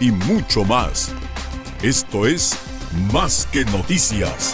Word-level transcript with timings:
y 0.00 0.10
mucho 0.10 0.64
más. 0.64 1.12
Esto 1.82 2.26
es 2.26 2.56
Más 3.12 3.46
que 3.46 3.64
Noticias. 3.64 4.52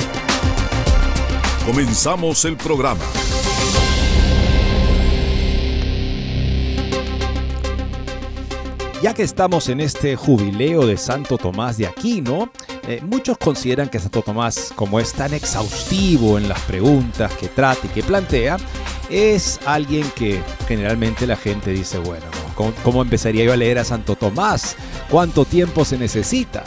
Comenzamos 1.67 2.45
el 2.45 2.57
programa. 2.57 3.05
Ya 9.03 9.15
que 9.15 9.25
estamos 9.25 9.69
en 9.69 9.81
este 9.81 10.15
jubileo 10.15 10.87
de 10.87 10.97
Santo 10.97 11.37
Tomás 11.37 11.77
de 11.77 11.89
Aquino, 11.89 12.53
eh, 12.87 13.01
muchos 13.03 13.37
consideran 13.37 13.89
que 13.89 13.99
Santo 13.99 14.23
Tomás, 14.23 14.73
como 14.77 15.01
es 15.01 15.13
tan 15.13 15.35
exhaustivo 15.35 16.39
en 16.39 16.49
las 16.49 16.61
preguntas 16.61 17.33
que 17.35 17.49
trata 17.49 17.85
y 17.87 17.91
que 17.91 18.05
plantea, 18.05 18.59
es 19.11 19.59
alguien 19.67 20.09
que 20.15 20.41
generalmente 20.69 21.27
la 21.27 21.37
gente 21.37 21.73
dice, 21.73 21.99
bueno, 21.99 22.27
¿no? 22.27 22.42
¿Cómo, 22.83 23.03
empezaría 23.03 23.45
yo 23.45 23.53
a 23.53 23.57
leer 23.57 23.79
a 23.79 23.85
Santo 23.85 24.17
Tomás? 24.17 24.77
¿Cuánto 25.11 25.45
tiempo 25.45 25.85
se 25.85 25.99
necesita? 25.99 26.65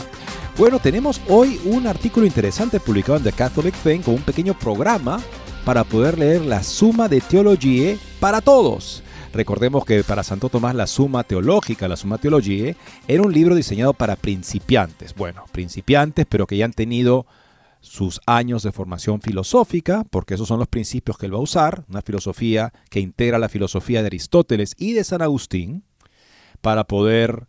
Bueno, 0.58 0.80
tenemos 0.80 1.22
hoy 1.28 1.60
un 1.66 1.86
artículo 1.86 2.26
interesante 2.26 2.80
publicado 2.80 3.18
en 3.18 3.24
The 3.24 3.34
Catholic 3.34 3.76
Thing 3.76 4.00
con 4.00 4.16
un 4.16 4.22
pequeño 4.22 4.58
programa 4.58 5.20
para 5.66 5.84
poder 5.84 6.18
leer 6.18 6.42
la 6.42 6.64
Suma 6.64 7.10
de 7.10 7.20
Teología 7.22 7.98
para 8.20 8.42
todos. 8.42 9.04
Recordemos 9.34 9.84
que 9.84 10.04
para 10.04 10.24
Santo 10.24 10.48
Tomás 10.48 10.76
la 10.76 10.88
Suma 10.88 11.26
Teológica, 11.26 11.90
la 11.90 11.98
Suma 11.98 12.18
Teología, 12.18 12.74
era 13.08 13.22
un 13.22 13.34
libro 13.34 13.54
diseñado 13.54 13.94
para 13.94 14.16
principiantes. 14.16 15.14
Bueno, 15.14 15.44
principiantes, 15.52 16.26
pero 16.30 16.48
que 16.48 16.56
ya 16.56 16.64
han 16.64 16.72
tenido 16.72 17.26
sus 17.86 18.20
años 18.26 18.64
de 18.64 18.72
formación 18.72 19.22
filosófica, 19.22 20.04
porque 20.10 20.34
esos 20.34 20.48
son 20.48 20.60
los 20.60 20.68
principios 20.68 21.18
que 21.18 21.28
él 21.28 21.36
va 21.36 21.38
a 21.38 21.44
usar, 21.44 21.86
una 21.88 22.02
filosofía 22.02 22.74
que 22.90 23.00
integra 23.00 23.38
la 23.38 23.48
filosofía 23.48 24.02
de 24.02 24.08
Aristóteles 24.08 24.74
y 24.78 24.94
de 24.94 25.04
San 25.04 25.22
Agustín, 25.22 25.84
para 26.62 26.86
poder 26.86 27.48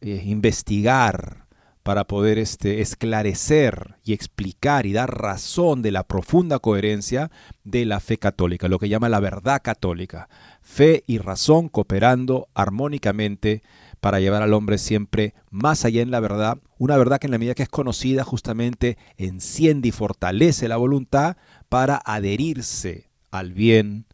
eh, 0.00 0.22
investigar, 0.24 1.46
para 1.82 2.06
poder 2.06 2.38
este, 2.38 2.80
esclarecer 2.80 3.96
y 4.02 4.14
explicar 4.14 4.86
y 4.86 4.92
dar 4.92 5.20
razón 5.20 5.82
de 5.82 5.92
la 5.92 6.04
profunda 6.04 6.58
coherencia 6.58 7.30
de 7.62 7.84
la 7.84 8.00
fe 8.00 8.16
católica, 8.16 8.68
lo 8.68 8.78
que 8.78 8.88
llama 8.88 9.10
la 9.10 9.20
verdad 9.20 9.60
católica. 9.62 10.28
Fe 10.62 11.04
y 11.06 11.18
razón 11.18 11.68
cooperando 11.68 12.48
armónicamente 12.54 13.62
para 14.06 14.20
llevar 14.20 14.44
al 14.44 14.54
hombre 14.54 14.78
siempre 14.78 15.34
más 15.50 15.84
allá 15.84 16.00
en 16.00 16.12
la 16.12 16.20
verdad, 16.20 16.58
una 16.78 16.96
verdad 16.96 17.18
que 17.18 17.26
en 17.26 17.32
la 17.32 17.38
medida 17.38 17.56
que 17.56 17.64
es 17.64 17.68
conocida 17.68 18.22
justamente 18.22 18.98
enciende 19.16 19.88
y 19.88 19.90
fortalece 19.90 20.68
la 20.68 20.76
voluntad 20.76 21.36
para 21.68 22.00
adherirse 22.04 23.10
al 23.32 23.52
bien 23.52 24.06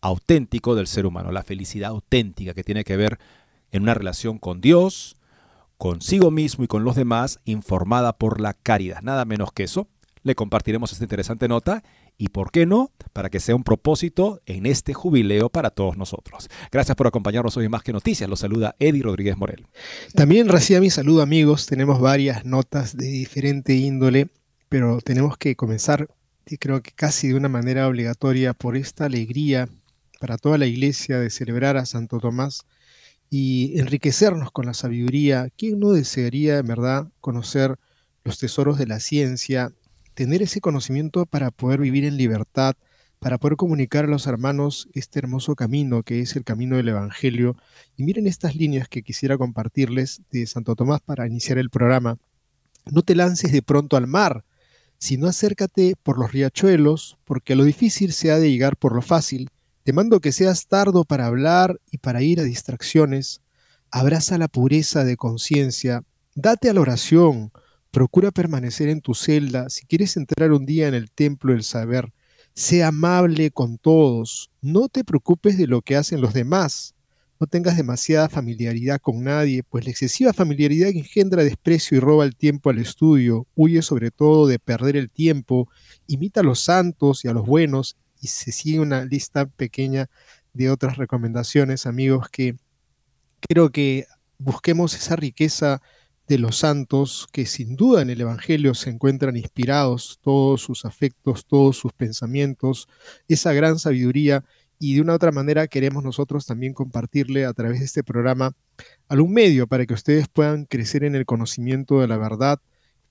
auténtico 0.00 0.74
del 0.74 0.86
ser 0.86 1.04
humano, 1.04 1.32
la 1.32 1.42
felicidad 1.42 1.90
auténtica 1.90 2.54
que 2.54 2.64
tiene 2.64 2.82
que 2.82 2.96
ver 2.96 3.18
en 3.72 3.82
una 3.82 3.92
relación 3.92 4.38
con 4.38 4.62
Dios, 4.62 5.16
consigo 5.76 6.30
mismo 6.30 6.64
y 6.64 6.66
con 6.66 6.84
los 6.84 6.96
demás, 6.96 7.40
informada 7.44 8.14
por 8.14 8.40
la 8.40 8.54
caridad. 8.54 9.02
Nada 9.02 9.26
menos 9.26 9.52
que 9.52 9.64
eso. 9.64 9.86
Le 10.22 10.34
compartiremos 10.34 10.92
esta 10.92 11.04
interesante 11.04 11.46
nota 11.46 11.84
y, 12.20 12.28
¿por 12.28 12.52
qué 12.52 12.66
no?, 12.66 12.92
para 13.14 13.30
que 13.30 13.40
sea 13.40 13.56
un 13.56 13.64
propósito 13.64 14.42
en 14.44 14.66
este 14.66 14.92
jubileo 14.92 15.48
para 15.48 15.70
todos 15.70 15.96
nosotros. 15.96 16.50
Gracias 16.70 16.94
por 16.94 17.06
acompañarnos 17.06 17.56
hoy 17.56 17.64
en 17.64 17.70
Más 17.70 17.82
que 17.82 17.94
Noticias. 17.94 18.28
Los 18.28 18.40
saluda 18.40 18.76
Eddie 18.78 19.02
Rodríguez 19.02 19.38
Morel. 19.38 19.66
También 20.14 20.48
reciba 20.48 20.80
mi 20.80 20.90
saludo 20.90 21.22
amigos, 21.22 21.64
tenemos 21.64 21.98
varias 21.98 22.44
notas 22.44 22.94
de 22.94 23.06
diferente 23.06 23.74
índole, 23.74 24.28
pero 24.68 25.00
tenemos 25.00 25.38
que 25.38 25.56
comenzar, 25.56 26.08
y 26.46 26.58
creo 26.58 26.82
que 26.82 26.90
casi 26.90 27.28
de 27.28 27.36
una 27.36 27.48
manera 27.48 27.88
obligatoria, 27.88 28.52
por 28.52 28.76
esta 28.76 29.06
alegría 29.06 29.70
para 30.20 30.36
toda 30.36 30.58
la 30.58 30.66
iglesia 30.66 31.18
de 31.18 31.30
celebrar 31.30 31.78
a 31.78 31.86
Santo 31.86 32.18
Tomás 32.18 32.66
y 33.30 33.78
enriquecernos 33.80 34.50
con 34.50 34.66
la 34.66 34.74
sabiduría. 34.74 35.48
¿Quién 35.56 35.80
no 35.80 35.92
desearía, 35.92 36.58
en 36.58 36.66
verdad, 36.66 37.08
conocer 37.22 37.76
los 38.24 38.38
tesoros 38.38 38.76
de 38.76 38.86
la 38.86 39.00
ciencia, 39.00 39.72
tener 40.14 40.42
ese 40.42 40.60
conocimiento 40.60 41.26
para 41.26 41.50
poder 41.50 41.80
vivir 41.80 42.04
en 42.04 42.16
libertad, 42.16 42.74
para 43.18 43.38
poder 43.38 43.56
comunicar 43.56 44.04
a 44.04 44.08
los 44.08 44.26
hermanos 44.26 44.88
este 44.94 45.18
hermoso 45.18 45.54
camino 45.54 46.02
que 46.02 46.20
es 46.20 46.36
el 46.36 46.44
camino 46.44 46.76
del 46.76 46.88
Evangelio? 46.88 47.56
Y 47.96 48.04
miren 48.04 48.26
estas 48.26 48.56
líneas 48.56 48.88
que 48.88 49.02
quisiera 49.02 49.38
compartirles 49.38 50.22
de 50.30 50.46
Santo 50.46 50.74
Tomás 50.74 51.00
para 51.00 51.26
iniciar 51.26 51.58
el 51.58 51.70
programa. 51.70 52.18
No 52.90 53.02
te 53.02 53.14
lances 53.14 53.52
de 53.52 53.62
pronto 53.62 53.96
al 53.96 54.06
mar, 54.06 54.44
sino 54.98 55.26
acércate 55.26 55.94
por 56.02 56.18
los 56.18 56.32
riachuelos, 56.32 57.18
porque 57.24 57.56
lo 57.56 57.64
difícil 57.64 58.12
se 58.12 58.30
ha 58.30 58.38
de 58.38 58.50
llegar 58.50 58.76
por 58.76 58.94
lo 58.94 59.02
fácil. 59.02 59.50
Te 59.82 59.94
mando 59.94 60.20
que 60.20 60.30
seas 60.30 60.66
tardo 60.66 61.04
para 61.04 61.26
hablar 61.26 61.80
y 61.90 61.98
para 61.98 62.22
ir 62.22 62.38
a 62.38 62.44
distracciones. 62.44 63.40
Abraza 63.90 64.36
la 64.38 64.48
pureza 64.48 65.04
de 65.04 65.16
conciencia. 65.16 66.04
Date 66.34 66.68
a 66.68 66.74
la 66.74 66.82
oración. 66.82 67.50
Procura 67.90 68.30
permanecer 68.30 68.88
en 68.88 69.00
tu 69.00 69.14
celda. 69.14 69.68
Si 69.68 69.84
quieres 69.84 70.16
entrar 70.16 70.52
un 70.52 70.64
día 70.64 70.86
en 70.86 70.94
el 70.94 71.10
templo 71.10 71.52
del 71.52 71.64
saber, 71.64 72.12
sé 72.54 72.84
amable 72.84 73.50
con 73.50 73.78
todos. 73.78 74.50
No 74.60 74.88
te 74.88 75.02
preocupes 75.02 75.58
de 75.58 75.66
lo 75.66 75.82
que 75.82 75.96
hacen 75.96 76.20
los 76.20 76.32
demás. 76.32 76.94
No 77.40 77.46
tengas 77.46 77.76
demasiada 77.76 78.28
familiaridad 78.28 79.00
con 79.00 79.24
nadie, 79.24 79.62
pues 79.62 79.84
la 79.86 79.90
excesiva 79.90 80.32
familiaridad 80.32 80.90
engendra 80.90 81.42
desprecio 81.42 81.96
y 81.96 82.00
roba 82.00 82.24
el 82.24 82.36
tiempo 82.36 82.70
al 82.70 82.78
estudio. 82.78 83.46
Huye 83.56 83.82
sobre 83.82 84.10
todo 84.10 84.46
de 84.46 84.58
perder 84.58 84.96
el 84.96 85.10
tiempo. 85.10 85.68
Imita 86.06 86.40
a 86.40 86.44
los 86.44 86.60
santos 86.60 87.24
y 87.24 87.28
a 87.28 87.32
los 87.32 87.46
buenos 87.46 87.96
y 88.20 88.28
se 88.28 88.52
sigue 88.52 88.78
una 88.78 89.04
lista 89.04 89.46
pequeña 89.46 90.10
de 90.52 90.70
otras 90.70 90.96
recomendaciones, 90.96 91.86
amigos, 91.86 92.28
que 92.28 92.56
creo 93.40 93.70
que 93.70 94.06
busquemos 94.38 94.94
esa 94.94 95.16
riqueza 95.16 95.80
de 96.30 96.38
los 96.38 96.58
santos 96.58 97.26
que 97.32 97.44
sin 97.44 97.74
duda 97.74 98.02
en 98.02 98.08
el 98.08 98.20
Evangelio 98.20 98.72
se 98.74 98.88
encuentran 98.88 99.36
inspirados, 99.36 100.20
todos 100.22 100.62
sus 100.62 100.84
afectos, 100.84 101.44
todos 101.44 101.76
sus 101.76 101.92
pensamientos, 101.92 102.86
esa 103.26 103.52
gran 103.52 103.80
sabiduría 103.80 104.44
y 104.78 104.94
de 104.94 105.00
una 105.00 105.14
otra 105.14 105.32
manera 105.32 105.66
queremos 105.66 106.04
nosotros 106.04 106.46
también 106.46 106.72
compartirle 106.72 107.46
a 107.46 107.52
través 107.52 107.80
de 107.80 107.86
este 107.86 108.04
programa 108.04 108.52
algún 109.08 109.32
medio 109.32 109.66
para 109.66 109.86
que 109.86 109.94
ustedes 109.94 110.28
puedan 110.28 110.66
crecer 110.66 111.02
en 111.02 111.16
el 111.16 111.26
conocimiento 111.26 112.00
de 112.00 112.06
la 112.06 112.16
verdad 112.16 112.60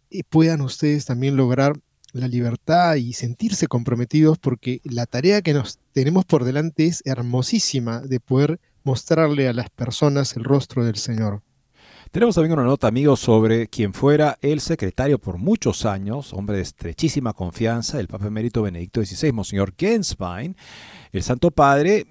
y 0.10 0.24
puedan 0.24 0.62
ustedes 0.62 1.04
también 1.04 1.36
lograr 1.36 1.74
la 2.14 2.30
libertad 2.30 2.96
y 2.96 3.12
sentirse 3.12 3.68
comprometidos 3.68 4.40
porque 4.40 4.80
la 4.86 5.08
tarea 5.08 5.42
que 5.42 5.52
nos 5.52 5.78
tenemos 5.92 6.24
por 6.24 6.46
delante 6.46 6.86
es 6.86 7.02
hermosísima 7.04 8.00
de 8.00 8.22
poder 8.22 8.62
mostrarle 8.86 9.50
a 9.50 9.54
las 9.54 9.70
personas 9.70 10.38
el 10.38 10.46
rostro 10.46 10.86
del 10.86 10.96
Señor. 10.96 11.44
Tenemos 12.12 12.34
también 12.34 12.54
una 12.54 12.64
nota, 12.64 12.88
amigos, 12.88 13.20
sobre 13.20 13.68
quien 13.68 13.94
fuera 13.94 14.40
el 14.42 14.62
secretario 14.62 15.20
por 15.20 15.38
muchos 15.38 15.86
años, 15.86 16.34
hombre 16.34 16.56
de 16.56 16.64
estrechísima 16.64 17.34
confianza, 17.34 18.00
el 18.00 18.08
Papa 18.08 18.26
Emérito 18.26 18.64
Benedicto 18.64 19.06
XVI, 19.06 19.32
Monseñor 19.32 19.76
Genswein. 19.78 20.56
El 21.12 21.22
Santo 21.22 21.52
Padre 21.52 22.08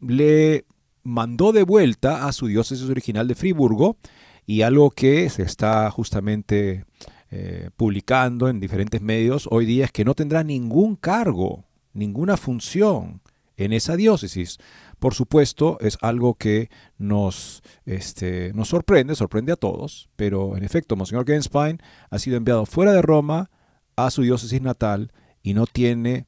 le 0.00 0.64
mandó 1.04 1.52
de 1.52 1.62
vuelta 1.62 2.26
a 2.26 2.32
su 2.32 2.48
diócesis 2.48 2.90
original 2.90 3.28
de 3.28 3.36
Friburgo 3.36 3.98
y 4.46 4.62
algo 4.62 4.90
que 4.90 5.30
se 5.30 5.44
está 5.44 5.88
justamente 5.92 6.84
eh, 7.30 7.70
publicando 7.76 8.48
en 8.48 8.58
diferentes 8.58 9.00
medios 9.00 9.48
hoy 9.52 9.64
día 9.64 9.84
es 9.84 9.92
que 9.92 10.04
no 10.04 10.14
tendrá 10.14 10.42
ningún 10.42 10.96
cargo, 10.96 11.64
ninguna 11.92 12.36
función 12.36 13.20
en 13.56 13.72
esa 13.72 13.94
diócesis, 13.94 14.58
por 14.98 15.14
supuesto, 15.14 15.78
es 15.80 15.98
algo 16.00 16.34
que 16.34 16.70
nos, 16.98 17.62
este, 17.84 18.52
nos 18.54 18.68
sorprende, 18.68 19.14
sorprende 19.14 19.52
a 19.52 19.56
todos, 19.56 20.08
pero 20.16 20.56
en 20.56 20.64
efecto, 20.64 20.96
Monseñor 20.96 21.26
Genspine 21.26 21.78
ha 22.10 22.18
sido 22.18 22.36
enviado 22.36 22.66
fuera 22.66 22.92
de 22.92 23.02
Roma 23.02 23.50
a 23.96 24.10
su 24.10 24.22
diócesis 24.22 24.62
natal 24.62 25.12
y 25.42 25.54
no 25.54 25.66
tiene, 25.66 26.26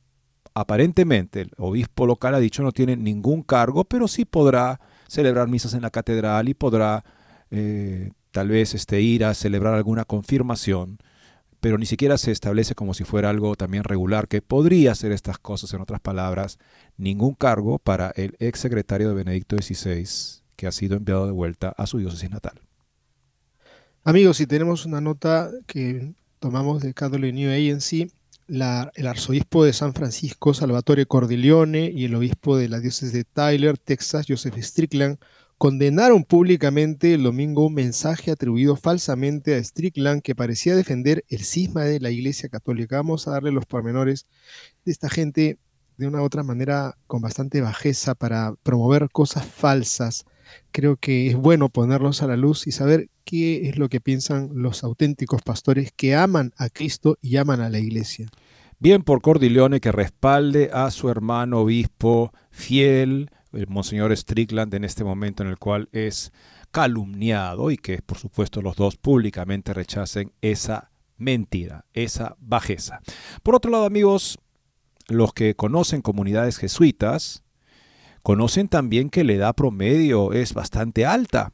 aparentemente, 0.55 1.43
el 1.43 1.51
obispo 1.57 2.07
local 2.07 2.35
ha 2.35 2.41
dicho 2.41 2.63
no 2.63 2.73
tiene 2.73 2.97
ningún 2.97 3.43
cargo, 3.43 3.85
pero 3.85 4.07
sí 4.07 4.25
podrá 4.25 4.81
celebrar 5.09 5.49
misas 5.49 5.75
en 5.75 5.83
la 5.83 5.91
catedral 5.91 6.49
y 6.49 6.55
podrá 6.55 7.05
eh, 7.51 8.13
tal 8.31 8.49
vez 8.49 8.75
este, 8.75 9.01
ir 9.01 9.25
a 9.25 9.35
celebrar 9.35 9.75
alguna 9.75 10.05
confirmación 10.05 10.99
pero 11.61 11.79
ni 11.79 11.87
siquiera 11.87 12.19
se 12.19 12.31
establece 12.31 12.75
como 12.75 12.95
si 12.95 13.05
fuera 13.05 13.31
algo 13.31 13.57
también 13.57 13.85
regular 13.85 14.29
que 14.29 14.43
podría 14.43 14.93
hacer 14.93 15.13
estas 15.13 15.39
cosas, 15.39 15.73
en 15.75 15.81
otras 15.81 16.01
palabras, 16.01 16.59
ningún 16.97 17.35
cargo 17.35 17.79
para 17.79 18.11
el 18.11 18.37
ex 18.39 18.61
secretario 18.61 19.09
de 19.09 19.15
Benedicto 19.15 19.57
XVI 19.57 20.07
que 20.57 20.67
ha 20.67 20.73
sido 20.73 20.97
enviado 20.97 21.27
de 21.27 21.33
vuelta 21.33 21.69
a 21.77 21.87
su 21.87 21.99
diócesis 21.99 22.31
natal. 22.31 22.61
Amigos, 24.03 24.39
si 24.39 24.47
tenemos 24.47 24.87
una 24.87 25.01
nota 25.01 25.51
que 25.67 26.15
tomamos 26.41 26.83
de 26.83 26.95
Catholic 26.95 27.35
New 27.35 27.51
Agency, 27.51 28.11
la, 28.49 28.91
el 28.95 29.07
arzobispo 29.07 29.65
de 29.65 29.73
San 29.73 29.95
Francisco, 29.95 30.55
Salvatore 30.55 31.07
Cordileone, 31.07 31.93
y 31.95 32.07
el 32.07 32.15
obispo 32.15 32.57
de 32.57 32.69
la 32.69 32.81
diócesis 32.81 33.13
de 33.13 33.25
Tyler, 33.25 33.79
Texas, 33.79 34.27
Joseph 34.29 34.57
Strickland, 34.59 35.19
condenaron 35.59 36.23
públicamente 36.23 37.15
el 37.15 37.25
domingo 37.25 37.67
un 37.67 37.75
mensaje 37.75 38.31
atribuido 38.31 38.77
falsamente 38.77 39.57
a 39.57 39.63
Strickland 39.63 40.23
que 40.23 40.37
parecía 40.37 40.77
defender 40.77 41.25
el 41.29 41.41
cisma 41.41 41.83
de 41.83 41.99
la 41.99 42.11
Iglesia 42.11 42.49
Católica. 42.49 42.97
Vamos 42.97 43.27
a 43.27 43.33
darle 43.33 43.51
los 43.51 43.67
pormenores 43.67 44.27
de 44.85 44.93
esta 44.93 45.11
gente 45.11 45.59
de 45.97 46.07
una 46.07 46.23
u 46.23 46.25
otra 46.25 46.45
manera 46.45 46.97
con 47.09 47.21
bastante 47.21 47.61
bajeza 47.61 48.15
para 48.15 48.55
promover 48.63 49.09
cosas 49.11 49.45
falsas. 49.45 50.25
Creo 50.71 50.97
que 50.97 51.27
es 51.27 51.35
bueno 51.35 51.69
ponerlos 51.71 52.23
a 52.23 52.29
la 52.29 52.37
luz 52.37 52.69
y 52.69 52.73
saber 52.73 53.11
qué 53.25 53.69
es 53.69 53.79
lo 53.79 53.89
que 53.89 54.01
piensan 54.01 54.51
los 54.55 54.85
auténticos 54.85 55.43
pastores 55.43 55.91
que 55.95 56.15
aman 56.15 56.53
a 56.57 56.69
Cristo 56.69 57.19
y 57.21 57.37
aman 57.37 57.61
a 57.61 57.69
la 57.69 57.81
Iglesia. 57.81 58.29
Bien 58.79 59.03
por 59.03 59.23
Cordileone 59.23 59.81
que 59.81 59.91
respalde 59.91 60.71
a 60.73 60.93
su 60.93 61.09
hermano 61.11 61.63
obispo 61.63 62.33
fiel, 62.53 63.29
el 63.53 63.69
Monseñor 63.69 64.17
Strickland 64.17 64.75
en 64.75 64.85
este 64.85 65.05
momento 65.05 65.43
en 65.43 65.49
el 65.49 65.59
cual 65.59 65.89
es 65.93 66.33
calumniado 66.71 67.71
y 67.71 67.77
que 67.77 68.03
por 68.03 68.19
supuesto 68.19 68.63
los 68.63 68.77
dos 68.77 68.97
públicamente 68.97 69.73
rechacen 69.73 70.33
esa 70.43 70.91
mentira, 71.17 71.87
esa 71.93 72.37
bajeza. 72.39 73.01
Por 73.43 73.55
otro 73.55 73.71
lado, 73.71 73.85
amigos, 73.85 74.39
los 75.09 75.33
que 75.33 75.55
conocen 75.55 76.03
comunidades 76.03 76.59
jesuitas, 76.59 77.43
conocen 78.23 78.69
también 78.69 79.11
que 79.11 79.25
la 79.25 79.33
edad 79.33 79.55
promedio 79.55 80.33
es 80.33 80.55
bastante 80.55 81.07
alta. 81.07 81.53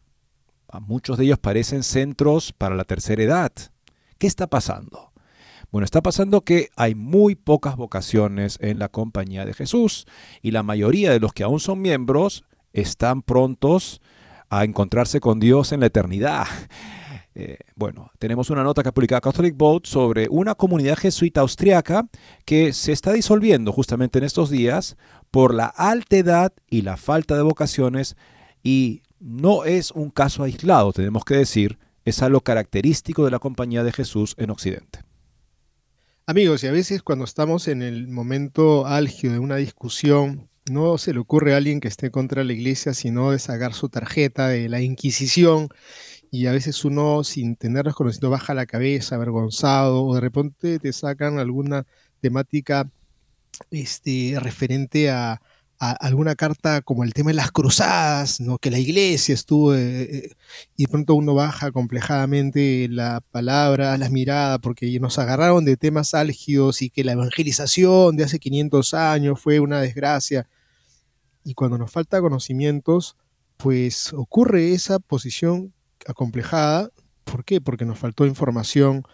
A 0.69 0.81
muchos 0.81 1.19
de 1.19 1.25
ellos 1.25 1.39
parecen 1.39 1.83
centros 1.83 2.53
para 2.53 2.75
la 2.75 2.85
tercera 2.85 3.23
edad. 3.23 3.53
¿Qué 4.19 4.27
está 4.27 4.49
pasando? 4.49 5.04
Bueno, 5.75 5.87
está 5.87 6.03
pasando 6.03 6.43
que 6.43 6.69
hay 6.77 6.95
muy 6.95 7.35
pocas 7.35 7.75
vocaciones 7.75 8.59
en 8.61 8.79
la 8.79 8.89
compañía 8.89 9.45
de 9.45 9.55
Jesús 9.55 10.07
y 10.41 10.53
la 10.53 10.63
mayoría 10.63 11.11
de 11.11 11.19
los 11.19 11.33
que 11.33 11.43
aún 11.43 11.59
son 11.59 11.83
miembros 11.83 12.45
están 12.73 13.23
prontos 13.23 14.01
a 14.49 14.63
encontrarse 14.63 15.19
con 15.19 15.41
Dios 15.41 15.73
en 15.73 15.81
la 15.81 15.87
eternidad. 15.87 16.47
Eh, 17.37 17.59
bueno, 17.75 18.13
tenemos 18.21 18.49
una 18.51 18.63
nota 18.63 18.85
que 18.85 18.91
ha 18.91 18.95
publicado 18.95 19.21
Catholic 19.21 19.57
Vote 19.57 19.91
sobre 19.91 20.29
una 20.31 20.55
comunidad 20.55 20.97
jesuita 20.97 21.41
austriaca 21.41 22.07
que 22.45 22.73
se 22.73 22.93
está 22.93 23.13
disolviendo 23.13 23.73
justamente 23.73 24.21
en 24.21 24.25
estos 24.25 24.51
días 24.51 24.97
por 25.33 25.53
la 25.53 25.67
alta 25.67 26.17
edad 26.17 26.53
y 26.71 26.83
la 26.83 26.97
falta 26.97 27.35
de 27.35 27.43
vocaciones 27.43 28.15
y 28.63 29.03
no 29.19 29.65
es 29.65 29.91
un 29.91 30.11
caso 30.11 30.45
aislado, 30.45 30.93
tenemos 30.93 31.25
que 31.25 31.35
decir, 31.35 31.77
es 32.05 32.23
algo 32.23 32.41
característico 32.41 33.25
de 33.25 33.33
la 33.33 33.41
compañía 33.41 33.83
de 33.83 33.91
Jesús 33.91 34.37
en 34.39 34.51
Occidente. 34.51 35.04
Amigos, 36.27 36.65
y 36.65 36.69
a 36.69 36.73
veces 36.73 37.03
cuando 37.03 37.27
estamos 37.27 37.69
en 37.69 37.83
el 37.83 38.09
momento 38.09 38.87
álgido 38.87 39.35
de 39.35 39.41
una 39.41 39.57
discusión, 39.57 40.49
no 40.71 40.97
se 40.97 41.13
le 41.13 41.19
ocurre 41.19 41.53
a 41.53 41.59
alguien 41.59 41.81
que 41.81 41.89
esté 41.89 42.11
contra 42.11 42.45
la 42.45 42.55
iglesia, 42.55 42.95
sino 42.95 43.31
de 43.31 43.39
sacar 43.39 43.75
su 43.75 43.91
tarjeta 43.91 44.49
de 44.49 44.71
la 44.71 44.81
Inquisición, 44.81 45.69
y 46.31 46.47
a 46.47 46.53
veces 46.53 46.83
uno, 46.87 47.25
sin 47.25 47.57
tener 47.57 47.93
conocido, 47.93 48.31
baja 48.31 48.55
la 48.55 48.65
cabeza, 48.65 49.17
avergonzado, 49.17 50.03
o 50.03 50.15
de 50.15 50.23
repente 50.23 50.79
te 50.79 50.95
sacan 50.95 51.39
alguna 51.39 51.85
temática 52.21 52.91
este, 53.71 54.39
referente 54.41 55.11
a, 55.11 55.43
alguna 55.79 56.35
carta 56.35 56.81
como 56.83 57.05
el 57.05 57.13
tema 57.13 57.31
de 57.31 57.35
las 57.35 57.51
cruzadas, 57.51 58.41
¿no? 58.41 58.59
que 58.59 58.71
la 58.71 58.79
iglesia 58.79 59.35
estuvo, 59.35 59.75
eh, 59.75 60.03
eh, 60.03 60.31
y 60.77 60.87
pronto 60.87 61.15
uno 61.15 61.35
baja 61.35 61.73
complejadamente 61.73 62.89
la 62.89 63.21
palabra, 63.21 63.99
las 63.99 64.11
miradas, 64.11 64.61
porque 64.61 64.99
nos 65.01 65.19
agarraron 65.19 65.65
de 65.65 65.77
temas 65.77 66.15
álgidos 66.15 66.83
y 66.83 66.91
que 66.91 67.05
la 67.05 67.13
evangelización 67.13 68.17
de 68.17 68.25
hace 68.25 68.39
500 68.39 68.95
años 68.95 69.41
fue 69.41 69.61
una 69.61 69.81
desgracia. 69.81 70.49
Y 71.45 71.55
cuando 71.55 71.77
nos 71.77 71.91
falta 71.91 72.21
conocimientos, 72.21 73.17
pues 73.57 74.13
ocurre 74.13 74.73
esa 74.73 74.99
posición 74.99 75.75
acomplejada. 76.07 76.91
¿Por 77.25 77.45
qué? 77.45 77.61
Porque 77.61 77.85
nos 77.85 77.99
faltó 77.99 78.27
información 78.27 79.05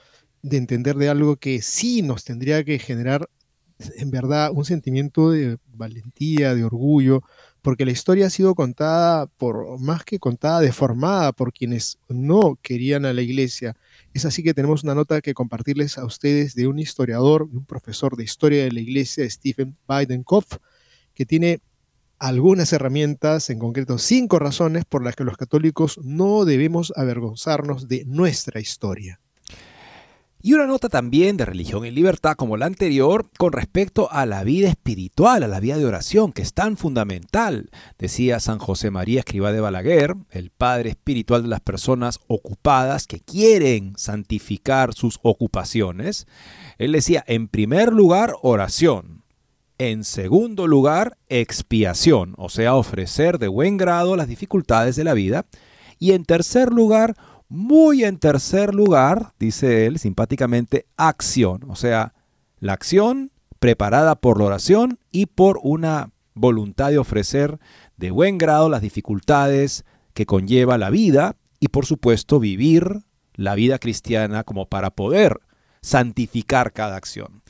de 0.43 0.57
entender 0.57 0.97
de 0.97 1.09
algo 1.09 1.37
que 1.37 1.63
sí 1.63 2.03
nos 2.03 2.25
tendría 2.25 2.65
que 2.65 2.79
generar 2.79 3.29
en 3.97 4.11
verdad 4.11 4.51
un 4.53 4.65
sentimiento 4.65 5.31
de 5.31 5.59
valentía, 5.73 6.55
de 6.55 6.65
orgullo, 6.65 7.23
porque 7.63 7.85
la 7.85 7.93
historia 7.93 8.27
ha 8.27 8.31
sido 8.31 8.55
contada 8.55 9.27
por, 9.27 9.79
más 9.81 10.05
que 10.05 10.19
contada, 10.19 10.61
deformada 10.61 11.33
por 11.33 11.53
quienes 11.53 11.99
no 12.09 12.59
querían 12.63 13.05
a 13.05 13.13
la 13.13 13.23
iglesia. 13.23 13.77
Es 14.15 14.25
así 14.25 14.43
que 14.43 14.55
tenemos 14.55 14.83
una 14.83 14.95
nota 14.95 15.21
que 15.21 15.35
compartirles 15.35 15.99
a 15.99 16.05
ustedes 16.05 16.55
de 16.55 16.67
un 16.67 16.79
historiador, 16.79 17.43
un 17.43 17.65
profesor 17.65 18.17
de 18.17 18.25
historia 18.25 18.65
de 18.65 18.73
la 18.73 18.81
iglesia, 18.81 19.29
Stephen 19.29 19.77
Bidenkopf, 19.89 20.57
que 21.15 21.27
tiene 21.27 21.61
algunas 22.19 22.73
herramientas, 22.73 23.49
en 23.51 23.59
concreto 23.59 23.99
cinco 23.99 24.39
razones 24.39 24.85
por 24.85 25.03
las 25.03 25.17
que 25.17 25.25
los 25.25 25.37
católicos 25.37 25.99
no 26.03 26.45
debemos 26.45 26.93
avergonzarnos 26.97 27.89
de 27.89 28.05
nuestra 28.05 28.61
historia. 28.61 29.20
Y 30.43 30.55
una 30.55 30.67
nota 30.67 30.89
también 30.89 31.37
de 31.37 31.45
religión 31.45 31.85
y 31.85 31.91
libertad 31.91 32.35
como 32.35 32.57
la 32.57 32.65
anterior 32.65 33.29
con 33.37 33.53
respecto 33.53 34.11
a 34.11 34.25
la 34.25 34.43
vida 34.43 34.71
espiritual, 34.71 35.43
a 35.43 35.49
la 35.49 35.61
vida 35.61 35.77
de 35.77 35.85
oración, 35.85 36.33
que 36.33 36.41
es 36.41 36.55
tan 36.55 36.79
fundamental. 36.79 37.69
Decía 37.99 38.41
San 38.41 38.59
José 38.59 38.91
María 38.91 39.21
Escribá 39.21 39.53
de 39.53 39.61
Balaguer, 39.61 40.17
el 40.31 40.49
padre 40.49 40.91
espiritual 40.91 41.43
de 41.43 41.49
las 41.49 41.61
personas 41.61 42.21
ocupadas 42.27 43.07
que 43.07 43.21
quieren 43.21 43.93
santificar 43.99 44.95
sus 44.95 45.19
ocupaciones. 45.23 46.27
Él 46.79 46.93
decía, 46.93 47.23
en 47.27 47.47
primer 47.47 47.93
lugar, 47.93 48.33
oración. 48.41 49.25
En 49.77 50.05
segundo 50.05 50.67
lugar, 50.67 51.19
expiación, 51.29 52.35
o 52.39 52.49
sea, 52.49 52.77
ofrecer 52.77 53.39
de 53.39 53.49
buen 53.49 53.77
grado 53.77 54.17
las 54.17 54.29
dificultades 54.29 54.97
de 54.97 55.05
la 55.05 55.13
vida. 55.13 55.45
Y 55.99 56.13
en 56.13 56.25
tercer 56.25 56.73
lugar, 56.73 57.15
muy 57.51 58.05
en 58.05 58.19
tercer 58.19 58.75
lugar, 58.75 59.35
dice 59.39 59.87
él 59.87 59.99
simpáticamente, 59.99 60.87
acción, 60.97 61.65
o 61.69 61.75
sea, 61.75 62.15
la 62.61 62.73
acción 62.73 63.33
preparada 63.59 64.15
por 64.15 64.39
la 64.39 64.47
oración 64.47 64.99
y 65.11 65.27
por 65.27 65.59
una 65.63 66.11
voluntad 66.35 66.91
de 66.91 66.99
ofrecer 66.99 67.59
de 67.97 68.13
buen 68.13 68.39
grado 68.39 68.69
las 68.69 68.81
dificultades 68.81 69.85
que 70.15 70.27
conlleva 70.27 70.79
la 70.79 70.91
vida 70.91 71.37
y 71.59 71.69
por 71.69 71.87
supuesto 71.87 72.39
vivir 72.39 73.03
la 73.35 73.57
vida 73.57 73.79
cristiana 73.79 74.45
como 74.45 74.67
para 74.67 74.91
poder 74.91 75.41
santificar 75.83 76.73
cada 76.73 76.97
acción. 76.97 77.43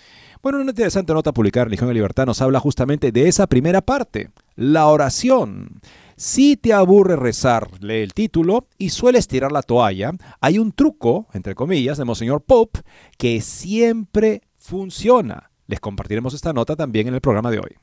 Bueno, 0.43 0.61
una 0.61 0.71
interesante 0.71 1.13
nota 1.13 1.33
publicada 1.33 1.65
en 1.65 1.67
Religión 1.67 1.91
y 1.91 1.95
Libertad 1.95 2.25
nos 2.25 2.41
habla 2.41 2.59
justamente 2.59 3.13
de 3.13 3.29
esa 3.29 3.47
primera 3.47 3.83
parte, 3.83 4.31
la 4.57 4.87
oración. 4.87 5.81
Si 6.23 6.59
te 6.59 6.75
aburre 6.75 7.17
rezar, 7.17 7.83
lee 7.83 8.03
el 8.03 8.13
título 8.13 8.69
y 8.77 8.91
sueles 8.91 9.27
tirar 9.27 9.53
la 9.53 9.63
toalla, 9.63 10.13
hay 10.43 10.59
un 10.59 10.71
truco, 10.71 11.29
entre 11.33 11.55
comillas, 11.55 11.97
de 11.97 12.05
Monseñor 12.05 12.43
Pope 12.43 12.81
que 13.17 13.41
siempre 13.41 14.43
funciona. 14.59 15.51
Les 15.67 15.81
compartiremos 15.81 16.35
esta 16.35 16.53
nota 16.53 16.77
también 16.77 17.09
en 17.09 17.15
el 17.15 17.23
programa 17.23 17.51
de 17.51 17.61
hoy. 17.61 17.79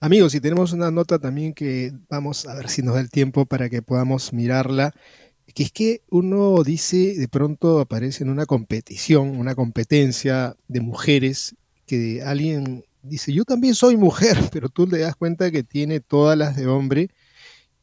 Amigos, 0.00 0.34
y 0.34 0.40
tenemos 0.40 0.72
una 0.72 0.90
nota 0.90 1.20
también 1.20 1.54
que 1.54 1.92
vamos 2.10 2.46
a 2.46 2.56
ver 2.56 2.68
si 2.68 2.82
nos 2.82 2.94
da 2.94 3.00
el 3.00 3.10
tiempo 3.10 3.46
para 3.46 3.68
que 3.68 3.80
podamos 3.80 4.32
mirarla, 4.32 4.92
que 5.54 5.62
es 5.62 5.70
que 5.70 6.02
uno 6.10 6.64
dice, 6.64 7.14
de 7.16 7.28
pronto 7.28 7.78
aparece 7.78 8.24
en 8.24 8.30
una 8.30 8.44
competición, 8.44 9.38
una 9.38 9.54
competencia 9.54 10.56
de 10.66 10.80
mujeres, 10.80 11.54
que 11.86 12.24
alguien 12.24 12.84
dice, 13.08 13.32
yo 13.32 13.44
también 13.44 13.74
soy 13.74 13.96
mujer, 13.96 14.36
pero 14.52 14.68
tú 14.68 14.86
le 14.86 14.98
das 14.98 15.16
cuenta 15.16 15.50
que 15.50 15.62
tiene 15.62 16.00
todas 16.00 16.36
las 16.38 16.56
de 16.56 16.66
hombre 16.66 17.10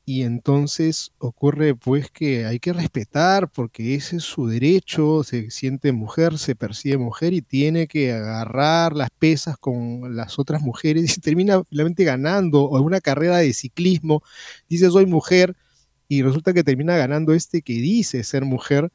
y 0.05 0.21
entonces 0.21 1.11
ocurre 1.17 1.75
pues 1.75 2.11
que 2.11 2.45
hay 2.45 2.59
que 2.59 2.73
respetar 2.73 3.49
porque 3.49 3.95
ese 3.95 4.17
es 4.17 4.23
su 4.23 4.47
derecho, 4.47 5.23
se 5.23 5.49
siente 5.49 5.91
mujer, 5.91 6.37
se 6.37 6.55
percibe 6.55 6.97
mujer 6.97 7.33
y 7.33 7.41
tiene 7.41 7.87
que 7.87 8.13
agarrar 8.13 8.95
las 8.95 9.09
pesas 9.17 9.57
con 9.57 10.15
las 10.15 10.37
otras 10.37 10.61
mujeres 10.61 11.17
y 11.17 11.21
termina 11.21 11.63
finalmente 11.63 12.03
ganando 12.03 12.63
o 12.65 12.81
una 12.81 13.01
carrera 13.01 13.37
de 13.39 13.53
ciclismo, 13.53 14.21
dice 14.69 14.89
soy 14.91 15.07
mujer 15.07 15.55
y 16.07 16.21
resulta 16.21 16.53
que 16.53 16.63
termina 16.63 16.95
ganando 16.97 17.33
este 17.33 17.61
que 17.63 17.73
dice 17.73 18.23
ser 18.23 18.45
mujer. 18.45 18.91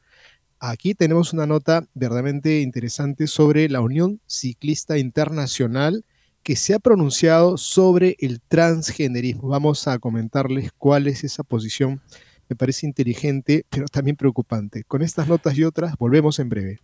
Aquí 0.59 0.93
tenemos 0.95 1.33
una 1.33 1.45
nota 1.47 1.87
verdaderamente 1.93 2.61
interesante 2.61 3.27
sobre 3.27 3.67
la 3.67 3.81
Unión 3.81 4.21
Ciclista 4.27 4.97
Internacional 4.97 6.05
que 6.43 6.55
se 6.55 6.73
ha 6.73 6.79
pronunciado 6.79 7.57
sobre 7.57 8.15
el 8.19 8.41
transgenerismo. 8.41 9.47
Vamos 9.49 9.87
a 9.87 9.99
comentarles 9.99 10.71
cuál 10.77 11.07
es 11.07 11.23
esa 11.23 11.43
posición. 11.43 12.01
Me 12.49 12.55
parece 12.55 12.85
inteligente, 12.85 13.65
pero 13.69 13.87
también 13.87 14.15
preocupante. 14.15 14.83
Con 14.83 15.01
estas 15.01 15.27
notas 15.27 15.57
y 15.57 15.63
otras, 15.63 15.95
volvemos 15.97 16.39
en 16.39 16.49
breve. 16.49 16.79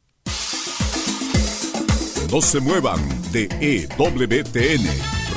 No 2.31 2.41
se 2.41 2.59
muevan 2.59 2.99
de 3.31 3.47
EWTN, 3.61 4.85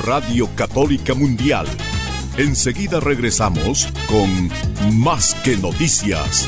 Radio 0.03 0.49
Católica 0.55 1.13
Mundial. 1.13 1.65
Enseguida 2.37 2.99
regresamos 2.99 3.87
con 4.07 4.49
Más 4.99 5.33
que 5.43 5.57
Noticias. 5.57 6.47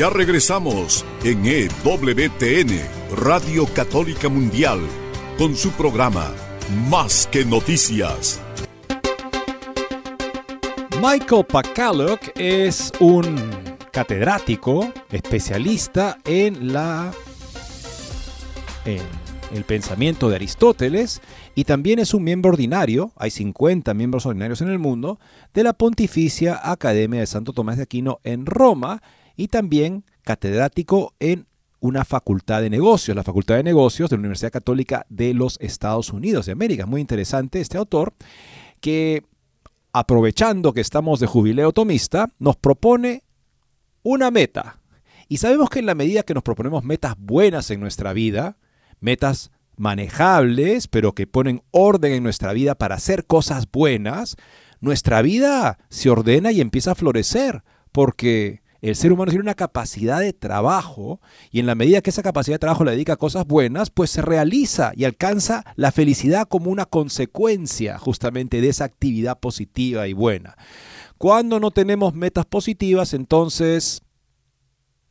Ya 0.00 0.08
regresamos 0.08 1.04
en 1.24 1.44
EWTN, 1.44 2.80
Radio 3.18 3.66
Católica 3.66 4.30
Mundial, 4.30 4.80
con 5.36 5.54
su 5.54 5.72
programa 5.72 6.32
Más 6.88 7.26
que 7.26 7.44
Noticias. 7.44 8.40
Michael 11.02 11.44
Pacalok 11.44 12.18
es 12.34 12.90
un 12.98 13.36
catedrático 13.92 14.90
especialista 15.10 16.16
en 16.24 16.72
la 16.72 17.12
en 18.86 19.02
el 19.52 19.64
pensamiento 19.64 20.30
de 20.30 20.36
Aristóteles 20.36 21.20
y 21.54 21.64
también 21.64 21.98
es 21.98 22.14
un 22.14 22.24
miembro 22.24 22.52
ordinario, 22.52 23.12
hay 23.16 23.30
50 23.30 23.92
miembros 23.92 24.24
ordinarios 24.24 24.62
en 24.62 24.70
el 24.70 24.78
mundo, 24.78 25.20
de 25.52 25.62
la 25.62 25.74
Pontificia 25.74 26.58
Academia 26.62 27.20
de 27.20 27.26
Santo 27.26 27.52
Tomás 27.52 27.76
de 27.76 27.82
Aquino 27.82 28.18
en 28.24 28.46
Roma 28.46 29.02
y 29.40 29.48
también 29.48 30.04
catedrático 30.22 31.14
en 31.18 31.46
una 31.80 32.04
facultad 32.04 32.60
de 32.60 32.68
negocios, 32.68 33.16
la 33.16 33.22
Facultad 33.22 33.56
de 33.56 33.62
Negocios 33.62 34.10
de 34.10 34.16
la 34.16 34.20
Universidad 34.20 34.52
Católica 34.52 35.06
de 35.08 35.32
los 35.32 35.56
Estados 35.62 36.10
Unidos 36.12 36.44
de 36.44 36.52
América. 36.52 36.84
Muy 36.84 37.00
interesante 37.00 37.58
este 37.58 37.78
autor 37.78 38.12
que, 38.82 39.22
aprovechando 39.94 40.74
que 40.74 40.82
estamos 40.82 41.20
de 41.20 41.26
jubileo 41.26 41.72
tomista, 41.72 42.28
nos 42.38 42.56
propone 42.56 43.22
una 44.02 44.30
meta. 44.30 44.78
Y 45.26 45.38
sabemos 45.38 45.70
que 45.70 45.78
en 45.78 45.86
la 45.86 45.94
medida 45.94 46.22
que 46.22 46.34
nos 46.34 46.42
proponemos 46.42 46.84
metas 46.84 47.14
buenas 47.16 47.70
en 47.70 47.80
nuestra 47.80 48.12
vida, 48.12 48.58
metas 49.00 49.52
manejables, 49.78 50.86
pero 50.86 51.14
que 51.14 51.26
ponen 51.26 51.62
orden 51.70 52.12
en 52.12 52.22
nuestra 52.22 52.52
vida 52.52 52.74
para 52.74 52.96
hacer 52.96 53.24
cosas 53.24 53.66
buenas, 53.72 54.36
nuestra 54.80 55.22
vida 55.22 55.78
se 55.88 56.10
ordena 56.10 56.52
y 56.52 56.60
empieza 56.60 56.92
a 56.92 56.94
florecer, 56.94 57.62
porque 57.90 58.59
el 58.80 58.96
ser 58.96 59.12
humano 59.12 59.30
tiene 59.30 59.42
una 59.42 59.54
capacidad 59.54 60.20
de 60.20 60.32
trabajo 60.32 61.20
y 61.50 61.60
en 61.60 61.66
la 61.66 61.74
medida 61.74 62.00
que 62.00 62.10
esa 62.10 62.22
capacidad 62.22 62.54
de 62.54 62.60
trabajo 62.60 62.84
le 62.84 62.92
dedica 62.92 63.14
a 63.14 63.16
cosas 63.16 63.46
buenas, 63.46 63.90
pues 63.90 64.10
se 64.10 64.22
realiza 64.22 64.92
y 64.94 65.04
alcanza 65.04 65.64
la 65.76 65.92
felicidad 65.92 66.48
como 66.48 66.70
una 66.70 66.86
consecuencia 66.86 67.98
justamente 67.98 68.60
de 68.60 68.68
esa 68.68 68.84
actividad 68.84 69.38
positiva 69.38 70.08
y 70.08 70.12
buena. 70.12 70.56
Cuando 71.18 71.60
no 71.60 71.70
tenemos 71.70 72.14
metas 72.14 72.46
positivas, 72.46 73.12
entonces 73.12 74.02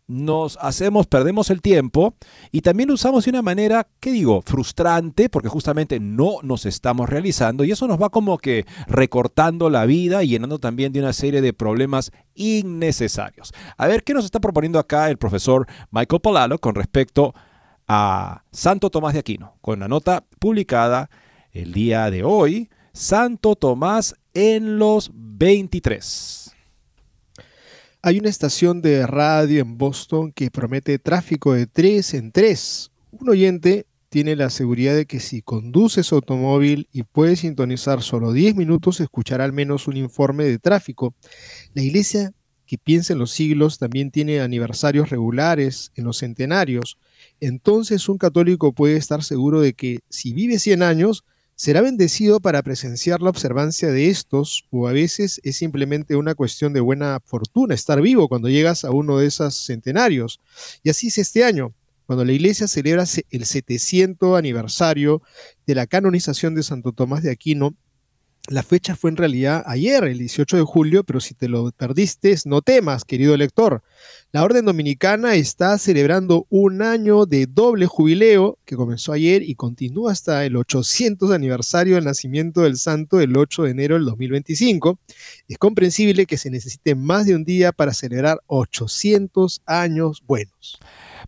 nos 0.09 0.57
hacemos, 0.59 1.05
perdemos 1.05 1.51
el 1.51 1.61
tiempo 1.61 2.15
y 2.51 2.61
también 2.61 2.89
lo 2.89 2.95
usamos 2.95 3.23
de 3.23 3.29
una 3.29 3.43
manera, 3.43 3.87
¿qué 3.99 4.11
digo?, 4.11 4.41
frustrante, 4.41 5.29
porque 5.29 5.49
justamente 5.49 5.99
no 5.99 6.37
nos 6.41 6.65
estamos 6.65 7.07
realizando 7.07 7.63
y 7.63 7.71
eso 7.71 7.87
nos 7.87 8.01
va 8.01 8.09
como 8.09 8.39
que 8.39 8.65
recortando 8.87 9.69
la 9.69 9.85
vida 9.85 10.23
y 10.23 10.29
llenando 10.29 10.57
también 10.57 10.91
de 10.91 10.99
una 10.99 11.13
serie 11.13 11.41
de 11.41 11.53
problemas 11.53 12.11
innecesarios. 12.33 13.53
A 13.77 13.85
ver, 13.85 14.03
¿qué 14.03 14.15
nos 14.15 14.25
está 14.25 14.39
proponiendo 14.39 14.79
acá 14.79 15.11
el 15.11 15.17
profesor 15.17 15.67
Michael 15.91 16.21
Polalo 16.21 16.57
con 16.57 16.73
respecto 16.73 17.35
a 17.87 18.43
Santo 18.51 18.89
Tomás 18.89 19.13
de 19.13 19.19
Aquino? 19.19 19.57
Con 19.61 19.79
la 19.79 19.87
nota 19.87 20.25
publicada 20.39 21.11
el 21.51 21.71
día 21.71 22.09
de 22.09 22.23
hoy, 22.23 22.71
Santo 22.93 23.55
Tomás 23.55 24.15
en 24.33 24.79
los 24.79 25.11
23. 25.13 26.48
Hay 28.01 28.17
una 28.17 28.29
estación 28.29 28.81
de 28.81 29.05
radio 29.05 29.61
en 29.61 29.77
Boston 29.77 30.31
que 30.31 30.49
promete 30.49 30.99
tráfico 30.99 31.51
de 31.51 31.67
tres 31.67 32.13
en 32.13 32.31
tres. 32.31 32.91
Un 33.11 33.27
oyente 33.27 33.87
tiene 34.07 34.37
la 34.37 34.49
seguridad 34.49 34.95
de 34.95 35.05
que 35.05 35.19
si 35.19 35.41
conduce 35.41 36.03
su 36.03 36.15
automóvil 36.15 36.87
y 36.93 37.03
puede 37.03 37.35
sintonizar 37.35 38.01
solo 38.01 38.31
10 38.31 38.55
minutos, 38.55 39.01
escuchará 39.01 39.43
al 39.43 39.51
menos 39.51 39.89
un 39.89 39.97
informe 39.97 40.45
de 40.45 40.59
tráfico. 40.59 41.13
La 41.73 41.81
iglesia 41.81 42.31
que 42.65 42.77
piensa 42.77 43.11
en 43.11 43.19
los 43.19 43.31
siglos 43.31 43.79
también 43.79 44.11
tiene 44.11 44.39
aniversarios 44.39 45.09
regulares 45.09 45.91
en 45.95 46.05
los 46.05 46.19
centenarios. 46.19 46.97
Entonces 47.41 48.07
un 48.07 48.17
católico 48.17 48.71
puede 48.71 48.95
estar 48.95 49.23
seguro 49.23 49.59
de 49.59 49.73
que 49.73 49.99
si 50.07 50.31
vive 50.31 50.57
100 50.57 50.83
años, 50.83 51.25
será 51.59 51.81
bendecido 51.81 52.39
para 52.39 52.63
presenciar 52.63 53.21
la 53.21 53.29
observancia 53.29 53.91
de 53.91 54.07
estos, 54.07 54.65
o 54.69 54.87
a 54.87 54.93
veces 54.93 55.41
es 55.43 55.57
simplemente 55.57 56.15
una 56.15 56.33
cuestión 56.33 56.71
de 56.71 56.79
buena 56.79 57.19
fortuna 57.25 57.75
estar 57.75 58.01
vivo 58.01 58.29
cuando 58.29 58.47
llegas 58.47 58.85
a 58.85 58.91
uno 58.91 59.17
de 59.17 59.27
esos 59.27 59.65
centenarios. 59.65 60.39
Y 60.83 60.89
así 60.89 61.07
es 61.07 61.17
este 61.17 61.43
año, 61.43 61.73
cuando 62.05 62.23
la 62.23 62.31
iglesia 62.31 62.65
celebra 62.69 63.03
el 63.29 63.45
700 63.45 64.39
aniversario 64.39 65.21
de 65.67 65.75
la 65.75 65.85
canonización 65.85 66.55
de 66.55 66.63
Santo 66.63 66.93
Tomás 66.93 67.23
de 67.23 67.31
Aquino, 67.31 67.75
la 68.47 68.63
fecha 68.63 68.95
fue 68.95 69.11
en 69.11 69.17
realidad 69.17 69.63
ayer, 69.67 70.03
el 70.05 70.17
18 70.17 70.57
de 70.57 70.63
julio, 70.63 71.03
pero 71.03 71.19
si 71.19 71.35
te 71.35 71.47
lo 71.47 71.71
perdiste, 71.71 72.35
no 72.45 72.61
temas, 72.61 73.05
querido 73.05 73.37
lector. 73.37 73.83
La 74.31 74.43
Orden 74.43 74.65
Dominicana 74.65 75.35
está 75.35 75.77
celebrando 75.77 76.47
un 76.49 76.81
año 76.81 77.25
de 77.25 77.45
doble 77.45 77.85
jubileo 77.85 78.57
que 78.65 78.75
comenzó 78.75 79.13
ayer 79.13 79.43
y 79.43 79.55
continúa 79.55 80.11
hasta 80.11 80.45
el 80.45 80.55
800 80.55 81.31
aniversario 81.31 81.95
del 81.95 82.05
nacimiento 82.05 82.61
del 82.61 82.77
santo 82.77 83.19
el 83.19 83.35
8 83.35 83.63
de 83.63 83.71
enero 83.71 83.95
del 83.95 84.05
2025. 84.05 84.99
Es 85.47 85.57
comprensible 85.57 86.25
que 86.25 86.37
se 86.37 86.49
necesite 86.49 86.95
más 86.95 87.25
de 87.25 87.35
un 87.35 87.43
día 87.43 87.71
para 87.71 87.93
celebrar 87.93 88.39
800 88.47 89.61
años 89.65 90.23
buenos. 90.25 90.79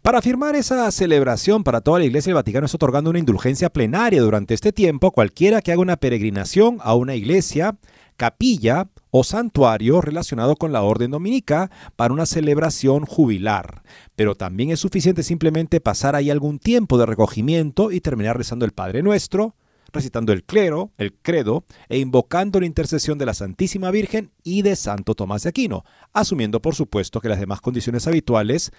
Para 0.02 0.24
firmar 0.24 0.56
esa 0.56 0.90
celebración 0.90 1.64
para 1.64 1.82
toda 1.82 2.00
la 2.00 2.06
Iglesia, 2.06 2.32
el 2.32 2.36
Vaticano 2.36 2.66
está 2.66 2.78
otorgando 2.78 3.12
una 3.12 3.20
indulgencia 3.20 3.70
plenaria 3.70 4.20
durante 4.24 4.56
este 4.56 4.74
tiempo 4.74 5.12
cualquiera 5.12 5.62
que 5.62 5.72
haga 5.72 5.82
una 5.82 5.96
peregrinación 5.96 6.80
a 6.82 6.96
una 6.96 7.14
iglesia 7.14 7.78
capilla 8.18 8.90
o 9.12 9.24
santuario 9.24 10.02
relacionado 10.02 10.56
con 10.56 10.72
la 10.72 10.82
orden 10.82 11.12
dominica 11.12 11.70
para 11.96 12.16
una 12.16 12.26
celebración 12.26 13.06
jubilar. 13.06 13.84
Pero 14.16 14.34
también 14.34 14.72
es 14.72 14.80
suficiente 14.80 15.22
simplemente 15.22 15.80
pasar 15.82 16.16
ahí 16.16 16.32
algún 16.32 16.58
tiempo 16.58 16.98
de 16.98 17.06
recogimiento 17.06 17.92
y 17.92 18.02
terminar 18.02 18.36
rezando 18.36 18.66
el 18.66 18.72
Padre 18.72 19.04
Nuestro, 19.04 19.54
recitando 19.94 20.34
el 20.34 20.44
clero, 20.44 20.92
el 20.98 21.14
credo 21.14 21.64
e 21.90 22.00
invocando 22.00 22.60
la 22.60 22.66
intercesión 22.66 23.20
de 23.20 23.28
la 23.28 23.36
Santísima 23.36 23.92
Virgen 23.92 24.32
y 24.44 24.64
de 24.64 24.76
Santo 24.76 25.14
Tomás 25.14 25.44
de 25.44 25.50
Aquino, 25.50 25.84
asumiendo 26.12 26.60
por 26.60 26.74
supuesto 26.74 27.22
que 27.22 27.30
las 27.30 27.40
demás 27.40 27.62
condiciones 27.62 28.08
habituales 28.08 28.72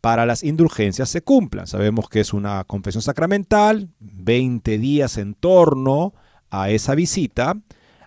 para 0.00 0.26
las 0.26 0.42
indulgencias 0.42 1.08
se 1.08 1.22
cumplan. 1.22 1.66
Sabemos 1.66 2.08
que 2.08 2.20
es 2.20 2.32
una 2.32 2.64
confesión 2.64 3.02
sacramental, 3.02 3.88
20 4.00 4.78
días 4.78 5.18
en 5.18 5.34
torno 5.34 6.14
a 6.50 6.70
esa 6.70 6.94
visita, 6.94 7.56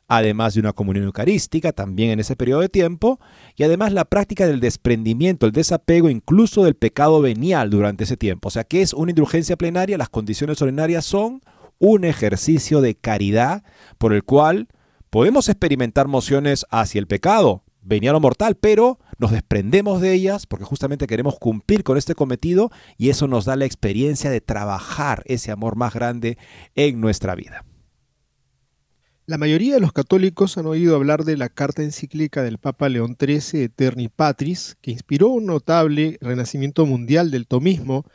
además 0.08 0.56
de 0.56 0.62
una 0.62 0.74
comunión 0.74 1.06
eucarística 1.06 1.72
también 1.72 2.10
en 2.10 2.20
ese 2.20 2.36
periodo 2.36 2.62
de 2.62 2.70
tiempo, 2.70 3.20
y 3.56 3.64
además 3.64 3.94
la 3.94 4.06
práctica 4.06 4.48
del 4.48 4.60
desprendimiento, 4.60 5.46
el 5.46 5.52
desapego 5.52 6.10
incluso 6.10 6.64
del 6.64 6.76
pecado 6.76 7.22
venial 7.22 7.70
durante 7.70 8.06
ese 8.06 8.18
tiempo. 8.18 8.48
O 8.48 8.52
sea, 8.52 8.64
que 8.64 8.82
es 8.82 8.94
una 8.94 9.12
indulgencia 9.12 9.56
plenaria? 9.56 9.98
Las 9.98 10.10
condiciones 10.10 10.62
ordinarias 10.62 11.06
son 11.06 11.42
un 11.78 12.04
ejercicio 12.04 12.82
de 12.82 12.96
caridad 12.96 13.64
por 13.98 14.14
el 14.14 14.24
cual 14.24 14.68
podemos 15.10 15.48
experimentar 15.48 16.08
mociones 16.08 16.66
hacia 16.70 17.00
el 17.00 17.08
pecado, 17.08 17.64
venial 17.82 18.16
o 18.16 18.20
mortal, 18.20 18.56
pero 18.56 19.00
nos 19.20 19.32
desprendemos 19.32 20.02
de 20.02 20.14
ellas 20.14 20.48
porque 20.48 20.66
justamente 20.66 21.06
queremos 21.06 21.38
cumplir 21.38 21.84
con 21.84 21.98
este 21.98 22.16
cometido 22.16 22.72
y 22.98 23.10
eso 23.10 23.28
nos 23.28 23.46
da 23.46 23.56
la 23.56 23.66
experiencia 23.66 24.32
de 24.32 24.42
trabajar 24.42 25.22
ese 25.26 25.52
amor 25.52 25.76
más 25.76 25.94
grande 25.94 26.38
en 26.74 27.00
nuestra 27.00 27.36
vida. 27.36 27.66
La 29.28 29.38
mayoría 29.38 29.76
de 29.76 29.80
los 29.80 29.94
católicos 29.94 30.58
han 30.58 30.66
oído 30.66 30.96
hablar 30.96 31.24
de 31.24 31.38
la 31.38 31.50
carta 31.50 31.84
encíclica 31.84 32.42
del 32.42 32.58
Papa 32.58 32.90
León 32.90 33.16
XIII, 33.20 33.66
Eterni 33.66 34.08
Patris, 34.08 34.76
que 34.82 34.90
inspiró 34.90 35.28
un 35.28 35.46
notable 35.46 36.18
renacimiento 36.20 36.88
mundial 36.88 37.30
del 37.30 37.46
tomismo 37.46 38.06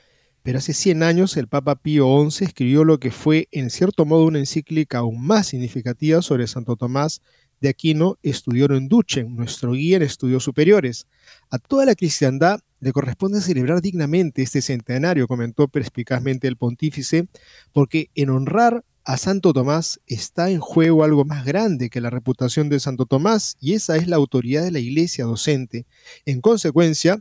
pero 0.45 0.59
hace 0.59 0.75
100 0.75 1.03
años 1.03 1.39
el 1.39 1.49
Papa 1.49 1.75
Pío 1.77 2.07
XI 2.31 2.45
escribió 2.45 2.85
lo 2.85 3.01
que 3.01 3.11
fue 3.11 3.49
en 3.51 3.71
cierto 3.71 4.05
modo 4.05 4.27
una 4.27 4.39
encíclica 4.39 4.99
aún 4.99 5.27
más 5.27 5.47
significativa 5.47 6.21
sobre 6.21 6.47
Santo 6.47 6.77
Tomás 6.77 7.23
de 7.65 7.71
Aquino, 7.71 8.19
estudió 8.23 8.67
en 8.73 8.89
Duchen, 8.89 9.35
nuestro 9.35 9.73
guía 9.73 9.97
en 9.97 10.03
estudios 10.03 10.45
superiores. 10.45 11.07
A 11.51 11.59
toda 11.59 11.87
la 11.87 11.95
cristiandad 11.95 12.61
le 12.79 12.93
corresponde 12.93 13.41
celebrar 13.41 13.81
dignamente 13.81 14.43
este 14.43 14.61
centenario, 14.61 15.27
comentó 15.27 15.67
perspicazmente 15.69 16.47
el 16.47 16.59
pontífice, 16.59 17.27
porque 17.73 18.11
en 18.15 18.29
honrar 18.29 18.85
a 19.03 19.17
Santo 19.17 19.55
Tomás 19.55 19.99
está 20.07 20.51
en 20.51 20.61
juego 20.61 21.05
algo 21.05 21.25
más 21.25 21.47
grande 21.47 21.89
que 21.89 22.03
la 22.03 22.11
reputación 22.11 22.69
de 22.69 22.81
Santo 22.81 23.07
Tomás, 23.07 23.57
y 23.61 23.73
esa 23.73 23.97
es 23.97 24.09
la 24.09 24.17
autoridad 24.17 24.63
de 24.63 24.71
la 24.71 24.79
iglesia 24.79 25.25
docente. 25.25 25.87
En 26.27 26.43
consecuencia, 26.43 27.19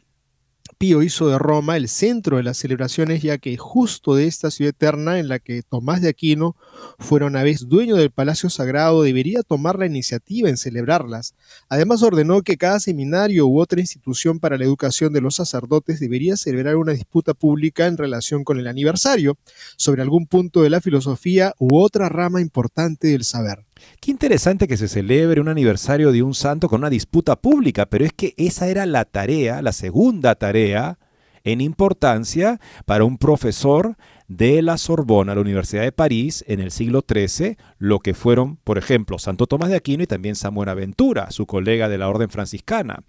Pío 0.74 1.04
hizo 1.04 1.28
de 1.28 1.38
Roma 1.38 1.78
el 1.78 1.88
centro 1.88 2.38
de 2.38 2.44
las 2.44 2.58
celebraciones, 2.58 3.22
ya 3.22 3.38
que 3.38 3.56
justo 3.58 4.16
de 4.16 4.28
esta 4.28 4.52
ciudad 4.52 4.72
eterna 4.72 5.20
en 5.20 5.28
la 5.28 5.40
que 5.40 5.62
Tomás 5.62 6.02
de 6.02 6.10
Aquino 6.10 6.56
fuera 7.00 7.26
una 7.26 7.44
vez 7.44 7.70
dueño 7.70 7.96
del 7.96 8.12
Palacio 8.12 8.50
Sagrado, 8.50 9.04
debería 9.04 9.44
tomar 9.44 9.80
la 9.80 9.86
iniciativa 9.86 10.50
en 10.50 10.58
celebrarlas. 10.58 11.36
Además 11.70 12.04
ordenó 12.04 12.42
que 12.42 12.58
cada 12.58 12.80
seminario 12.80 13.48
u 13.48 13.60
otra 13.60 13.80
institución 13.80 14.40
para 14.40 14.58
la 14.58 14.66
educación 14.66 15.14
de 15.14 15.22
los 15.22 15.36
sacerdotes 15.36 16.00
debería 16.00 16.38
celebrar 16.38 16.76
una 16.76 16.94
disputa 16.94 17.34
pública 17.34 17.88
en 17.88 17.98
relación 17.98 18.44
con 18.44 18.60
el 18.60 18.68
aniversario, 18.68 19.38
sobre 19.78 20.02
algún 20.02 20.28
punto 20.28 20.62
de 20.62 20.70
la 20.70 20.82
filosofía 20.82 21.54
u 21.60 21.78
otra 21.78 22.10
rama 22.10 22.42
importante 22.42 23.08
del 23.08 23.24
saber. 23.24 23.66
Qué 24.00 24.12
interesante 24.12 24.68
que 24.68 24.78
se 24.78 24.88
celebre 24.88 25.42
un 25.42 25.50
aniversario 25.50 26.12
de 26.12 26.24
un 26.24 26.34
santo 26.34 26.68
con 26.70 26.82
una 26.82 26.90
disputa 26.90 27.36
pública, 27.36 27.86
pero 27.86 28.06
es 28.06 28.14
que 28.14 28.34
esa 28.38 28.68
era 28.68 28.86
la 28.86 29.06
tarea, 29.06 29.62
la 29.62 29.72
segunda 29.72 30.36
tarea 30.36 30.98
en 31.44 31.62
importancia 31.62 32.60
para 32.86 33.04
un 33.04 33.18
profesor 33.18 33.98
de 34.28 34.62
la 34.62 34.78
Sorbona, 34.78 35.36
la 35.36 35.42
Universidad 35.42 35.84
de 35.84 35.92
París, 35.92 36.44
en 36.48 36.60
el 36.60 36.72
siglo 36.72 37.04
XIII, 37.08 37.58
lo 37.78 38.00
que 38.00 38.14
fueron, 38.14 38.58
por 38.58 38.78
ejemplo, 38.78 39.20
Santo 39.20 39.46
Tomás 39.46 39.70
de 39.70 39.76
Aquino 39.76 40.04
y 40.04 40.08
también 40.08 40.36
San 40.36 40.56
Buenaventura, 40.56 41.32
su 41.32 41.46
colega 41.46 41.90
de 41.90 41.98
la 41.98 42.10
Orden 42.10 42.30
Franciscana. 42.30 43.04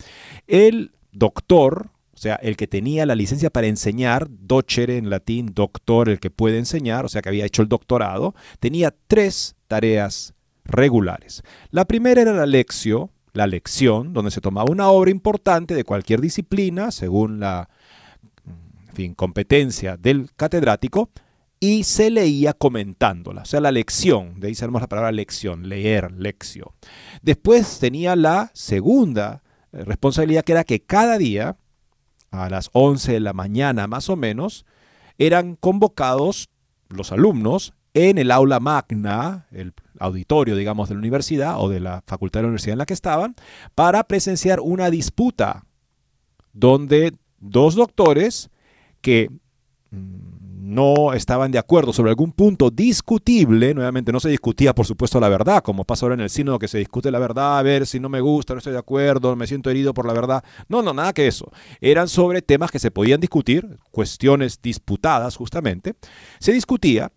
El 0.46 0.92
doctor, 1.12 1.90
o 2.12 2.16
sea, 2.18 2.34
el 2.36 2.56
que 2.56 2.66
tenía 2.66 3.06
la 3.06 3.14
licencia 3.14 3.50
para 3.50 3.68
enseñar, 3.68 4.26
docere 4.28 4.98
en 4.98 5.10
latín, 5.10 5.52
doctor, 5.54 6.08
el 6.08 6.20
que 6.20 6.30
puede 6.30 6.58
enseñar, 6.58 7.04
o 7.04 7.08
sea, 7.08 7.22
que 7.22 7.28
había 7.28 7.46
hecho 7.46 7.62
el 7.62 7.68
doctorado, 7.68 8.34
tenía 8.58 8.94
tres 9.06 9.56
tareas 9.68 10.33
regulares. 10.64 11.42
La 11.70 11.84
primera 11.84 12.22
era 12.22 12.32
la 12.32 12.46
lección, 12.46 13.10
la 13.32 13.46
lección, 13.46 14.12
donde 14.12 14.30
se 14.30 14.40
tomaba 14.40 14.70
una 14.70 14.88
obra 14.88 15.10
importante 15.10 15.74
de 15.74 15.84
cualquier 15.84 16.20
disciplina, 16.20 16.90
según 16.90 17.40
la 17.40 17.68
fin, 18.94 19.14
competencia 19.14 19.96
del 19.96 20.30
catedrático, 20.36 21.10
y 21.60 21.84
se 21.84 22.10
leía 22.10 22.52
comentándola. 22.52 23.42
O 23.42 23.44
sea, 23.44 23.60
la 23.60 23.72
lección, 23.72 24.38
de 24.38 24.48
ahí 24.48 24.54
sabemos 24.54 24.82
la 24.82 24.88
palabra 24.88 25.12
lección, 25.12 25.68
leer, 25.68 26.12
lección. 26.12 26.68
Después 27.22 27.78
tenía 27.78 28.16
la 28.16 28.50
segunda 28.54 29.42
eh, 29.72 29.82
responsabilidad, 29.84 30.44
que 30.44 30.52
era 30.52 30.64
que 30.64 30.80
cada 30.80 31.18
día, 31.18 31.56
a 32.30 32.48
las 32.50 32.70
11 32.72 33.12
de 33.12 33.20
la 33.20 33.32
mañana 33.32 33.86
más 33.86 34.08
o 34.08 34.16
menos, 34.16 34.66
eran 35.18 35.56
convocados 35.56 36.50
los 36.88 37.12
alumnos 37.12 37.74
en 37.94 38.18
el 38.18 38.30
aula 38.30 38.60
magna, 38.60 39.46
el 39.50 39.72
auditorio, 40.04 40.56
digamos, 40.56 40.88
de 40.88 40.94
la 40.94 41.00
universidad 41.00 41.60
o 41.60 41.68
de 41.68 41.80
la 41.80 42.02
facultad 42.06 42.40
de 42.40 42.42
la 42.42 42.48
universidad 42.48 42.74
en 42.74 42.78
la 42.78 42.86
que 42.86 42.94
estaban, 42.94 43.34
para 43.74 44.04
presenciar 44.04 44.60
una 44.60 44.90
disputa 44.90 45.64
donde 46.52 47.12
dos 47.40 47.74
doctores 47.74 48.50
que 49.00 49.28
mm, 49.90 50.34
no 50.64 51.12
estaban 51.12 51.50
de 51.50 51.58
acuerdo 51.58 51.92
sobre 51.92 52.10
algún 52.10 52.32
punto 52.32 52.70
discutible, 52.70 53.74
nuevamente 53.74 54.12
no 54.12 54.18
se 54.18 54.30
discutía 54.30 54.74
por 54.74 54.86
supuesto 54.86 55.20
la 55.20 55.28
verdad, 55.28 55.62
como 55.62 55.84
pasa 55.84 56.06
ahora 56.06 56.14
en 56.14 56.22
el 56.22 56.30
sínodo 56.30 56.58
que 56.58 56.68
se 56.68 56.78
discute 56.78 57.10
la 57.10 57.18
verdad, 57.18 57.58
a 57.58 57.62
ver 57.62 57.86
si 57.86 58.00
no 58.00 58.08
me 58.08 58.22
gusta, 58.22 58.54
no 58.54 58.58
estoy 58.58 58.72
de 58.72 58.78
acuerdo, 58.78 59.36
me 59.36 59.46
siento 59.46 59.68
herido 59.68 59.92
por 59.92 60.06
la 60.06 60.14
verdad. 60.14 60.42
No, 60.68 60.80
no, 60.80 60.94
nada 60.94 61.12
que 61.12 61.26
eso. 61.26 61.52
Eran 61.82 62.08
sobre 62.08 62.40
temas 62.40 62.70
que 62.70 62.78
se 62.78 62.90
podían 62.90 63.20
discutir, 63.20 63.78
cuestiones 63.90 64.62
disputadas 64.62 65.36
justamente. 65.36 65.94
Se 66.38 66.52
discutía 66.52 67.12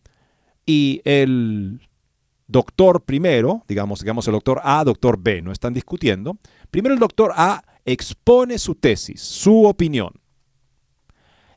y 0.65 1.01
el 1.05 1.86
doctor 2.47 3.03
primero, 3.03 3.63
digamos, 3.67 3.99
digamos 3.99 4.27
el 4.27 4.33
doctor 4.33 4.61
A, 4.63 4.83
doctor 4.83 5.19
B, 5.19 5.41
no 5.41 5.51
están 5.51 5.73
discutiendo. 5.73 6.37
Primero 6.71 6.93
el 6.93 6.99
doctor 6.99 7.33
A 7.35 7.63
expone 7.85 8.57
su 8.57 8.75
tesis, 8.75 9.21
su 9.21 9.65
opinión. 9.65 10.13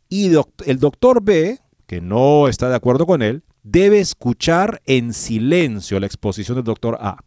Y 0.08 0.32
el 0.66 0.78
doctor 0.78 1.22
B, 1.22 1.60
que 1.86 2.00
no 2.00 2.48
está 2.48 2.68
de 2.68 2.76
acuerdo 2.76 3.06
con 3.06 3.22
él, 3.22 3.44
debe 3.62 4.00
escuchar 4.00 4.82
en 4.86 5.12
silencio 5.12 6.00
la 6.00 6.06
exposición 6.06 6.56
del 6.56 6.64
doctor 6.64 6.98
A. 7.00 7.24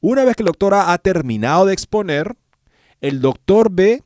Una 0.00 0.24
vez 0.24 0.36
que 0.36 0.42
el 0.42 0.48
doctor 0.48 0.74
A 0.74 0.92
ha 0.92 0.98
terminado 0.98 1.66
de 1.66 1.72
exponer, 1.72 2.36
el 3.00 3.20
doctor 3.20 3.70
B 3.70 4.02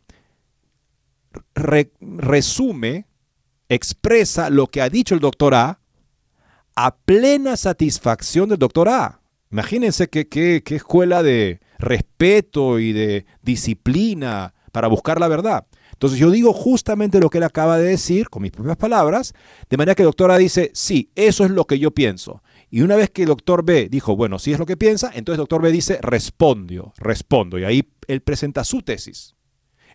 resume, 1.54 3.06
expresa 3.68 4.50
lo 4.50 4.66
que 4.66 4.80
ha 4.80 4.88
dicho 4.88 5.14
el 5.14 5.20
doctor 5.20 5.54
A 5.54 5.79
a 6.82 6.96
plena 6.96 7.58
satisfacción 7.58 8.48
del 8.48 8.58
doctor 8.58 8.88
A. 8.88 9.20
Imagínense 9.50 10.08
qué, 10.08 10.62
escuela 10.64 11.22
de 11.22 11.60
respeto 11.78 12.78
y 12.78 12.94
de 12.94 13.26
disciplina 13.42 14.54
para 14.72 14.88
buscar 14.88 15.20
la 15.20 15.28
verdad. 15.28 15.66
Entonces 15.92 16.18
yo 16.18 16.30
digo 16.30 16.54
justamente 16.54 17.20
lo 17.20 17.28
que 17.28 17.36
él 17.36 17.44
acaba 17.44 17.76
de 17.76 17.84
decir 17.84 18.30
con 18.30 18.40
mis 18.42 18.52
propias 18.52 18.78
palabras, 18.78 19.34
de 19.68 19.76
manera 19.76 19.94
que 19.94 20.04
el 20.04 20.08
doctor 20.08 20.30
A 20.30 20.38
dice, 20.38 20.70
sí, 20.72 21.10
eso 21.16 21.44
es 21.44 21.50
lo 21.50 21.66
que 21.66 21.78
yo 21.78 21.90
pienso. 21.90 22.42
Y 22.70 22.80
una 22.80 22.96
vez 22.96 23.10
que 23.10 23.22
el 23.22 23.28
doctor 23.28 23.62
B 23.62 23.88
dijo, 23.90 24.16
bueno, 24.16 24.38
sí 24.38 24.52
es 24.52 24.58
lo 24.58 24.64
que 24.64 24.78
piensa, 24.78 25.08
entonces 25.08 25.34
el 25.34 25.42
doctor 25.42 25.60
B 25.60 25.72
dice, 25.72 25.98
respondió, 26.00 26.94
respondo. 26.96 27.58
Y 27.58 27.64
ahí 27.64 27.92
él 28.06 28.22
presenta 28.22 28.64
su 28.64 28.80
tesis. 28.80 29.34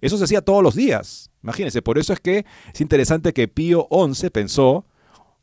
Eso 0.02 0.20
se 0.20 0.26
hacía 0.26 0.42
todos 0.42 0.62
los 0.62 0.76
días. 0.76 1.32
Imagínense, 1.42 1.82
por 1.82 1.98
eso 1.98 2.14
es 2.14 2.20
que 2.20 2.46
es 2.72 2.82
interesante 2.82 3.34
que 3.34 3.48
Pío 3.48 3.88
XI 3.90 4.30
pensó 4.30 4.86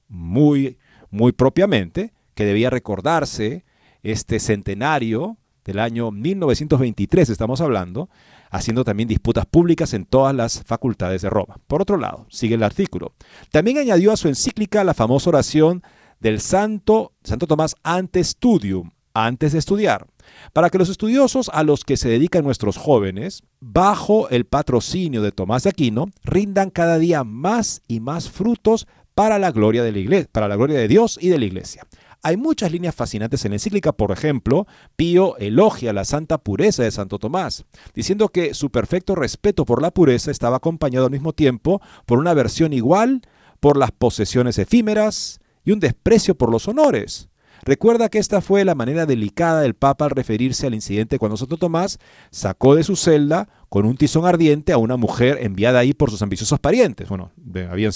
muy 0.07 0.79
muy 1.12 1.31
propiamente, 1.31 2.12
que 2.35 2.44
debía 2.44 2.70
recordarse 2.70 3.64
este 4.03 4.40
centenario 4.40 5.37
del 5.64 5.79
año 5.79 6.11
1923, 6.11 7.31
estamos 7.31 7.61
hablando, 7.61 8.09
haciendo 8.51 8.83
también 8.83 9.09
disputas 9.09 9.46
públicas 9.46 9.94
en 9.94 10.05
todas 10.07 10.35
las 10.35 10.64
facultades 10.64 11.22
de 11.22 11.31
Roma. 11.31 11.59
Por 11.68 11.83
otro 11.83 11.96
lado, 11.96 12.27
sigue 12.31 12.57
el 12.57 12.64
artículo. 12.64 13.14
También 13.53 13.79
añadió 13.79 14.11
a 14.11 14.16
su 14.16 14.27
encíclica 14.27 14.83
la 14.83 14.94
famosa 14.94 15.31
oración 15.31 15.83
del 16.18 16.40
Santo, 16.40 17.12
Santo 17.22 17.46
Tomás 17.46 17.77
ante 17.85 18.25
studium, 18.25 18.90
antes 19.14 19.53
de 19.53 19.59
estudiar, 19.59 20.07
para 20.53 20.70
que 20.70 20.79
los 20.79 20.88
estudiosos 20.88 21.51
a 21.53 21.62
los 21.62 21.85
que 21.85 21.96
se 21.96 22.09
dedican 22.09 22.44
nuestros 22.44 22.77
jóvenes, 22.77 23.42
bajo 23.61 24.29
el 24.31 24.46
patrocinio 24.46 25.22
de 25.22 25.33
Tomás 25.33 25.64
de 25.64 25.70
Aquino, 25.70 26.07
rindan 26.25 26.70
cada 26.70 26.98
día 26.98 27.22
más 27.22 27.83
y 27.87 28.01
más 28.01 28.31
frutos 28.31 28.87
para 29.14 29.38
la 29.38 29.51
gloria 29.51 29.83
de 29.83 29.92
la 29.92 29.98
iglesia, 29.98 30.29
para 30.33 30.48
la 30.48 30.57
gloria 30.57 30.79
de 30.79 30.88
Dios 30.88 31.18
y 31.20 31.29
de 31.29 31.38
la 31.38 31.44
iglesia. 31.44 31.87
Hay 32.25 32.37
muchas 32.37 32.70
líneas 32.70 32.94
fascinantes 32.94 33.44
en 33.44 33.51
la 33.51 33.57
encíclica, 33.57 33.92
por 33.92 34.12
ejemplo, 34.12 34.66
Pío 34.94 35.37
elogia 35.38 35.92
la 35.92 36.05
santa 36.05 36.38
pureza 36.38 36.85
de 36.85 36.92
Santo 36.92 37.18
Tomás, 37.18 37.64
diciendo 37.94 38.29
que 38.29 38.55
su 38.55 38.70
perfecto 38.70 39.16
respeto 39.16 39.64
por 39.64 39.83
la 39.83 39.90
pureza 39.90 40.31
estaba 40.31 40.59
acompañado 40.59 41.07
al 41.07 41.11
mismo 41.11 41.33
tiempo 41.33 41.83
por 42.07 42.18
una 42.18 42.33
versión 42.33 42.72
igual 42.72 43.22
por 43.59 43.77
las 43.77 43.90
posesiones 43.90 44.59
efímeras 44.59 45.40
y 45.64 45.72
un 45.72 45.81
desprecio 45.81 46.37
por 46.37 46.51
los 46.51 46.68
honores. 46.68 47.29
Recuerda 47.64 48.09
que 48.09 48.18
esta 48.18 48.40
fue 48.40 48.64
la 48.64 48.75
manera 48.75 49.07
delicada 49.07 49.61
del 49.61 49.75
Papa 49.75 50.07
al 50.07 50.11
referirse 50.11 50.66
al 50.66 50.75
incidente 50.75 51.18
cuando 51.18 51.37
Santo 51.37 51.57
Tomás 51.57 51.98
sacó 52.31 52.75
de 52.75 52.83
su 52.83 52.96
celda 52.96 53.48
con 53.68 53.87
un 53.87 53.96
tizón 53.96 54.27
ardiente 54.27 54.72
a 54.72 54.79
una 54.79 54.96
mujer 54.96 55.38
enviada 55.40 55.79
ahí 55.79 55.94
por 55.94 56.11
sus 56.11 56.22
ambiciosos 56.22 56.59
parientes. 56.59 57.09
Bueno, 57.09 57.31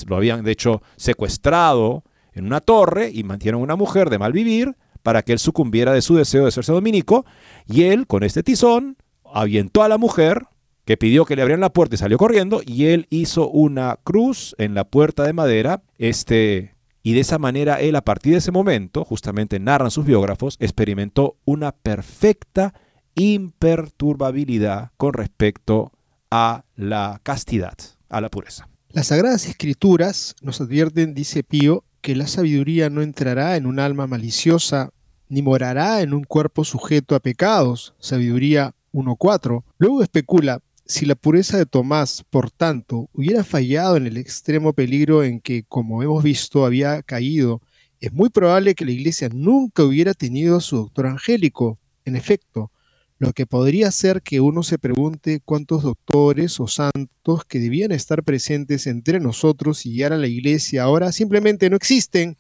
lo 0.06 0.16
habían 0.16 0.44
de 0.44 0.52
hecho 0.52 0.82
secuestrado 0.96 2.04
en 2.32 2.46
una 2.46 2.60
torre 2.60 3.10
y 3.12 3.24
mantieron 3.24 3.60
a 3.60 3.64
una 3.64 3.76
mujer 3.76 4.08
de 4.08 4.18
mal 4.18 4.32
vivir 4.32 4.76
para 5.02 5.22
que 5.22 5.32
él 5.32 5.40
sucumbiera 5.40 5.92
de 5.92 6.02
su 6.02 6.14
deseo 6.14 6.44
de 6.44 6.52
serse 6.52 6.72
dominico 6.72 7.26
y 7.66 7.84
él 7.84 8.06
con 8.06 8.22
este 8.22 8.44
tizón 8.44 8.96
avientó 9.24 9.82
a 9.82 9.88
la 9.88 9.98
mujer 9.98 10.46
que 10.84 10.96
pidió 10.96 11.24
que 11.24 11.34
le 11.34 11.42
abrieran 11.42 11.60
la 11.60 11.72
puerta 11.72 11.96
y 11.96 11.98
salió 11.98 12.18
corriendo 12.18 12.60
y 12.64 12.86
él 12.86 13.08
hizo 13.10 13.48
una 13.48 13.98
cruz 14.04 14.54
en 14.58 14.74
la 14.74 14.84
puerta 14.84 15.24
de 15.24 15.32
madera 15.32 15.82
este 15.98 16.75
y 17.06 17.12
de 17.12 17.20
esa 17.20 17.38
manera 17.38 17.80
él 17.80 17.94
a 17.94 18.00
partir 18.00 18.32
de 18.32 18.38
ese 18.38 18.50
momento, 18.50 19.04
justamente 19.04 19.60
narran 19.60 19.92
sus 19.92 20.04
biógrafos, 20.04 20.56
experimentó 20.58 21.36
una 21.44 21.70
perfecta 21.70 22.74
imperturbabilidad 23.14 24.90
con 24.96 25.12
respecto 25.12 25.92
a 26.32 26.64
la 26.74 27.20
castidad, 27.22 27.76
a 28.08 28.20
la 28.20 28.28
pureza. 28.28 28.68
Las 28.90 29.06
Sagradas 29.06 29.46
Escrituras 29.46 30.34
nos 30.42 30.60
advierten, 30.60 31.14
dice 31.14 31.44
Pío, 31.44 31.84
que 32.00 32.16
la 32.16 32.26
sabiduría 32.26 32.90
no 32.90 33.02
entrará 33.02 33.56
en 33.56 33.66
un 33.66 33.78
alma 33.78 34.08
maliciosa, 34.08 34.90
ni 35.28 35.42
morará 35.42 36.00
en 36.00 36.12
un 36.12 36.24
cuerpo 36.24 36.64
sujeto 36.64 37.14
a 37.14 37.20
pecados. 37.20 37.94
Sabiduría 38.00 38.74
1.4. 38.92 39.62
Luego 39.78 40.02
especula, 40.02 40.60
si 40.86 41.04
la 41.04 41.16
pureza 41.16 41.58
de 41.58 41.66
Tomás, 41.66 42.24
por 42.30 42.50
tanto, 42.50 43.10
hubiera 43.12 43.42
fallado 43.42 43.96
en 43.96 44.06
el 44.06 44.16
extremo 44.16 44.72
peligro 44.72 45.24
en 45.24 45.40
que, 45.40 45.64
como 45.64 46.02
hemos 46.02 46.22
visto, 46.22 46.64
había 46.64 47.02
caído, 47.02 47.60
es 48.00 48.12
muy 48.12 48.28
probable 48.28 48.74
que 48.74 48.84
la 48.84 48.92
Iglesia 48.92 49.28
nunca 49.32 49.82
hubiera 49.82 50.14
tenido 50.14 50.60
su 50.60 50.76
doctor 50.76 51.06
angélico. 51.06 51.78
En 52.04 52.14
efecto, 52.14 52.70
lo 53.18 53.32
que 53.32 53.46
podría 53.46 53.90
ser 53.90 54.22
que 54.22 54.40
uno 54.40 54.62
se 54.62 54.78
pregunte 54.78 55.40
cuántos 55.44 55.82
doctores 55.82 56.60
o 56.60 56.68
santos 56.68 57.44
que 57.48 57.58
debían 57.58 57.90
estar 57.90 58.22
presentes 58.22 58.86
entre 58.86 59.18
nosotros 59.18 59.86
y 59.86 59.92
guiar 59.92 60.12
a 60.12 60.18
la 60.18 60.28
Iglesia 60.28 60.84
ahora 60.84 61.10
simplemente 61.10 61.68
no 61.68 61.76
existen, 61.76 62.36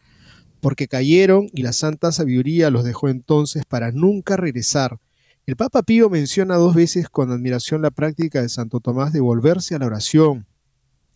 porque 0.60 0.86
cayeron 0.86 1.48
y 1.52 1.62
la 1.62 1.72
santa 1.72 2.12
sabiduría 2.12 2.70
los 2.70 2.84
dejó 2.84 3.08
entonces 3.08 3.64
para 3.66 3.90
nunca 3.90 4.36
regresar 4.36 4.98
el 5.46 5.54
Papa 5.54 5.84
Pío 5.84 6.10
menciona 6.10 6.56
dos 6.56 6.74
veces 6.74 7.08
con 7.08 7.30
admiración 7.30 7.80
la 7.80 7.92
práctica 7.92 8.42
de 8.42 8.48
Santo 8.48 8.80
Tomás 8.80 9.12
de 9.12 9.20
volverse 9.20 9.76
a 9.76 9.78
la 9.78 9.86
oración 9.86 10.44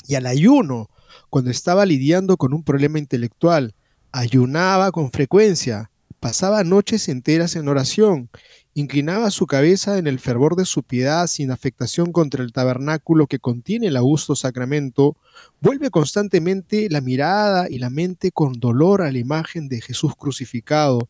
y 0.07 0.15
al 0.15 0.25
ayuno 0.27 0.89
cuando 1.31 1.51
estaba 1.51 1.85
lidiando 1.85 2.37
con 2.37 2.55
un 2.55 2.63
problema 2.63 3.01
intelectual. 3.01 3.75
Ayunaba 4.13 4.93
con 4.93 5.11
frecuencia, 5.11 5.91
pasaba 6.21 6.63
noches 6.63 7.09
enteras 7.09 7.57
en 7.57 7.67
oración, 7.67 8.31
inclinaba 8.73 9.33
su 9.33 9.49
cabeza 9.49 9.99
en 9.99 10.07
el 10.07 10.21
fervor 10.21 10.55
de 10.55 10.65
su 10.65 10.85
piedad 10.85 11.27
sin 11.27 11.51
afectación 11.51 12.13
contra 12.13 12.45
el 12.45 12.53
tabernáculo 12.53 13.27
que 13.27 13.41
contiene 13.41 13.89
el 13.89 13.97
augusto 13.97 14.37
sacramento, 14.37 15.17
vuelve 15.61 15.91
constantemente 15.91 16.89
la 16.89 17.01
mirada 17.01 17.69
y 17.69 17.79
la 17.79 17.91
mente 17.91 18.31
con 18.31 18.53
dolor 18.53 19.03
a 19.03 19.11
la 19.11 19.19
imagen 19.19 19.69
de 19.69 19.81
Jesús 19.81 20.15
crucificado, 20.15 21.09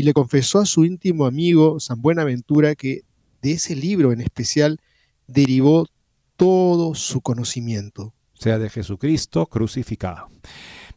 y 0.00 0.02
le 0.02 0.14
confesó 0.14 0.60
a 0.60 0.64
su 0.64 0.86
íntimo 0.86 1.26
amigo 1.26 1.78
San 1.78 2.00
Buenaventura 2.00 2.74
que 2.74 3.02
de 3.42 3.52
ese 3.52 3.76
libro 3.76 4.12
en 4.12 4.22
especial 4.22 4.80
derivó 5.26 5.88
todo 6.36 6.94
su 6.94 7.20
conocimiento. 7.20 8.14
O 8.32 8.42
sea, 8.42 8.58
de 8.58 8.70
Jesucristo 8.70 9.44
crucificado. 9.44 10.28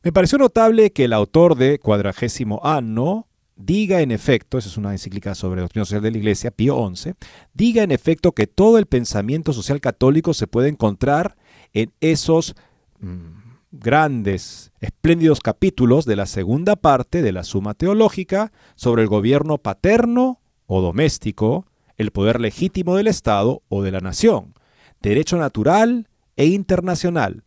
Me 0.04 0.14
pareció 0.14 0.38
notable 0.38 0.94
que 0.94 1.04
el 1.04 1.12
autor 1.12 1.58
de 1.58 1.80
Cuadragésimo 1.80 2.62
Anno 2.64 3.28
diga 3.58 4.00
en 4.00 4.12
efecto, 4.12 4.58
esa 4.58 4.70
es 4.70 4.78
una 4.78 4.94
encíclica 4.94 5.36
sobre 5.36 5.60
doctrina 5.60 5.84
social 5.84 6.02
de 6.02 6.12
la 6.12 6.18
Iglesia, 6.20 6.52
Pío 6.52 6.90
XI, 6.96 7.12
diga 7.54 7.84
en 7.84 7.92
efecto 7.92 8.32
que 8.32 8.48
todo 8.48 8.78
el 8.78 8.86
pensamiento 8.86 9.52
social 9.52 9.82
católico 9.82 10.34
se 10.34 10.48
puede 10.48 10.70
encontrar 10.70 11.36
en 11.74 11.92
esos 12.00 12.56
mm, 13.02 13.43
grandes, 13.74 14.72
espléndidos 14.80 15.40
capítulos 15.40 16.06
de 16.06 16.16
la 16.16 16.28
segunda 16.28 16.76
parte 16.76 17.24
de 17.24 17.32
la 17.32 17.44
Suma 17.44 17.74
Teológica 17.74 18.52
sobre 18.76 19.02
el 19.02 19.08
gobierno 19.08 19.58
paterno 19.58 20.40
o 20.68 20.80
doméstico, 20.80 21.66
el 21.98 22.12
poder 22.12 22.40
legítimo 22.40 22.96
del 22.96 23.08
Estado 23.08 23.64
o 23.70 23.82
de 23.82 23.92
la 23.92 24.00
nación, 24.00 24.54
derecho 25.02 25.38
natural 25.38 26.08
e 26.38 26.46
internacional, 26.46 27.44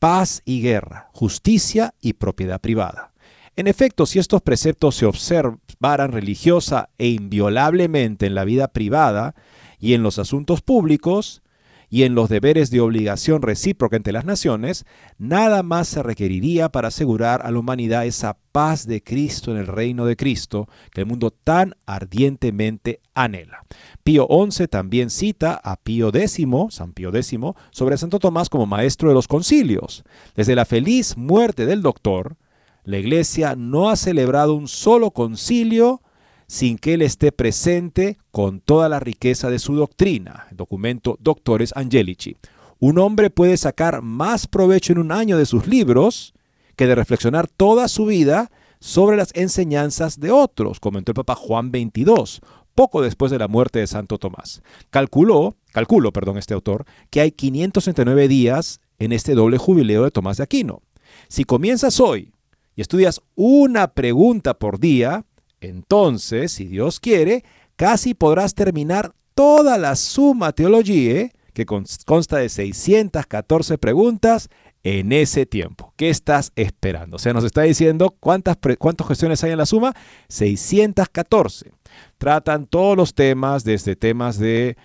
paz 0.00 0.42
y 0.44 0.62
guerra, 0.62 1.10
justicia 1.12 1.94
y 2.00 2.14
propiedad 2.14 2.60
privada. 2.60 3.12
En 3.54 3.68
efecto, 3.68 4.04
si 4.04 4.18
estos 4.18 4.42
preceptos 4.42 4.96
se 4.96 5.06
observaran 5.06 6.12
religiosa 6.12 6.90
e 6.98 7.08
inviolablemente 7.08 8.26
en 8.26 8.34
la 8.34 8.44
vida 8.44 8.68
privada 8.68 9.36
y 9.78 9.94
en 9.94 10.02
los 10.02 10.18
asuntos 10.18 10.60
públicos, 10.60 11.42
y 11.90 12.02
en 12.02 12.14
los 12.14 12.28
deberes 12.28 12.70
de 12.70 12.80
obligación 12.80 13.42
recíproca 13.42 13.96
entre 13.96 14.12
las 14.12 14.24
naciones, 14.24 14.84
nada 15.16 15.62
más 15.62 15.88
se 15.88 16.02
requeriría 16.02 16.68
para 16.68 16.88
asegurar 16.88 17.44
a 17.44 17.50
la 17.50 17.58
humanidad 17.58 18.06
esa 18.06 18.38
paz 18.52 18.86
de 18.86 19.02
Cristo 19.02 19.50
en 19.50 19.56
el 19.58 19.66
reino 19.66 20.04
de 20.04 20.16
Cristo 20.16 20.68
que 20.92 21.00
el 21.02 21.06
mundo 21.06 21.30
tan 21.30 21.74
ardientemente 21.86 23.00
anhela. 23.14 23.64
Pío 24.02 24.28
XI 24.50 24.68
también 24.68 25.10
cita 25.10 25.54
a 25.54 25.76
Pío 25.76 26.08
X, 26.08 26.46
San 26.70 26.92
Pío 26.92 27.14
X, 27.14 27.38
sobre 27.70 27.96
Santo 27.96 28.18
Tomás 28.18 28.48
como 28.48 28.66
maestro 28.66 29.08
de 29.08 29.14
los 29.14 29.28
concilios. 29.28 30.04
Desde 30.34 30.54
la 30.54 30.64
feliz 30.64 31.16
muerte 31.16 31.66
del 31.66 31.82
doctor, 31.82 32.36
la 32.84 32.98
Iglesia 32.98 33.54
no 33.56 33.90
ha 33.90 33.96
celebrado 33.96 34.54
un 34.54 34.68
solo 34.68 35.10
concilio 35.10 36.02
sin 36.48 36.78
que 36.78 36.94
él 36.94 37.02
esté 37.02 37.30
presente 37.30 38.18
con 38.32 38.60
toda 38.60 38.88
la 38.88 38.98
riqueza 38.98 39.50
de 39.50 39.58
su 39.58 39.76
doctrina. 39.76 40.48
Documento 40.50 41.18
Doctores 41.20 41.72
Angelici. 41.76 42.36
Un 42.80 42.98
hombre 42.98 43.30
puede 43.30 43.56
sacar 43.56 44.02
más 44.02 44.46
provecho 44.46 44.92
en 44.92 44.98
un 44.98 45.12
año 45.12 45.36
de 45.36 45.46
sus 45.46 45.66
libros 45.66 46.32
que 46.74 46.86
de 46.86 46.94
reflexionar 46.94 47.48
toda 47.48 47.86
su 47.88 48.06
vida 48.06 48.50
sobre 48.80 49.16
las 49.16 49.30
enseñanzas 49.34 50.20
de 50.20 50.30
otros, 50.30 50.80
comentó 50.80 51.10
el 51.10 51.16
Papa 51.16 51.34
Juan 51.34 51.70
XXII, 51.70 52.40
poco 52.74 53.02
después 53.02 53.32
de 53.32 53.38
la 53.38 53.48
muerte 53.48 53.80
de 53.80 53.88
Santo 53.88 54.18
Tomás. 54.18 54.62
Calculó, 54.90 55.56
calculó, 55.72 56.12
perdón, 56.12 56.38
este 56.38 56.54
autor, 56.54 56.84
que 57.10 57.20
hay 57.20 57.32
569 57.32 58.28
días 58.28 58.80
en 59.00 59.12
este 59.12 59.34
doble 59.34 59.58
jubileo 59.58 60.04
de 60.04 60.12
Tomás 60.12 60.36
de 60.36 60.44
Aquino. 60.44 60.82
Si 61.26 61.44
comienzas 61.44 61.98
hoy 61.98 62.32
y 62.76 62.80
estudias 62.80 63.20
una 63.34 63.88
pregunta 63.88 64.54
por 64.54 64.78
día, 64.78 65.24
entonces, 65.60 66.52
si 66.52 66.66
Dios 66.66 67.00
quiere, 67.00 67.44
casi 67.76 68.14
podrás 68.14 68.54
terminar 68.54 69.12
toda 69.34 69.78
la 69.78 69.96
Suma 69.96 70.52
Teología, 70.52 71.30
que 71.52 71.66
consta 71.66 72.38
de 72.38 72.48
614 72.48 73.78
preguntas, 73.78 74.48
en 74.84 75.12
ese 75.12 75.44
tiempo. 75.44 75.92
¿Qué 75.96 76.08
estás 76.08 76.52
esperando? 76.56 77.16
O 77.16 77.18
sea, 77.18 77.32
nos 77.32 77.44
está 77.44 77.62
diciendo 77.62 78.14
cuántas, 78.20 78.56
cuántas 78.78 79.06
cuestiones 79.06 79.42
hay 79.44 79.52
en 79.52 79.58
la 79.58 79.66
suma. 79.66 79.94
614. 80.28 81.72
Tratan 82.16 82.66
todos 82.66 82.96
los 82.96 83.14
temas, 83.14 83.64
desde 83.64 83.96
temas 83.96 84.38
de 84.38 84.76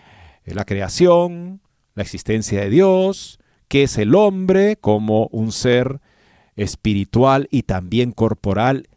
eh, 0.43 0.53
la 0.53 0.65
creación, 0.65 1.61
la 1.95 2.03
existencia 2.03 2.61
de 2.61 2.69
Dios, 2.69 3.39
qué 3.67 3.83
es 3.83 3.97
el 3.97 4.15
hombre 4.15 4.77
como 4.77 5.27
un 5.27 5.51
ser 5.51 6.01
espiritual 6.55 7.47
y 7.49 7.63
también 7.63 8.11
corporal, 8.11 8.87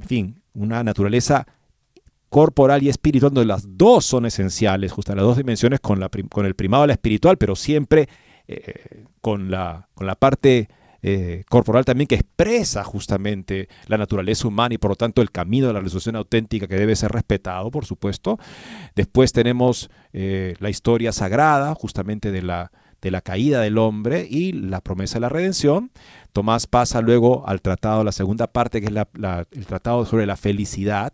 en 0.00 0.08
fin, 0.08 0.39
una 0.62 0.82
naturaleza 0.82 1.46
corporal 2.28 2.82
y 2.82 2.88
espiritual, 2.88 3.32
donde 3.32 3.46
las 3.46 3.64
dos 3.76 4.04
son 4.04 4.24
esenciales, 4.24 4.92
justo 4.92 5.14
las 5.14 5.24
dos 5.24 5.36
dimensiones 5.36 5.80
con, 5.80 5.98
la, 5.98 6.08
con 6.08 6.46
el 6.46 6.54
primado 6.54 6.82
de 6.82 6.88
la 6.88 6.92
espiritual, 6.94 7.36
pero 7.36 7.56
siempre 7.56 8.08
eh, 8.46 9.04
con, 9.20 9.50
la, 9.50 9.88
con 9.94 10.06
la 10.06 10.14
parte 10.14 10.68
eh, 11.02 11.44
corporal 11.48 11.86
también 11.86 12.06
que 12.06 12.16
expresa 12.16 12.84
justamente 12.84 13.68
la 13.86 13.96
naturaleza 13.96 14.46
humana 14.46 14.74
y 14.74 14.78
por 14.78 14.90
lo 14.90 14.96
tanto 14.96 15.22
el 15.22 15.30
camino 15.30 15.66
de 15.66 15.72
la 15.72 15.80
resurrección 15.80 16.16
auténtica 16.16 16.68
que 16.68 16.76
debe 16.76 16.94
ser 16.94 17.10
respetado, 17.10 17.70
por 17.70 17.86
supuesto. 17.86 18.38
Después 18.94 19.32
tenemos 19.32 19.90
eh, 20.12 20.54
la 20.60 20.70
historia 20.70 21.12
sagrada 21.12 21.74
justamente 21.74 22.30
de 22.30 22.42
la, 22.42 22.70
de 23.02 23.10
la 23.10 23.20
caída 23.20 23.60
del 23.60 23.78
hombre 23.78 24.26
y 24.28 24.52
la 24.52 24.80
promesa 24.80 25.14
de 25.14 25.20
la 25.20 25.28
redención. 25.28 25.90
Tomás 26.32 26.66
pasa 26.66 27.00
luego 27.00 27.46
al 27.46 27.62
tratado, 27.62 28.04
la 28.04 28.12
segunda 28.12 28.46
parte, 28.46 28.80
que 28.80 28.86
es 28.86 28.92
el 29.52 29.66
tratado 29.66 30.04
sobre 30.06 30.26
la 30.26 30.36
felicidad, 30.36 31.12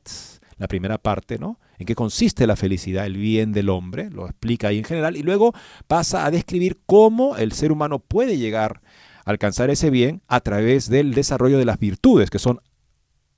la 0.59 0.69
primera 0.69 0.99
parte, 0.99 1.39
¿no? 1.39 1.59
En 1.79 1.87
qué 1.87 1.95
consiste 1.95 2.47
la 2.47 2.57
felicidad, 2.57 3.07
el 3.07 3.17
bien 3.17 3.53
del 3.53 3.69
hombre, 3.69 4.11
lo 4.11 4.27
explica 4.27 4.69
ahí 4.69 4.79
en 4.79 4.85
general, 4.85 5.17
y 5.17 5.23
luego 5.23 5.53
pasa 5.87 6.25
a 6.25 6.31
describir 6.31 6.81
cómo 6.87 7.37
el 7.37 7.53
ser 7.53 7.71
humano 7.71 7.99
puede 7.99 8.39
llegar 8.39 8.81
a 9.25 9.31
alcanzar 9.31 9.69
ese 9.71 9.91
bien 9.91 10.23
a 10.27 10.41
través 10.41 10.89
del 10.89 11.13
desarrollo 11.13 11.59
de 11.59 11.67
las 11.67 11.79
virtudes, 11.79 12.31
que 12.31 12.39
son 12.39 12.61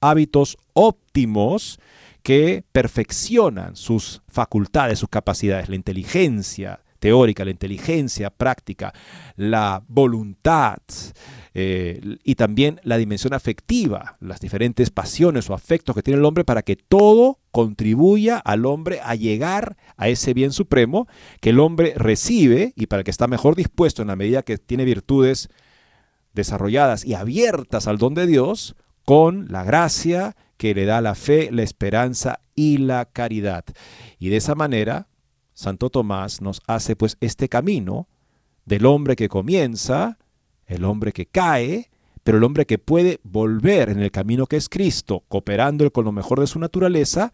hábitos 0.01 0.57
óptimos 0.75 1.81
que 2.23 2.65
perfeccionan 2.73 3.75
sus 3.75 4.23
facultades, 4.29 4.99
sus 4.99 5.09
capacidades, 5.09 5.69
la 5.69 5.77
inteligencia 5.77 6.81
teórica, 6.99 7.45
la 7.45 7.51
inteligencia 7.51 8.31
práctica, 8.31 8.93
la 9.37 9.83
voluntad 9.89 10.79
eh, 11.55 12.19
y 12.23 12.35
también 12.35 12.81
la 12.85 12.99
dimensión 12.99 13.35
afectiva, 13.35 14.17
las 14.21 14.41
diferentes 14.41 14.91
pasiones 14.91 15.49
o 15.51 15.55
afectos 15.55 15.95
que 15.95 16.03
tiene 16.03 16.19
el 16.19 16.25
hombre 16.25 16.45
para 16.45 16.63
que 16.63 16.77
todo 16.77 17.39
contribuya 17.51 18.39
al 18.39 18.67
hombre 18.67 19.01
a 19.03 19.15
llegar 19.15 19.77
a 19.97 20.09
ese 20.09 20.35
bien 20.35 20.53
supremo 20.53 21.09
que 21.41 21.51
el 21.51 21.61
hombre 21.61 21.95
recibe 21.97 22.73
y 22.77 22.87
para 22.87 23.05
que 23.05 23.11
está 23.11 23.27
mejor 23.27 23.57
dispuesto 23.57 24.03
en 24.03 24.09
la 24.09 24.17
medida 24.17 24.43
que 24.43 24.59
tiene 24.59 24.85
virtudes 24.85 25.49
desarrolladas 26.35 27.05
y 27.05 27.15
abiertas 27.15 27.89
al 27.89 27.99
don 27.99 28.15
de 28.15 28.27
Dios 28.27 28.77
con 29.05 29.49
la 29.51 29.65
gracia 29.65 30.37
que 30.59 30.75
le 30.75 30.85
da 30.85 31.01
la 31.01 31.15
fe, 31.15 31.51
la 31.51 31.63
esperanza 31.63 32.41
y 32.55 32.79
la 32.79 33.07
caridad. 33.07 33.65
Y 34.19 34.29
de 34.29 34.37
esa 34.37 34.55
manera, 34.55 35.08
Santo 35.59 35.91
Tomás 35.91 36.41
nos 36.41 36.63
hace 36.69 36.95
pues 36.95 37.17
este 37.21 37.49
camino 37.49 38.07
del 38.65 38.87
hombre 38.87 39.17
que 39.17 39.29
comienza, 39.29 40.17
el 40.67 40.85
hombre 40.85 41.11
que 41.11 41.27
cae, 41.27 41.91
pero 42.23 42.39
el 42.39 42.45
hombre 42.45 42.65
que 42.65 42.79
puede 42.79 43.19
volver 43.25 43.89
en 43.89 43.99
el 43.99 44.13
camino 44.13 44.47
que 44.47 44.55
es 44.55 44.69
Cristo, 44.69 45.25
cooperando 45.27 45.91
con 45.91 46.05
lo 46.05 46.13
mejor 46.13 46.39
de 46.39 46.47
su 46.47 46.61
naturaleza, 46.61 47.33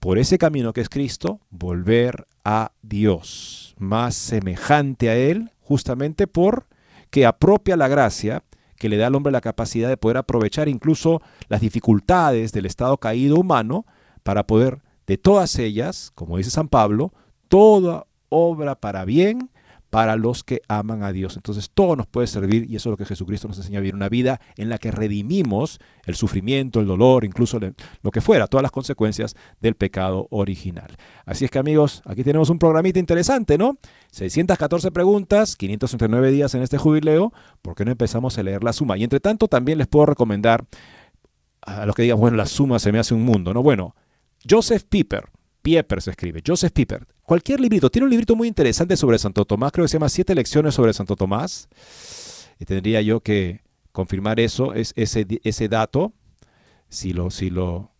por 0.00 0.18
ese 0.18 0.38
camino 0.38 0.72
que 0.72 0.80
es 0.80 0.88
Cristo, 0.88 1.38
volver 1.50 2.26
a 2.44 2.72
Dios, 2.82 3.76
más 3.78 4.16
semejante 4.16 5.08
a 5.08 5.14
Él, 5.14 5.52
justamente 5.60 6.26
por 6.26 6.66
que 7.10 7.26
apropia 7.26 7.76
la 7.76 7.86
gracia 7.86 8.42
que 8.74 8.88
le 8.88 8.96
da 8.96 9.06
al 9.06 9.14
hombre 9.14 9.30
la 9.30 9.40
capacidad 9.40 9.88
de 9.88 9.96
poder 9.96 10.16
aprovechar 10.16 10.68
incluso 10.68 11.22
las 11.46 11.60
dificultades 11.60 12.50
del 12.50 12.66
estado 12.66 12.98
caído 12.98 13.36
humano 13.36 13.86
para 14.24 14.48
poder 14.48 14.82
de 15.06 15.16
todas 15.16 15.60
ellas, 15.60 16.10
como 16.16 16.38
dice 16.38 16.50
San 16.50 16.66
Pablo, 16.66 17.12
toda 17.48 18.06
obra 18.28 18.74
para 18.74 19.04
bien 19.04 19.50
para 19.90 20.16
los 20.16 20.44
que 20.44 20.60
aman 20.68 21.02
a 21.02 21.12
Dios. 21.12 21.36
Entonces 21.36 21.70
todo 21.72 21.96
nos 21.96 22.06
puede 22.06 22.26
servir 22.26 22.66
y 22.68 22.76
eso 22.76 22.88
es 22.88 22.92
lo 22.92 22.96
que 22.96 23.06
Jesucristo 23.06 23.48
nos 23.48 23.56
enseña 23.56 23.78
a 23.78 23.80
vivir, 23.80 23.94
una 23.94 24.08
vida 24.08 24.40
en 24.56 24.68
la 24.68 24.78
que 24.78 24.90
redimimos 24.90 25.78
el 26.04 26.16
sufrimiento, 26.16 26.80
el 26.80 26.86
dolor, 26.86 27.24
incluso 27.24 27.58
lo 28.02 28.10
que 28.10 28.20
fuera, 28.20 28.46
todas 28.46 28.62
las 28.62 28.72
consecuencias 28.72 29.36
del 29.60 29.74
pecado 29.74 30.26
original. 30.30 30.96
Así 31.24 31.44
es 31.44 31.50
que 31.50 31.58
amigos, 31.58 32.02
aquí 32.04 32.24
tenemos 32.24 32.50
un 32.50 32.58
programita 32.58 32.98
interesante, 32.98 33.56
¿no? 33.56 33.78
614 34.10 34.90
preguntas, 34.90 35.56
569 35.56 36.30
días 36.30 36.54
en 36.54 36.62
este 36.62 36.78
jubileo, 36.78 37.32
¿por 37.62 37.74
qué 37.74 37.84
no 37.84 37.92
empezamos 37.92 38.36
a 38.38 38.42
leer 38.42 38.64
la 38.64 38.72
suma? 38.72 38.98
Y 38.98 39.04
entre 39.04 39.20
tanto 39.20 39.48
también 39.48 39.78
les 39.78 39.86
puedo 39.86 40.06
recomendar 40.06 40.66
a 41.62 41.86
los 41.86 41.94
que 41.94 42.02
digan, 42.02 42.20
bueno, 42.20 42.36
la 42.36 42.46
suma 42.46 42.78
se 42.78 42.92
me 42.92 42.98
hace 42.98 43.14
un 43.14 43.22
mundo, 43.22 43.54
¿no? 43.54 43.62
Bueno, 43.62 43.94
Joseph 44.48 44.84
Piper, 44.88 45.30
Pieper 45.66 46.00
se 46.00 46.10
escribe, 46.10 46.40
Joseph 46.46 46.72
Piper. 46.72 47.08
Cualquier 47.24 47.58
librito, 47.58 47.90
tiene 47.90 48.04
un 48.04 48.10
librito 48.10 48.36
muy 48.36 48.46
interesante 48.46 48.96
sobre 48.96 49.18
Santo 49.18 49.44
Tomás, 49.44 49.72
creo 49.72 49.84
que 49.84 49.88
se 49.88 49.96
llama 49.96 50.08
Siete 50.08 50.32
lecciones 50.32 50.76
sobre 50.76 50.92
Santo 50.92 51.16
Tomás. 51.16 51.68
Y 52.60 52.64
tendría 52.66 53.02
yo 53.02 53.18
que 53.18 53.62
confirmar 53.90 54.38
eso, 54.38 54.74
es 54.74 54.92
ese, 54.94 55.26
ese 55.42 55.68
dato, 55.68 56.12
si 56.88 57.12
lo, 57.12 57.32
si, 57.32 57.50
lo, 57.50 57.90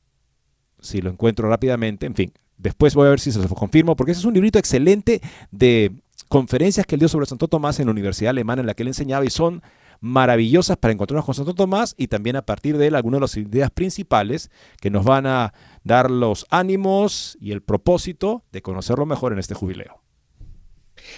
si 0.79 1.03
lo 1.03 1.11
encuentro 1.11 1.49
rápidamente. 1.49 2.07
En 2.07 2.15
fin, 2.15 2.33
después 2.57 2.95
voy 2.95 3.09
a 3.09 3.11
ver 3.11 3.19
si 3.19 3.33
se 3.33 3.41
lo 3.41 3.49
confirmo, 3.49 3.97
porque 3.97 4.13
ese 4.13 4.21
es 4.21 4.27
un 4.27 4.35
librito 4.35 4.61
excelente 4.61 5.21
de 5.51 5.91
conferencias 6.29 6.87
que 6.87 6.95
él 6.95 7.01
dio 7.01 7.09
sobre 7.09 7.27
Santo 7.27 7.49
Tomás 7.49 7.81
en 7.81 7.87
la 7.87 7.91
Universidad 7.91 8.31
Alemana 8.31 8.61
en 8.61 8.69
la 8.69 8.75
que 8.75 8.85
él 8.85 8.89
enseñaba 8.89 9.25
y 9.25 9.31
son 9.31 9.61
maravillosas 10.01 10.77
para 10.77 10.93
encontrarnos 10.93 11.25
con 11.25 11.35
Santo 11.35 11.55
Tomás 11.55 11.95
y 11.97 12.09
también 12.09 12.37
a 12.37 12.43
partir 12.43 12.79
de 12.79 12.89
él 12.89 12.95
algunas 12.95 13.19
de 13.19 13.23
las 13.23 13.37
ideas 13.37 13.71
principales 13.71 14.51
que 14.81 14.91
nos 14.91 15.05
van 15.05 15.27
a 15.27 15.53
dar 15.85 16.11
los 16.11 16.47
ánimos 16.51 17.37
y 17.41 17.53
el 17.53 17.63
propósito 17.63 18.45
de 18.53 18.63
conocerlo 18.63 19.07
mejor 19.07 19.33
en 19.33 19.39
este 19.39 19.55
jubileo. 19.55 20.06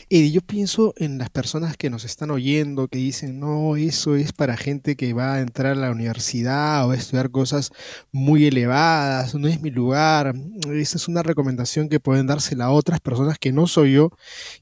Y 0.09 0.31
yo 0.33 0.41
pienso 0.41 0.95
en 0.97 1.19
las 1.19 1.31
personas 1.31 1.77
que 1.77 1.91
nos 1.91 2.05
están 2.05 2.31
oyendo, 2.31 2.89
que 2.89 2.99
dicen, 2.99 3.41
no, 3.41 3.77
eso 3.77 4.17
es 4.17 4.33
para 4.33 4.57
gente 4.57 4.97
que 4.97 5.13
va 5.13 5.35
a 5.35 5.41
entrar 5.41 5.73
a 5.73 5.75
la 5.75 5.91
universidad 5.91 6.87
o 6.87 6.93
a 6.93 6.97
estudiar 6.97 7.31
cosas 7.31 7.71
muy 8.13 8.47
elevadas, 8.47 9.35
no 9.35 9.49
es 9.49 9.61
mi 9.61 9.71
lugar. 9.71 10.35
Esa 10.73 10.97
es 10.97 11.09
una 11.09 11.23
recomendación 11.23 11.89
que 11.89 12.01
pueden 12.01 12.27
dársela 12.27 12.67
a 12.67 12.71
otras 12.71 13.01
personas 13.01 13.39
que 13.39 13.53
no 13.53 13.67
soy 13.67 13.93
yo. 13.93 14.11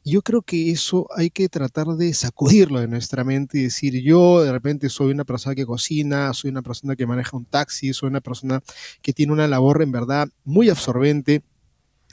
Yo 0.05 0.23
creo 0.23 0.43
que 0.43 0.71
eso 0.71 1.07
hay 1.17 1.31
que 1.31 1.49
tratar 1.49 1.87
de 1.87 2.13
sacudirlo 2.15 2.81
de 2.81 2.89
nuestra 2.89 3.25
mente 3.25 3.59
y 3.59 3.63
decir, 3.65 4.03
yo 4.03 4.43
de 4.43 4.53
repente 4.53 4.89
soy 4.89 5.13
una 5.13 5.25
persona 5.25 5.55
que 5.55 5.67
cocina, 5.67 6.33
soy 6.33 6.51
una 6.51 6.63
persona 6.63 6.97
que 6.97 7.07
maneja 7.07 7.37
un 7.37 7.45
taxi, 7.45 7.93
soy 7.93 8.09
una 8.09 8.21
persona 8.21 8.63
que 9.03 9.13
tiene 9.13 9.33
una 9.33 9.49
labor 9.49 9.83
en 9.83 9.93
verdad 9.93 10.29
muy 10.45 10.71
absorbente 10.71 11.43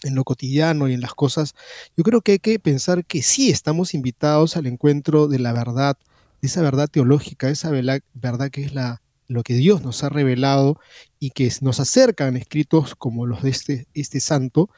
en 0.04 0.16
lo 0.16 0.24
cotidiano 0.24 0.88
y 0.90 0.94
en 0.94 1.02
las 1.02 1.14
cosas, 1.14 1.54
yo 1.98 2.04
creo 2.04 2.22
que 2.22 2.34
hay 2.34 2.40
que 2.40 2.60
pensar 2.60 3.06
que 3.06 3.22
sí 3.22 3.50
estamos 3.50 3.94
invitados 3.94 4.58
al 4.58 4.68
encuentro 4.68 5.28
de 5.28 5.40
la 5.40 5.54
verdad, 5.54 5.98
de 6.42 6.48
esa 6.48 6.62
verdad 6.62 6.88
teológica, 6.90 7.50
esa 7.50 7.72
verdad 7.72 8.52
que 8.52 8.64
es 8.64 8.74
la, 8.74 9.02
lo 9.28 9.44
que 9.44 9.56
Dios 9.56 9.82
nos 9.82 10.04
ha 10.04 10.10
revelado 10.10 10.80
y 11.20 11.32
que 11.32 11.52
nos 11.62 11.80
acercan 11.80 12.38
escritos 12.38 12.96
como 12.96 13.26
los 13.26 13.44
de 13.44 13.50
este, 13.50 13.88
este 13.94 14.20
santo, 14.20 14.70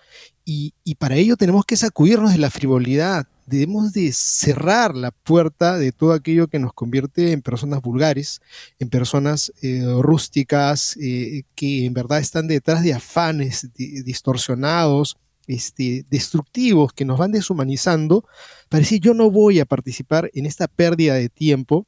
y, 0.45 0.95
para 0.95 1.15
ello 1.15 1.35
tenemos 1.37 1.65
que 1.65 1.75
sacudirnos 1.75 2.31
de 2.31 2.37
la 2.37 2.51
frivolidad, 2.51 3.27
debemos 3.47 3.93
de 3.93 4.11
cerrar 4.13 4.95
la 4.95 5.09
puerta 5.09 5.77
de 5.77 5.91
todo 5.91 6.13
aquello 6.13 6.47
que 6.47 6.59
nos 6.59 6.71
convierte 6.73 7.31
en 7.31 7.41
personas 7.41 7.81
vulgares, 7.81 8.41
en 8.77 8.89
personas 8.89 9.51
eh, 9.61 9.83
rústicas, 10.01 10.97
eh, 11.01 11.43
que 11.55 11.85
en 11.85 11.93
verdad 11.93 12.19
están 12.19 12.47
detrás 12.47 12.83
de 12.83 12.93
afanes 12.93 13.69
distorsionados, 13.75 15.17
este, 15.47 16.05
destructivos, 16.09 16.93
que 16.93 17.05
nos 17.05 17.17
van 17.17 17.31
deshumanizando, 17.31 18.23
para 18.69 18.81
decir 18.81 19.01
yo 19.01 19.13
no 19.13 19.31
voy 19.31 19.59
a 19.59 19.65
participar 19.65 20.29
en 20.33 20.45
esta 20.45 20.67
pérdida 20.67 21.15
de 21.15 21.29
tiempo. 21.29 21.87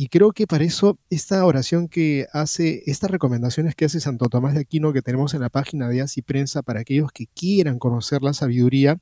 Y 0.00 0.08
creo 0.08 0.32
que 0.32 0.46
para 0.46 0.64
eso 0.64 0.98
esta 1.10 1.44
oración 1.44 1.86
que 1.86 2.26
hace, 2.32 2.82
estas 2.86 3.10
recomendaciones 3.10 3.74
que 3.74 3.84
hace 3.84 4.00
Santo 4.00 4.30
Tomás 4.30 4.54
de 4.54 4.60
Aquino 4.60 4.94
que 4.94 5.02
tenemos 5.02 5.34
en 5.34 5.42
la 5.42 5.50
página 5.50 5.90
de 5.90 6.00
Así 6.00 6.22
Prensa 6.22 6.62
para 6.62 6.80
aquellos 6.80 7.12
que 7.12 7.26
quieran 7.26 7.78
conocer 7.78 8.22
la 8.22 8.32
sabiduría, 8.32 8.96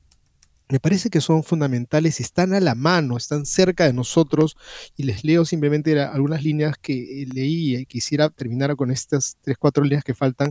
me 0.69 0.81
parece 0.81 1.09
que 1.09 1.21
son 1.21 1.45
fundamentales, 1.45 2.19
están 2.19 2.53
a 2.53 2.59
la 2.59 2.75
mano, 2.75 3.17
están 3.17 3.47
cerca 3.47 3.85
de 3.85 3.93
nosotros 3.93 4.57
y 4.97 5.05
les 5.05 5.23
leo 5.23 5.45
simplemente 5.45 6.01
algunas 6.01 6.43
líneas 6.43 6.75
que 6.83 7.29
leí 7.33 7.77
y 7.77 7.87
quisiera 7.87 8.29
terminar 8.29 8.75
con 8.75 8.91
estas 8.91 9.37
tres, 9.41 9.57
cuatro 9.57 9.85
líneas 9.85 10.03
que 10.03 10.15
faltan. 10.15 10.51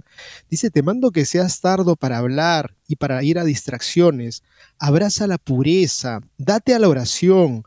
Dice, 0.50 0.70
te 0.70 0.82
mando 0.82 1.12
que 1.12 1.26
seas 1.26 1.60
tardo 1.60 1.98
para 1.98 2.20
hablar 2.20 2.74
y 2.88 2.96
para 2.96 3.22
ir 3.22 3.38
a 3.38 3.44
distracciones, 3.44 4.44
abraza 4.80 5.28
la 5.28 5.40
pureza, 5.40 6.22
date 6.38 6.74
a 6.74 6.80
la 6.80 6.88
oración. 6.88 7.64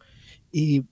Y 0.51 0.87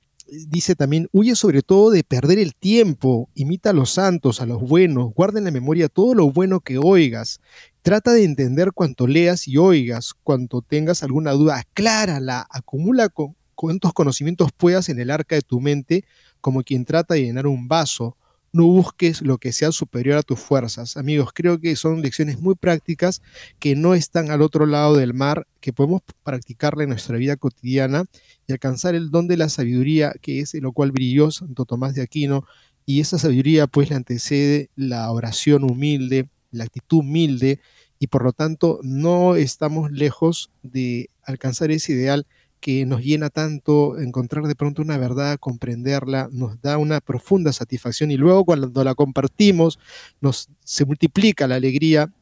dice 0.49 0.75
también, 0.75 1.09
huye 1.12 1.35
sobre 1.35 1.62
todo 1.62 1.91
de 1.91 2.05
perder 2.05 2.38
el 2.38 2.55
tiempo, 2.55 3.29
imita 3.35 3.71
a 3.71 3.73
los 3.73 3.91
santos, 3.91 4.41
a 4.41 4.47
los 4.47 4.61
buenos, 4.61 5.12
guarda 5.14 5.38
en 5.38 5.45
la 5.45 5.51
memoria 5.51 5.88
todo 5.88 6.14
lo 6.14 6.31
bueno 6.31 6.61
que 6.61 6.79
oigas, 6.79 7.41
trata 7.83 8.12
de 8.12 8.25
entender 8.25 8.73
cuanto 8.73 9.07
leas 9.07 9.49
y 9.49 9.57
oigas, 9.57 10.14
cuanto 10.23 10.62
tengas 10.62 11.03
alguna 11.03 11.33
duda, 11.33 11.59
aclárala, 11.59 12.47
acumula 12.51 13.09
cuantos 13.55 13.93
conocimientos 13.93 14.51
puedas 14.57 14.88
en 14.88 15.01
el 15.01 15.11
arca 15.11 15.35
de 15.35 15.43
tu 15.43 15.61
mente, 15.61 16.05
como 16.41 16.62
quien 16.62 16.85
trata 16.85 17.14
de 17.14 17.23
llenar 17.23 17.47
un 17.47 17.67
vaso. 17.69 18.17
No 18.53 18.65
busques 18.65 19.23
lo 19.23 19.39
que 19.39 19.53
sea 19.53 19.73
superior 19.73 20.19
a 20.19 20.23
tus 20.23 20.41
fuerzas. 20.41 20.97
Amigos, 20.97 21.31
creo 21.35 21.61
que 21.61 21.77
son 21.77 22.01
lecciones 22.01 22.41
muy 22.41 22.55
prácticas 22.55 23.21
que 23.59 23.77
no 23.77 23.95
están 23.95 24.31
al 24.31 24.43
otro 24.43 24.67
lado 24.67 24.97
del 24.97 25.13
mar, 25.13 25.47
que 25.61 25.73
podemos 25.73 26.03
practicarla 26.23 26.85
en 26.85 26.89
nuestra 26.89 27.19
vida 27.19 27.37
cotidiana 27.37 28.05
y 28.47 28.53
alcanzar 28.53 28.95
el 28.95 29.11
don 29.11 29.29
de 29.29 29.37
la 29.37 29.49
sabiduría, 29.49 30.13
que 30.23 30.41
es 30.41 30.55
en 30.55 30.63
lo 30.63 30.73
cual 30.73 30.93
brilló 30.93 31.31
Santo 31.31 31.67
Tomás 31.67 31.95
de 31.95 32.03
Aquino. 32.03 32.45
Y 32.87 33.01
esa 33.01 33.19
sabiduría 33.19 33.67
pues 33.67 33.91
le 33.91 33.97
antecede 33.97 34.71
la 34.75 35.11
oración 35.11 35.63
humilde, 35.65 36.29
la 36.51 36.65
actitud 36.65 36.99
humilde, 36.99 37.61
y 37.99 38.07
por 38.07 38.25
lo 38.25 38.33
tanto 38.33 38.81
no 38.83 39.37
estamos 39.37 39.91
lejos 39.91 40.51
de 40.63 41.11
alcanzar 41.23 41.71
ese 41.71 41.93
ideal 41.93 42.27
que 42.61 42.87
nos 42.87 43.03
llena 43.03 43.31
tanto, 43.31 43.99
encontrar 43.99 44.47
de 44.47 44.55
pronto 44.55 44.83
una 44.83 44.99
verdad, 44.99 45.38
comprenderla, 45.38 46.29
nos 46.33 46.61
da 46.61 46.79
una 46.79 47.01
profunda 47.01 47.53
satisfacción 47.53 48.11
y 48.11 48.16
luego 48.16 48.44
cuando 48.44 48.85
la 48.85 48.94
compartimos 48.94 49.79
nos 50.21 50.49
se 50.64 50.85
multiplica 50.85 51.47
la 51.47 51.57
alegría. 51.57 52.12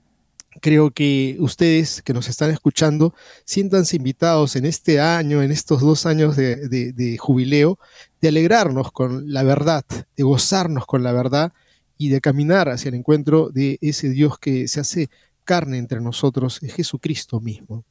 Creo 0.63 0.91
que 0.91 1.37
ustedes 1.39 2.01
que 2.01 2.15
nos 2.15 2.29
están 2.29 2.51
escuchando 2.51 3.15
siéntanse 3.45 3.97
invitados 3.97 4.57
en 4.57 4.65
este 4.65 5.01
año, 5.01 5.43
en 5.43 5.53
estos 5.53 5.83
dos 5.83 6.07
años 6.07 6.35
de, 6.35 6.69
de 6.69 7.19
jubileo, 7.19 7.79
de 8.23 8.29
alegrarnos 8.29 8.91
con 8.91 9.31
la 9.33 9.43
verdad, 9.43 9.85
de 10.17 10.23
gozarnos 10.23 10.87
con 10.87 11.03
la 11.03 11.13
verdad 11.13 11.53
y 11.99 12.09
de 12.09 12.21
caminar 12.21 12.71
hacia 12.71 12.89
el 12.89 12.95
encuentro 12.95 13.51
de 13.51 13.79
ese 13.83 14.09
Dios 14.09 14.39
que 14.39 14.67
se 14.67 14.81
hace 14.81 15.11
carne 15.45 15.79
entre 15.79 16.01
nosotros, 16.01 16.63
es 16.63 16.75
Jesucristo 16.75 17.41
mismo. 17.41 17.85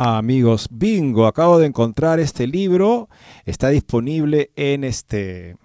Amigos, 0.00 0.68
bingo, 0.70 1.26
acabo 1.26 1.58
de 1.58 1.66
encontrar 1.66 2.20
este 2.20 2.46
libro, 2.46 3.08
está 3.46 3.70
disponible 3.70 4.52
en 4.54 4.84
este 4.84 5.56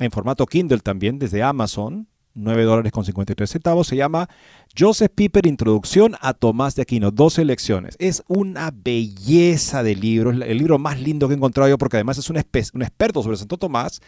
en 0.00 0.10
formato 0.10 0.44
Kindle 0.44 0.80
también 0.80 1.20
desde 1.20 1.44
Amazon. 1.44 2.08
9 2.34 2.64
dólares 2.64 2.90
con 2.90 3.04
53 3.04 3.48
centavos. 3.48 3.86
Se 3.86 3.94
llama 3.94 4.28
Joseph 4.76 5.12
Piper, 5.14 5.46
Introducción 5.46 6.16
a 6.20 6.34
Tomás 6.34 6.74
de 6.74 6.82
Aquino, 6.82 7.12
12 7.12 7.44
lecciones. 7.44 7.94
Es 8.00 8.24
una 8.26 8.72
belleza 8.74 9.84
de 9.84 9.94
libro, 9.94 10.32
es 10.32 10.40
el 10.40 10.58
libro 10.58 10.80
más 10.80 11.00
lindo 11.00 11.28
que 11.28 11.34
he 11.34 11.36
encontrado 11.36 11.70
yo 11.70 11.78
porque 11.78 11.96
además 11.96 12.18
es 12.18 12.28
un, 12.30 12.36
un 12.36 12.82
experto 12.82 13.22
sobre 13.22 13.36
Santo 13.36 13.56
Tomás 13.56 14.00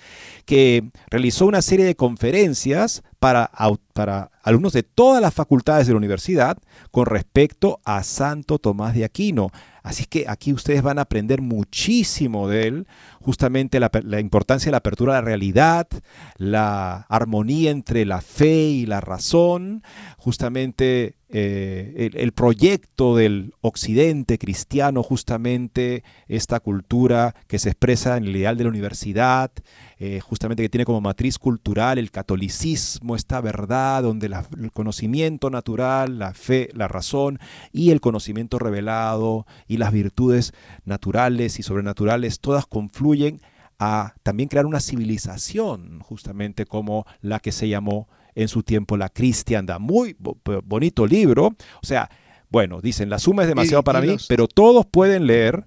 que 0.44 0.90
realizó 1.08 1.46
una 1.46 1.62
serie 1.62 1.84
de 1.84 1.94
conferencias 1.94 3.04
para, 3.20 3.48
para 3.92 4.32
alumnos 4.46 4.72
de 4.72 4.84
todas 4.84 5.20
las 5.20 5.34
facultades 5.34 5.88
de 5.88 5.92
la 5.92 5.98
universidad 5.98 6.56
con 6.92 7.06
respecto 7.06 7.80
a 7.84 8.04
Santo 8.04 8.60
Tomás 8.60 8.94
de 8.94 9.04
Aquino. 9.04 9.50
Así 9.82 10.04
que 10.04 10.26
aquí 10.28 10.52
ustedes 10.52 10.82
van 10.82 10.98
a 10.98 11.02
aprender 11.02 11.42
muchísimo 11.42 12.48
de 12.48 12.68
él, 12.68 12.86
justamente 13.20 13.80
la, 13.80 13.90
importancia 14.20 14.66
de 14.66 14.72
la 14.72 14.78
apertura 14.78 15.12
a 15.12 15.20
la 15.20 15.26
realidad, 15.26 15.88
la 16.36 17.06
armonía 17.08 17.72
entre 17.72 18.04
la 18.04 18.20
fe 18.20 18.68
y 18.68 18.86
la 18.86 19.00
razón, 19.00 19.82
justamente 20.16 21.16
eh, 21.28 22.10
el, 22.14 22.32
proyecto 22.32 23.16
del 23.16 23.52
occidente 23.60 24.38
cristiano, 24.38 25.02
justamente 25.02 26.04
esta 26.28 26.60
cultura 26.60 27.34
que 27.48 27.58
se 27.58 27.70
expresa 27.70 28.16
en 28.16 28.26
el 28.26 28.36
ideal 28.36 28.56
de 28.56 28.62
la 28.62 28.70
universidad, 28.70 29.50
eh, 29.98 30.20
justamente 30.20 30.62
que 30.62 30.68
tiene 30.68 30.84
como 30.84 31.00
matriz 31.00 31.38
cultural 31.38 31.98
el 31.98 32.12
catolicismo, 32.12 33.16
esta 33.16 33.40
verdad 33.40 34.04
donde 34.04 34.26
el 34.26 34.70
conocimiento 34.70 35.50
natural, 35.50 36.20
la 36.20 36.32
fe, 36.32 36.68
la 36.74 36.86
razón 36.86 37.40
y 37.72 37.90
el 37.90 38.00
conocimiento 38.00 38.60
revelado 38.60 39.46
y 39.66 39.78
las 39.78 39.92
virtudes 39.92 40.52
naturales 40.84 41.58
y 41.58 41.64
sobrenaturales, 41.64 42.38
todas 42.38 42.66
confluyen 42.66 43.40
a 43.80 44.14
también 44.22 44.48
crear 44.48 44.66
una 44.66 44.80
civilización, 44.80 45.98
justamente 46.00 46.66
como 46.66 47.04
la 47.20 47.40
que 47.40 47.50
se 47.50 47.68
llamó 47.68 48.08
en 48.36 48.46
su 48.46 48.62
tiempo 48.62 48.96
la 48.96 49.08
cristiandad. 49.08 49.80
Muy 49.80 50.16
bonito 50.64 51.04
libro. 51.06 51.56
O 51.82 51.86
sea, 51.86 52.08
bueno, 52.48 52.80
dicen, 52.80 53.10
la 53.10 53.18
suma 53.18 53.42
es 53.42 53.48
demasiado 53.48 53.82
para 53.82 54.00
mí, 54.00 54.16
pero 54.28 54.46
todos 54.46 54.86
pueden 54.86 55.26
leer 55.26 55.66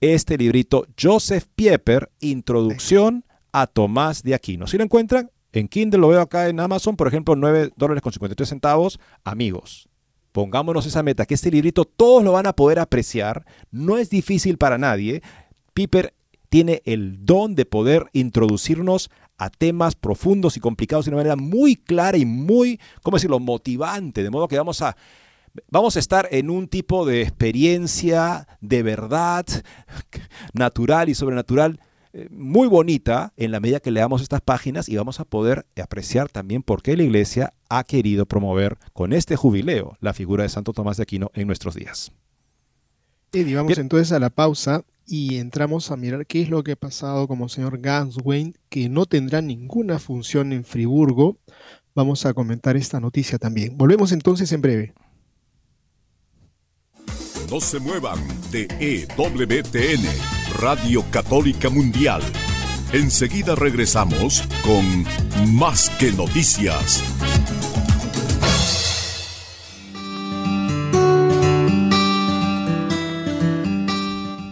este 0.00 0.38
librito, 0.38 0.86
Joseph 1.00 1.46
Pieper, 1.56 2.10
Introducción 2.20 3.24
a 3.52 3.66
Tomás 3.66 4.22
de 4.22 4.34
Aquino. 4.34 4.66
Si 4.66 4.76
lo 4.76 4.84
encuentran, 4.84 5.30
en 5.52 5.68
Kindle 5.68 6.00
lo 6.00 6.08
veo 6.08 6.20
acá 6.20 6.48
en 6.48 6.60
Amazon, 6.60 6.96
por 6.96 7.08
ejemplo, 7.08 7.34
9 7.36 7.70
dólares 7.76 8.02
con 8.02 8.12
53 8.12 8.48
centavos. 8.48 8.98
Amigos, 9.24 9.88
pongámonos 10.32 10.86
esa 10.86 11.02
meta, 11.02 11.26
que 11.26 11.34
este 11.34 11.50
librito 11.50 11.84
todos 11.84 12.24
lo 12.24 12.32
van 12.32 12.46
a 12.46 12.54
poder 12.54 12.78
apreciar. 12.78 13.44
No 13.70 13.98
es 13.98 14.10
difícil 14.10 14.58
para 14.58 14.78
nadie. 14.78 15.22
Piper 15.74 16.14
tiene 16.48 16.82
el 16.84 17.24
don 17.24 17.54
de 17.54 17.64
poder 17.64 18.06
introducirnos 18.12 19.10
a 19.42 19.50
temas 19.50 19.94
profundos 19.96 20.56
y 20.56 20.60
complicados 20.60 21.04
de 21.04 21.10
una 21.10 21.18
manera 21.18 21.36
muy 21.36 21.74
clara 21.76 22.16
y 22.16 22.24
muy, 22.24 22.78
¿cómo 23.02 23.16
decirlo?, 23.16 23.40
motivante. 23.40 24.22
De 24.22 24.30
modo 24.30 24.48
que 24.48 24.56
vamos 24.56 24.82
a 24.82 24.96
vamos 25.68 25.96
a 25.96 25.98
estar 25.98 26.28
en 26.30 26.48
un 26.48 26.66
tipo 26.66 27.04
de 27.04 27.22
experiencia 27.22 28.46
de 28.60 28.82
verdad 28.82 29.44
natural 30.54 31.08
y 31.08 31.14
sobrenatural 31.14 31.78
eh, 32.14 32.28
muy 32.30 32.68
bonita 32.68 33.32
en 33.36 33.50
la 33.50 33.60
medida 33.60 33.80
que 33.80 33.90
leamos 33.90 34.22
estas 34.22 34.40
páginas 34.40 34.88
y 34.88 34.96
vamos 34.96 35.20
a 35.20 35.24
poder 35.24 35.66
apreciar 35.82 36.28
también 36.28 36.62
por 36.62 36.82
qué 36.82 36.96
la 36.96 37.02
iglesia 37.02 37.52
ha 37.68 37.84
querido 37.84 38.26
promover 38.26 38.78
con 38.92 39.12
este 39.12 39.36
jubileo 39.36 39.96
la 40.00 40.12
figura 40.12 40.42
de 40.42 40.50
Santo 40.50 40.72
Tomás 40.72 40.98
de 40.98 41.02
Aquino 41.02 41.30
en 41.34 41.46
nuestros 41.46 41.74
días. 41.74 42.12
Eddie, 43.34 43.54
vamos 43.54 43.78
entonces 43.78 44.12
a 44.12 44.18
la 44.18 44.28
pausa 44.28 44.84
y 45.06 45.38
entramos 45.38 45.90
a 45.90 45.96
mirar 45.96 46.26
qué 46.26 46.42
es 46.42 46.50
lo 46.50 46.62
que 46.62 46.72
ha 46.72 46.76
pasado 46.76 47.26
como 47.26 47.48
señor 47.48 47.80
Ganswein, 47.80 48.54
que 48.68 48.90
no 48.90 49.06
tendrá 49.06 49.40
ninguna 49.40 49.98
función 49.98 50.52
en 50.52 50.64
Friburgo. 50.64 51.36
Vamos 51.94 52.26
a 52.26 52.34
comentar 52.34 52.76
esta 52.76 53.00
noticia 53.00 53.38
también. 53.38 53.76
Volvemos 53.78 54.12
entonces 54.12 54.52
en 54.52 54.60
breve. 54.60 54.94
No 57.50 57.60
se 57.60 57.80
muevan 57.80 58.18
de 58.50 58.66
EWTN, 58.80 60.06
Radio 60.60 61.02
Católica 61.10 61.70
Mundial. 61.70 62.22
Enseguida 62.92 63.54
regresamos 63.54 64.42
con 64.64 65.54
Más 65.54 65.90
que 65.98 66.12
Noticias. 66.12 67.02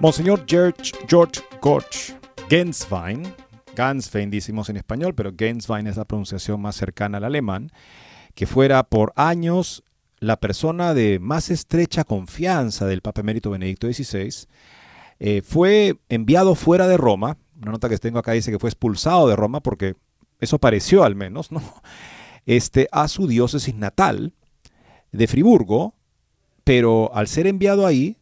Monseñor 0.00 0.44
George, 0.46 0.92
George 1.08 1.40
Gorch 1.60 2.14
Genswein 2.48 3.22
Ganswein 3.78 4.30
decimos 4.30 4.68
en 4.68 4.76
español, 4.76 5.14
pero 5.14 5.32
Genswein 5.38 5.86
es 5.86 5.96
la 5.96 6.04
pronunciación 6.04 6.60
más 6.60 6.74
cercana 6.74 7.18
al 7.18 7.24
alemán, 7.24 7.70
que 8.34 8.46
fuera 8.46 8.82
por 8.82 9.12
años 9.14 9.84
la 10.18 10.38
persona 10.38 10.94
de 10.94 11.20
más 11.20 11.48
estrecha 11.50 12.02
confianza 12.02 12.86
del 12.86 13.02
Papa 13.02 13.20
Emérito 13.20 13.50
Benedicto 13.50 13.86
XVI, 13.86 14.48
eh, 15.20 15.42
fue 15.42 15.96
enviado 16.08 16.56
fuera 16.56 16.88
de 16.88 16.96
Roma. 16.96 17.38
Una 17.62 17.72
nota 17.72 17.88
que 17.88 17.98
tengo 17.98 18.18
acá 18.18 18.32
dice 18.32 18.50
que 18.50 18.58
fue 18.58 18.70
expulsado 18.70 19.28
de 19.28 19.36
Roma 19.36 19.60
porque 19.60 19.94
eso 20.40 20.58
pareció 20.58 21.04
al 21.04 21.14
menos, 21.14 21.52
¿no? 21.52 21.62
Este, 22.46 22.88
a 22.92 23.08
su 23.08 23.26
diócesis 23.26 23.74
natal 23.74 24.32
de 25.12 25.26
Friburgo, 25.26 25.94
pero 26.64 27.14
al 27.14 27.28
ser 27.28 27.46
enviado 27.46 27.86
ahí, 27.86 28.17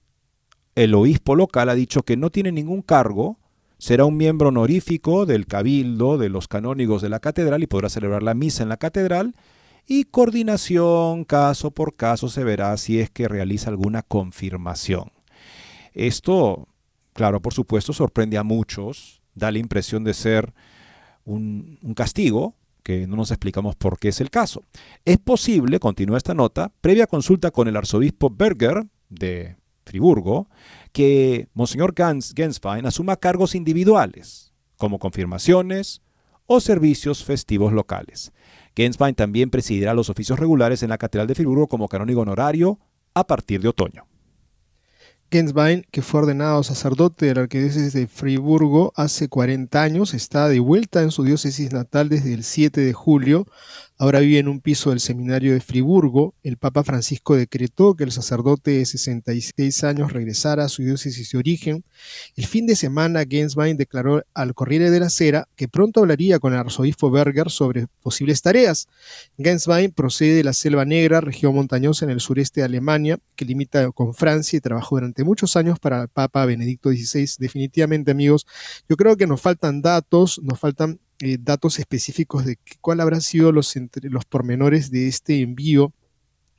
el 0.76 0.94
obispo 0.94 1.34
local 1.34 1.68
ha 1.68 1.74
dicho 1.74 2.02
que 2.02 2.16
no 2.16 2.30
tiene 2.30 2.52
ningún 2.52 2.82
cargo 2.82 3.38
será 3.78 4.04
un 4.04 4.16
miembro 4.16 4.48
honorífico 4.48 5.26
del 5.26 5.46
cabildo 5.46 6.18
de 6.18 6.28
los 6.28 6.48
canónigos 6.48 7.02
de 7.02 7.08
la 7.08 7.20
catedral 7.20 7.62
y 7.62 7.66
podrá 7.66 7.88
celebrar 7.88 8.22
la 8.22 8.34
misa 8.34 8.62
en 8.62 8.68
la 8.68 8.76
catedral 8.76 9.34
y 9.86 10.04
coordinación 10.04 11.24
caso 11.24 11.70
por 11.70 11.96
caso 11.96 12.28
se 12.28 12.44
verá 12.44 12.76
si 12.76 13.00
es 13.00 13.10
que 13.10 13.28
realiza 13.28 13.70
alguna 13.70 14.02
confirmación. 14.02 15.12
Esto, 15.92 16.68
claro, 17.12 17.40
por 17.40 17.54
supuesto, 17.54 17.92
sorprende 17.92 18.36
a 18.36 18.42
muchos, 18.42 19.22
da 19.34 19.52
la 19.52 19.58
impresión 19.58 20.04
de 20.04 20.14
ser 20.14 20.52
un, 21.24 21.78
castigo, 21.94 22.56
que 22.82 23.06
no 23.06 23.16
nos 23.16 23.30
explicamos 23.30 23.76
por 23.76 23.98
qué 23.98 24.08
es 24.08 24.20
el 24.20 24.30
caso. 24.30 24.62
Es 25.04 25.18
posible, 25.18 25.78
continúa 25.78 26.18
esta 26.18 26.34
nota, 26.34 26.72
previa 26.80 27.06
consulta 27.06 27.50
con 27.50 27.68
el 27.68 27.76
arzobispo 27.76 28.30
Berger 28.30 28.86
de 29.08 29.56
Friburgo, 29.86 30.48
que 30.92 31.48
Monseñor 31.54 31.94
Genswein 31.96 32.84
asuma 32.84 33.16
cargos 33.16 33.54
individuales, 33.54 34.52
como 34.76 34.98
confirmaciones 34.98 36.02
o 36.46 36.60
servicios 36.60 37.24
festivos 37.24 37.72
locales. 37.72 38.32
Genswein 38.76 39.14
también 39.14 39.50
presidirá 39.50 39.94
los 39.94 40.10
oficios 40.10 40.38
regulares 40.38 40.82
en 40.82 40.90
la 40.90 40.98
Catedral 40.98 41.28
de 41.28 41.34
Friburgo 41.34 41.68
como 41.68 41.88
canónigo 41.88 42.20
honorario 42.20 42.78
a 43.14 43.26
partir 43.26 43.62
de 43.62 43.68
otoño. 43.68 44.06
Genswein, 45.30 45.84
que 45.90 46.02
fue 46.02 46.20
ordenado 46.20 46.62
sacerdote 46.62 47.26
de 47.26 47.34
la 47.34 47.40
Arquidiócesis 47.42 47.92
de 47.92 48.06
Friburgo 48.06 48.92
hace 48.94 49.28
40 49.28 49.82
años, 49.82 50.14
está 50.14 50.48
de 50.48 50.60
vuelta 50.60 51.02
en 51.02 51.10
su 51.10 51.24
diócesis 51.24 51.72
natal 51.72 52.08
desde 52.08 52.32
el 52.32 52.44
7 52.44 52.80
de 52.80 52.92
julio 52.92 53.46
Ahora 53.98 54.20
vive 54.20 54.38
en 54.38 54.48
un 54.48 54.60
piso 54.60 54.90
del 54.90 55.00
seminario 55.00 55.54
de 55.54 55.60
Friburgo. 55.60 56.34
El 56.42 56.58
Papa 56.58 56.84
Francisco 56.84 57.34
decretó 57.34 57.94
que 57.94 58.04
el 58.04 58.12
sacerdote 58.12 58.72
de 58.72 58.84
66 58.84 59.84
años 59.84 60.12
regresara 60.12 60.64
a 60.64 60.68
su 60.68 60.82
diócesis 60.82 61.30
de 61.30 61.38
origen. 61.38 61.84
El 62.36 62.44
fin 62.44 62.66
de 62.66 62.76
semana, 62.76 63.24
Genswein 63.26 63.78
declaró 63.78 64.22
al 64.34 64.52
Corriere 64.52 64.90
de 64.90 65.00
la 65.00 65.08
Sera 65.08 65.48
que 65.56 65.66
pronto 65.66 66.00
hablaría 66.00 66.38
con 66.38 66.52
el 66.52 66.58
arzobispo 66.58 67.10
Berger 67.10 67.48
sobre 67.50 67.86
posibles 68.02 68.42
tareas. 68.42 68.86
Genswein 69.38 69.92
procede 69.92 70.34
de 70.34 70.44
la 70.44 70.52
Selva 70.52 70.84
Negra, 70.84 71.22
región 71.22 71.54
montañosa 71.54 72.04
en 72.04 72.10
el 72.10 72.20
sureste 72.20 72.60
de 72.60 72.66
Alemania, 72.66 73.18
que 73.34 73.46
limita 73.46 73.90
con 73.92 74.12
Francia 74.12 74.58
y 74.58 74.60
trabajó 74.60 74.96
durante 74.96 75.24
muchos 75.24 75.56
años 75.56 75.78
para 75.78 76.02
el 76.02 76.08
Papa 76.08 76.44
Benedicto 76.44 76.90
XVI. 76.90 77.36
Definitivamente, 77.38 78.10
amigos, 78.10 78.46
yo 78.90 78.96
creo 78.96 79.16
que 79.16 79.26
nos 79.26 79.40
faltan 79.40 79.80
datos, 79.80 80.38
nos 80.42 80.60
faltan 80.60 81.00
eh, 81.20 81.38
datos 81.40 81.78
específicos 81.78 82.44
de 82.44 82.58
cuál 82.80 83.00
habrán 83.00 83.22
sido 83.22 83.52
los, 83.52 83.74
los 84.02 84.24
pormenores 84.24 84.90
de 84.90 85.08
este 85.08 85.40
envío 85.40 85.92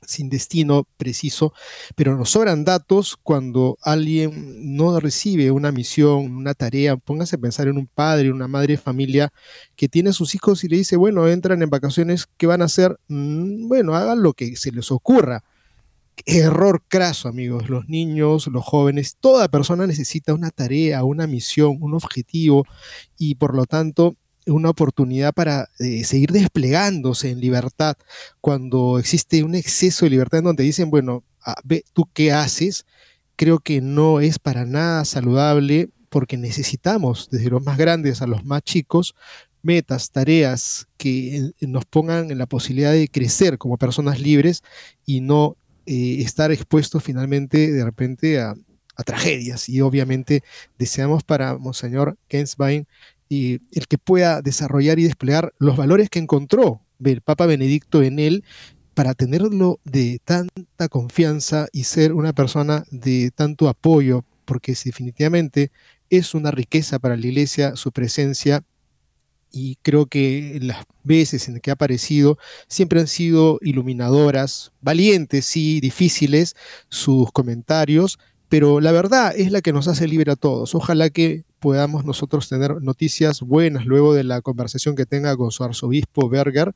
sin 0.06 0.28
destino 0.28 0.86
preciso, 0.96 1.52
pero 1.96 2.16
nos 2.16 2.30
sobran 2.30 2.64
datos 2.64 3.16
cuando 3.22 3.76
alguien 3.82 4.76
no 4.76 4.98
recibe 5.00 5.50
una 5.50 5.72
misión, 5.72 6.36
una 6.36 6.54
tarea. 6.54 6.96
Póngase 6.96 7.36
a 7.36 7.40
pensar 7.40 7.68
en 7.68 7.78
un 7.78 7.86
padre, 7.86 8.32
una 8.32 8.48
madre 8.48 8.76
familia 8.76 9.32
que 9.76 9.88
tiene 9.88 10.10
a 10.10 10.12
sus 10.12 10.34
hijos 10.34 10.64
y 10.64 10.68
le 10.68 10.76
dice, 10.76 10.96
bueno, 10.96 11.28
entran 11.28 11.62
en 11.62 11.70
vacaciones, 11.70 12.26
¿qué 12.36 12.46
van 12.46 12.62
a 12.62 12.66
hacer? 12.66 12.98
Mm, 13.08 13.68
bueno, 13.68 13.94
hagan 13.94 14.22
lo 14.22 14.32
que 14.32 14.56
se 14.56 14.72
les 14.72 14.90
ocurra. 14.90 15.44
Error 16.26 16.82
craso, 16.88 17.28
amigos. 17.28 17.68
Los 17.68 17.88
niños, 17.88 18.48
los 18.48 18.64
jóvenes, 18.64 19.16
toda 19.20 19.48
persona 19.48 19.86
necesita 19.86 20.34
una 20.34 20.50
tarea, 20.50 21.04
una 21.04 21.26
misión, 21.26 21.78
un 21.80 21.94
objetivo 21.94 22.64
y 23.16 23.36
por 23.36 23.54
lo 23.54 23.66
tanto 23.66 24.16
una 24.48 24.70
oportunidad 24.70 25.32
para 25.32 25.68
eh, 25.78 26.04
seguir 26.04 26.32
desplegándose 26.32 27.30
en 27.30 27.40
libertad 27.40 27.96
cuando 28.40 28.98
existe 28.98 29.42
un 29.42 29.54
exceso 29.54 30.06
de 30.06 30.10
libertad 30.10 30.38
en 30.38 30.44
donde 30.46 30.64
dicen, 30.64 30.90
bueno, 30.90 31.24
ah, 31.44 31.56
ve 31.64 31.84
tú 31.92 32.08
qué 32.12 32.32
haces, 32.32 32.86
creo 33.36 33.58
que 33.58 33.80
no 33.80 34.20
es 34.20 34.38
para 34.38 34.64
nada 34.64 35.04
saludable 35.04 35.90
porque 36.08 36.36
necesitamos, 36.36 37.28
desde 37.30 37.50
los 37.50 37.62
más 37.62 37.78
grandes 37.78 38.22
a 38.22 38.26
los 38.26 38.44
más 38.44 38.62
chicos, 38.62 39.14
metas, 39.62 40.10
tareas 40.10 40.88
que 40.96 41.36
eh, 41.36 41.52
nos 41.60 41.84
pongan 41.84 42.30
en 42.30 42.38
la 42.38 42.46
posibilidad 42.46 42.92
de 42.92 43.08
crecer 43.08 43.58
como 43.58 43.76
personas 43.76 44.20
libres 44.20 44.62
y 45.04 45.20
no 45.20 45.56
eh, 45.86 46.22
estar 46.22 46.50
expuestos 46.52 47.02
finalmente 47.02 47.72
de 47.72 47.84
repente 47.84 48.40
a, 48.40 48.54
a, 48.96 49.02
tragedias. 49.04 49.68
Y 49.68 49.80
obviamente 49.80 50.42
deseamos 50.78 51.22
para 51.24 51.58
Monseñor 51.58 52.16
Genswein 52.28 52.86
y 53.28 53.60
el 53.72 53.86
que 53.88 53.98
pueda 53.98 54.42
desarrollar 54.42 54.98
y 54.98 55.04
desplegar 55.04 55.52
los 55.58 55.76
valores 55.76 56.10
que 56.10 56.18
encontró 56.18 56.82
el 57.04 57.20
Papa 57.20 57.46
Benedicto 57.46 58.02
en 58.02 58.18
él 58.18 58.44
para 58.94 59.14
tenerlo 59.14 59.78
de 59.84 60.20
tanta 60.24 60.88
confianza 60.88 61.68
y 61.72 61.84
ser 61.84 62.12
una 62.12 62.32
persona 62.32 62.84
de 62.90 63.30
tanto 63.30 63.68
apoyo, 63.68 64.24
porque 64.44 64.74
definitivamente 64.84 65.70
es 66.10 66.34
una 66.34 66.50
riqueza 66.50 66.98
para 66.98 67.16
la 67.16 67.26
iglesia 67.26 67.76
su 67.76 67.92
presencia 67.92 68.64
y 69.50 69.76
creo 69.82 70.06
que 70.06 70.58
las 70.60 70.84
veces 71.04 71.48
en 71.48 71.60
que 71.60 71.70
ha 71.70 71.74
aparecido 71.74 72.38
siempre 72.66 73.00
han 73.00 73.06
sido 73.06 73.58
iluminadoras, 73.62 74.72
valientes, 74.80 75.46
sí, 75.46 75.80
difíciles 75.80 76.54
sus 76.88 77.30
comentarios, 77.32 78.18
pero 78.48 78.80
la 78.80 78.92
verdad 78.92 79.32
es 79.36 79.50
la 79.52 79.60
que 79.60 79.72
nos 79.72 79.88
hace 79.88 80.08
libre 80.08 80.32
a 80.32 80.36
todos. 80.36 80.74
Ojalá 80.74 81.10
que 81.10 81.44
podamos 81.58 82.04
nosotros 82.04 82.48
tener 82.48 82.80
noticias 82.82 83.40
buenas 83.40 83.84
luego 83.84 84.14
de 84.14 84.24
la 84.24 84.40
conversación 84.40 84.96
que 84.96 85.06
tenga 85.06 85.36
con 85.36 85.50
su 85.50 85.64
arzobispo 85.64 86.28
Berger 86.28 86.74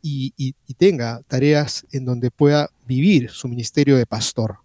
y, 0.00 0.54
tenga 0.76 1.20
tareas 1.28 1.86
en 1.92 2.04
donde 2.04 2.30
pueda 2.30 2.70
vivir 2.86 3.30
su 3.30 3.46
ministerio 3.46 3.96
de 3.96 4.06
pastor. 4.06 4.61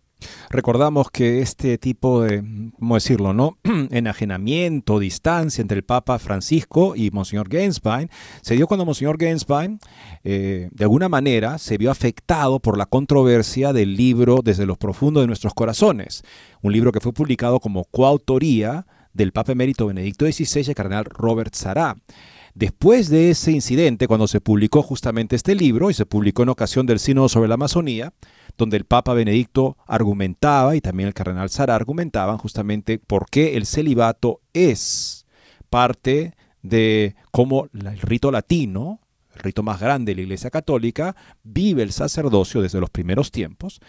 Recordamos 0.50 1.12
que 1.12 1.42
este 1.42 1.78
tipo 1.78 2.22
de, 2.22 2.44
¿cómo 2.80 2.96
decirlo?, 2.96 3.34
no? 3.34 3.58
enajenamiento, 3.92 5.00
distancia 5.00 5.62
entre 5.62 5.78
el 5.78 5.84
Papa 5.84 6.20
Francisco 6.20 6.96
y 6.96 7.12
Monseñor 7.12 7.50
Gainswein 7.50 8.10
se 8.42 8.56
dio 8.56 8.68
cuando 8.68 8.86
Monseñor 8.86 9.18
Gainswein, 9.18 9.80
eh, 10.24 10.70
de 10.72 10.84
alguna 10.84 11.10
manera, 11.10 11.58
se 11.58 11.78
vio 11.78 11.92
afectado 11.92 12.60
por 12.60 12.78
la 12.78 12.86
controversia 12.86 13.74
del 13.74 13.96
libro 13.96 14.42
Desde 14.44 14.66
los 14.66 14.78
profundos 14.78 15.24
de 15.24 15.28
nuestros 15.28 15.54
corazones, 15.54 16.24
un 16.62 16.74
libro 16.74 16.92
que 16.92 17.00
fue 17.00 17.14
publicado 17.14 17.60
como 17.60 17.86
coautoría 17.86 18.86
del 19.14 19.32
Papa 19.32 19.52
Emérito 19.52 19.88
Benedicto 19.88 20.26
XVI 20.26 20.62
y 20.66 20.70
el 20.70 20.76
cardenal 20.76 21.06
Robert 21.06 21.54
Sará. 21.54 21.98
Después 22.58 23.10
de 23.10 23.30
ese 23.30 23.52
incidente, 23.52 24.08
cuando 24.08 24.28
se 24.28 24.42
publicó 24.42 24.82
justamente 24.82 25.36
este 25.36 25.54
libro, 25.54 25.92
y 25.92 25.94
se 25.94 26.08
publicó 26.08 26.42
en 26.42 26.50
ocasión 26.50 26.88
del 26.88 26.98
Sínodo 26.98 27.30
sobre 27.30 27.48
la 27.48 27.54
Amazonía, 27.54 28.14
donde 28.58 28.78
el 28.78 28.86
Papa 28.86 29.14
Benedicto 29.14 29.78
argumentaba 29.86 30.76
y 30.76 30.82
también 30.82 31.06
el 31.06 31.14
cardenal 31.14 31.52
Sará 31.52 31.76
argumentaban 31.76 32.40
justamente 32.40 32.98
por 32.98 33.30
qué 33.30 33.58
el 33.58 33.68
celibato 33.68 34.42
es 34.54 35.28
parte 35.70 36.34
de 36.64 37.16
cómo 37.30 37.70
el 37.76 38.00
rito 38.00 38.32
latino, 38.32 39.02
el 39.36 39.40
rito 39.44 39.62
más 39.62 39.80
grande 39.80 40.14
de 40.14 40.16
la 40.16 40.22
Iglesia 40.24 40.50
Católica, 40.50 41.16
vive 41.44 41.84
el 41.84 41.92
sacerdocio 41.92 42.64
desde 42.64 42.80
los 42.80 42.90
primeros 42.90 43.30
tiempos. 43.30 43.82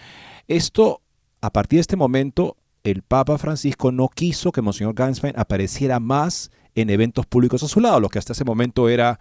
Esto, 0.47 1.01
a 1.41 1.55
partir 1.55 1.79
de 1.79 1.81
este 1.81 1.97
momento, 1.97 2.59
el 2.85 3.01
Papa 3.01 3.39
Francisco 3.39 3.93
no 3.93 4.11
quiso 4.11 4.53
que 4.53 4.61
Monseñor 4.61 4.93
Ganswein 4.93 5.39
apareciera 5.39 6.01
más 6.01 6.51
en 6.81 6.91
eventos 6.91 7.27
públicos 7.27 7.63
a 7.63 7.69
su 7.69 7.81
lado, 7.81 8.01
lo 8.01 8.09
que 8.09 8.19
hasta 8.19 8.33
ese 8.33 8.45
momento 8.45 8.89
era, 8.89 9.19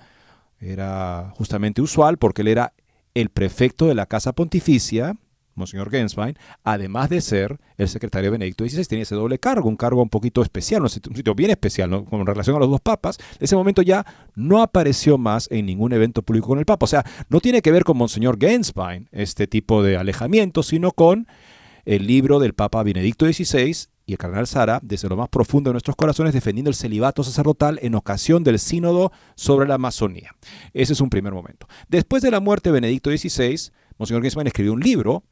era 0.60 1.32
justamente 1.36 1.82
usual 1.82 2.18
porque 2.18 2.42
él 2.42 2.50
era 2.50 2.74
el 3.14 3.30
prefecto 3.30 3.88
de 3.88 3.96
la 3.96 4.06
Casa 4.06 4.34
Pontificia, 4.34 5.16
Monseñor 5.56 5.90
Genswein, 5.90 6.38
además 6.64 7.10
de 7.10 7.20
ser 7.20 7.60
el 7.78 7.90
secretario 7.90 8.32
Benedicto 8.32 8.64
XVI, 8.64 8.86
tenía 8.86 9.04
ese 9.04 9.16
doble 9.16 9.40
cargo, 9.40 9.68
un 9.68 9.76
cargo 9.76 10.02
un 10.04 10.10
poquito 10.10 10.44
especial, 10.44 10.84
un 10.84 10.90
sitio 10.90 11.34
bien 11.34 11.50
especial, 11.50 11.90
¿no? 11.90 12.06
con 12.06 12.26
relación 12.26 12.56
a 12.56 12.60
los 12.60 12.70
dos 12.70 12.80
papas. 12.80 13.18
En 13.40 13.44
ese 13.44 13.56
momento 13.56 13.82
ya 13.82 14.06
no 14.36 14.62
apareció 14.62 15.18
más 15.18 15.48
en 15.52 15.66
ningún 15.66 15.94
evento 15.94 16.22
público 16.22 16.48
con 16.50 16.60
el 16.60 16.66
papa. 16.66 16.84
O 16.84 16.88
sea, 16.88 17.04
no 17.30 17.42
tiene 17.42 17.64
que 17.64 17.72
ver 17.72 17.84
con 17.84 17.98
Monseñor 17.98 18.38
Genswein 18.40 19.10
este 19.12 19.48
tipo 19.48 19.82
de 19.82 19.98
alejamiento, 19.98 20.62
sino 20.62 20.92
con 20.92 21.28
el 21.86 22.06
libro 22.06 22.40
del 22.40 22.54
Papa 22.54 22.84
Benedicto 22.84 23.26
XVI 23.26 23.88
y 24.08 24.14
el 24.14 24.18
cardenal 24.18 24.48
Sara, 24.48 24.80
desde 24.82 25.10
lo 25.10 25.18
más 25.18 25.28
profundo 25.28 25.70
de 25.70 25.74
nuestros 25.74 25.98
corazones, 25.98 26.34
defendiendo 26.34 26.70
el 26.70 26.76
celibato 26.76 27.24
sacerdotal 27.24 27.78
en 27.82 27.94
ocasión 27.94 28.42
del 28.42 28.58
sínodo 28.58 29.12
sobre 29.36 29.68
la 29.68 29.76
Amazonía. 29.76 30.32
Ese 30.74 30.94
es 30.94 31.02
un 31.02 31.10
primer 31.10 31.34
momento. 31.34 31.68
Después 31.90 32.24
de 32.24 32.32
la 32.32 32.40
muerte 32.40 32.70
de 32.70 32.74
Benedicto 32.74 33.12
XVI, 33.12 33.70
Monseñor 33.98 34.22
Genswein 34.24 34.48
escribió 34.48 34.72
un 34.72 34.80
libro 34.80 35.24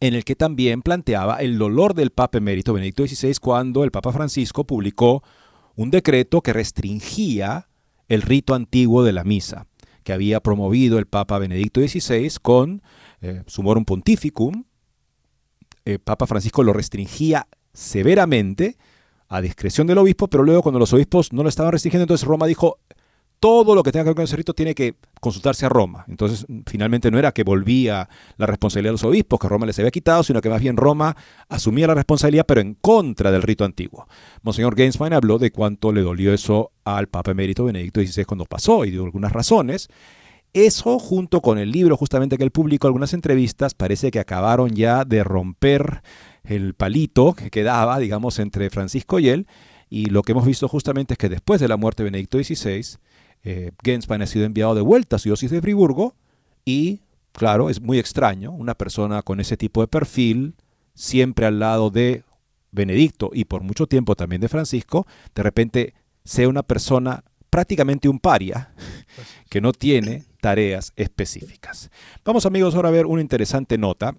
en 0.00 0.14
el 0.14 0.24
que 0.24 0.34
también 0.34 0.82
planteaba 0.82 1.36
el 1.36 1.58
dolor 1.58 1.94
del 1.94 2.10
Papa 2.10 2.38
emérito 2.38 2.72
Benedicto 2.72 3.06
XVI 3.06 3.34
cuando 3.40 3.84
el 3.84 3.92
Papa 3.92 4.12
Francisco 4.12 4.64
publicó 4.66 5.22
un 5.76 5.92
decreto 5.92 6.42
que 6.42 6.52
restringía 6.52 7.68
el 8.08 8.22
rito 8.22 8.56
antiguo 8.56 9.04
de 9.04 9.12
la 9.12 9.22
misa, 9.22 9.68
que 10.02 10.12
había 10.12 10.40
promovido 10.40 10.98
el 10.98 11.06
Papa 11.06 11.38
Benedicto 11.38 11.80
XVI 11.80 12.32
con 12.42 12.82
eh, 13.20 13.44
Sumorum 13.46 13.84
Pontificum, 13.84 14.64
eh, 15.84 15.98
Papa 15.98 16.26
Francisco 16.26 16.64
lo 16.64 16.72
restringía 16.72 17.46
severamente 17.72 18.76
a 19.28 19.40
discreción 19.40 19.86
del 19.86 19.98
obispo, 19.98 20.28
pero 20.28 20.42
luego 20.42 20.62
cuando 20.62 20.78
los 20.78 20.92
obispos 20.92 21.32
no 21.32 21.42
lo 21.42 21.48
estaban 21.48 21.72
restringiendo, 21.72 22.02
entonces 22.02 22.26
Roma 22.26 22.46
dijo, 22.46 22.78
todo 23.40 23.74
lo 23.74 23.82
que 23.82 23.90
tenga 23.90 24.04
que 24.04 24.10
ver 24.10 24.16
con 24.16 24.24
ese 24.24 24.36
rito 24.36 24.52
tiene 24.52 24.74
que 24.74 24.94
consultarse 25.18 25.64
a 25.64 25.70
Roma. 25.70 26.04
Entonces, 26.08 26.46
finalmente 26.66 27.10
no 27.10 27.18
era 27.18 27.32
que 27.32 27.42
volvía 27.42 28.08
la 28.36 28.46
responsabilidad 28.46 28.90
de 28.90 28.94
los 28.94 29.04
obispos, 29.04 29.40
que 29.40 29.48
Roma 29.48 29.64
les 29.64 29.78
había 29.78 29.90
quitado, 29.90 30.22
sino 30.22 30.42
que 30.42 30.50
más 30.50 30.60
bien 30.60 30.76
Roma 30.76 31.16
asumía 31.48 31.86
la 31.86 31.94
responsabilidad, 31.94 32.44
pero 32.46 32.60
en 32.60 32.74
contra 32.74 33.32
del 33.32 33.42
rito 33.42 33.64
antiguo. 33.64 34.06
Monseñor 34.42 34.74
Gainswein 34.74 35.14
habló 35.14 35.38
de 35.38 35.50
cuánto 35.50 35.90
le 35.90 36.02
dolió 36.02 36.34
eso 36.34 36.72
al 36.84 37.06
Papa 37.06 37.30
Emérito 37.30 37.64
Benedicto 37.64 38.02
XVI 38.02 38.26
cuando 38.26 38.44
pasó 38.44 38.84
y 38.84 38.90
dio 38.90 39.04
algunas 39.04 39.32
razones. 39.32 39.88
Eso, 40.52 40.98
junto 40.98 41.40
con 41.40 41.58
el 41.58 41.70
libro 41.70 41.96
justamente 41.96 42.36
que 42.36 42.42
él 42.42 42.50
publicó, 42.50 42.88
algunas 42.88 43.14
entrevistas, 43.14 43.74
parece 43.74 44.10
que 44.10 44.18
acabaron 44.18 44.70
ya 44.70 45.04
de 45.04 45.22
romper 45.22 46.02
el 46.42 46.74
palito 46.74 47.34
que 47.34 47.50
quedaba, 47.50 47.98
digamos, 47.98 48.38
entre 48.40 48.68
Francisco 48.70 49.20
y 49.20 49.28
él. 49.28 49.46
Y 49.88 50.06
lo 50.06 50.22
que 50.22 50.32
hemos 50.32 50.46
visto 50.46 50.68
justamente 50.68 51.14
es 51.14 51.18
que 51.18 51.28
después 51.28 51.60
de 51.60 51.68
la 51.68 51.76
muerte 51.76 52.02
de 52.02 52.10
Benedicto 52.10 52.38
XVI, 52.38 52.98
eh, 53.42 53.70
Genswein 53.82 54.22
ha 54.22 54.26
sido 54.26 54.44
enviado 54.44 54.74
de 54.74 54.80
vuelta 54.80 55.16
a 55.16 55.18
su 55.18 55.28
diócesis 55.28 55.50
de 55.50 55.60
Friburgo 55.60 56.14
y, 56.64 57.00
claro, 57.32 57.70
es 57.70 57.80
muy 57.80 57.98
extraño, 57.98 58.50
una 58.50 58.74
persona 58.74 59.22
con 59.22 59.40
ese 59.40 59.56
tipo 59.56 59.80
de 59.80 59.88
perfil, 59.88 60.54
siempre 60.94 61.46
al 61.46 61.58
lado 61.60 61.90
de 61.90 62.24
Benedicto 62.72 63.30
y 63.32 63.44
por 63.44 63.62
mucho 63.62 63.86
tiempo 63.86 64.14
también 64.16 64.40
de 64.40 64.48
Francisco, 64.48 65.06
de 65.34 65.42
repente 65.42 65.94
sea 66.24 66.48
una 66.48 66.62
persona 66.62 67.24
prácticamente 67.50 68.08
un 68.08 68.20
paria 68.20 68.72
que 69.50 69.60
no 69.60 69.72
tiene 69.72 70.24
tareas 70.40 70.92
específicas. 70.96 71.90
Vamos 72.24 72.46
amigos 72.46 72.74
ahora 72.74 72.88
a 72.88 72.92
ver 72.92 73.06
una 73.06 73.20
interesante 73.20 73.78
nota 73.78 74.16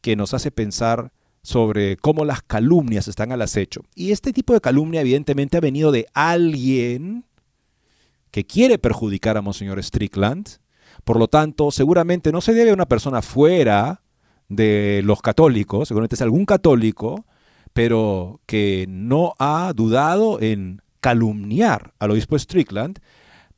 que 0.00 0.16
nos 0.16 0.34
hace 0.34 0.50
pensar 0.50 1.12
sobre 1.42 1.96
cómo 1.96 2.24
las 2.24 2.42
calumnias 2.42 3.08
están 3.08 3.32
al 3.32 3.42
acecho. 3.42 3.82
Y 3.94 4.12
este 4.12 4.32
tipo 4.32 4.52
de 4.52 4.60
calumnia 4.60 5.00
evidentemente 5.00 5.56
ha 5.56 5.60
venido 5.60 5.90
de 5.90 6.06
alguien 6.14 7.24
que 8.30 8.46
quiere 8.46 8.78
perjudicar 8.78 9.36
a 9.36 9.42
Monseñor 9.42 9.82
Strickland. 9.82 10.48
Por 11.04 11.18
lo 11.18 11.28
tanto, 11.28 11.70
seguramente 11.70 12.32
no 12.32 12.40
se 12.40 12.54
debe 12.54 12.70
a 12.70 12.74
una 12.74 12.86
persona 12.86 13.22
fuera 13.22 14.02
de 14.48 15.02
los 15.04 15.20
católicos, 15.22 15.88
seguramente 15.88 16.14
es 16.14 16.22
algún 16.22 16.44
católico, 16.44 17.24
pero 17.72 18.40
que 18.46 18.86
no 18.88 19.34
ha 19.38 19.72
dudado 19.74 20.40
en 20.40 20.82
calumniar 21.00 21.94
al 21.98 22.12
obispo 22.12 22.38
Strickland 22.38 23.00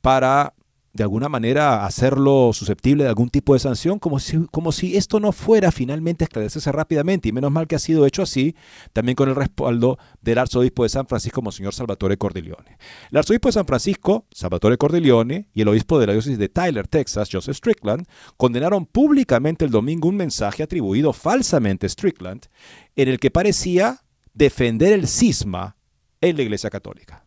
para 0.00 0.54
de 0.94 1.02
alguna 1.02 1.28
manera 1.28 1.84
hacerlo 1.84 2.52
susceptible 2.52 3.02
de 3.02 3.08
algún 3.08 3.28
tipo 3.28 3.52
de 3.52 3.58
sanción, 3.58 3.98
como 3.98 4.20
si, 4.20 4.46
como 4.52 4.70
si 4.70 4.96
esto 4.96 5.18
no 5.18 5.32
fuera 5.32 5.72
finalmente 5.72 6.22
esclarecerse 6.22 6.70
rápidamente, 6.70 7.28
y 7.28 7.32
menos 7.32 7.50
mal 7.50 7.66
que 7.66 7.74
ha 7.74 7.80
sido 7.80 8.06
hecho 8.06 8.22
así, 8.22 8.54
también 8.92 9.16
con 9.16 9.28
el 9.28 9.34
respaldo 9.34 9.98
del 10.22 10.38
arzobispo 10.38 10.84
de 10.84 10.88
San 10.88 11.08
Francisco, 11.08 11.42
Monseñor 11.42 11.74
Salvatore 11.74 12.16
Cordileone. 12.16 12.78
El 13.10 13.18
arzobispo 13.18 13.48
de 13.48 13.52
San 13.52 13.66
Francisco, 13.66 14.26
Salvatore 14.30 14.78
Cordileone, 14.78 15.48
y 15.52 15.62
el 15.62 15.68
obispo 15.68 15.98
de 15.98 16.06
la 16.06 16.12
diócesis 16.12 16.38
de 16.38 16.48
Tyler, 16.48 16.86
Texas, 16.86 17.28
Joseph 17.30 17.56
Strickland, 17.56 18.06
condenaron 18.36 18.86
públicamente 18.86 19.64
el 19.64 19.72
domingo 19.72 20.08
un 20.08 20.16
mensaje 20.16 20.62
atribuido 20.62 21.12
falsamente 21.12 21.86
a 21.86 21.88
Strickland, 21.88 22.46
en 22.94 23.08
el 23.08 23.18
que 23.18 23.32
parecía 23.32 24.04
defender 24.32 24.92
el 24.92 25.08
cisma 25.08 25.76
en 26.20 26.36
la 26.36 26.42
Iglesia 26.42 26.70
Católica. 26.70 27.23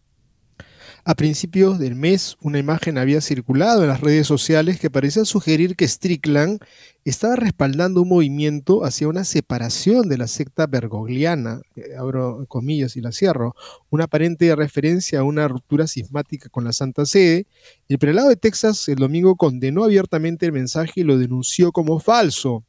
A 1.09 1.15
principios 1.15 1.79
del 1.79 1.95
mes, 1.95 2.35
una 2.41 2.59
imagen 2.59 2.97
había 2.97 3.21
circulado 3.21 3.81
en 3.81 3.87
las 3.87 4.01
redes 4.01 4.27
sociales 4.27 4.77
que 4.77 4.89
parecía 4.89 5.23
sugerir 5.23 5.77
que 5.77 5.87
Strickland 5.87 6.59
estaba 7.05 7.37
respaldando 7.37 8.01
un 8.01 8.09
movimiento 8.09 8.83
hacia 8.83 9.07
una 9.07 9.23
separación 9.23 10.09
de 10.09 10.17
la 10.17 10.27
secta 10.27 10.67
bergogliana, 10.67 11.61
eh, 11.77 11.95
abro 11.97 12.45
comillas 12.49 12.97
y 12.97 13.01
la 13.01 13.13
cierro, 13.13 13.55
una 13.89 14.03
aparente 14.03 14.53
referencia 14.53 15.21
a 15.21 15.23
una 15.23 15.47
ruptura 15.47 15.87
sismática 15.87 16.49
con 16.49 16.65
la 16.65 16.73
Santa 16.73 17.05
Sede. 17.05 17.47
El 17.87 17.99
prelado 17.99 18.27
de 18.27 18.35
Texas 18.35 18.89
el 18.89 18.97
domingo 18.97 19.37
condenó 19.37 19.85
abiertamente 19.85 20.45
el 20.45 20.51
mensaje 20.51 20.91
y 20.97 21.03
lo 21.03 21.17
denunció 21.17 21.71
como 21.71 22.01
falso 22.01 22.65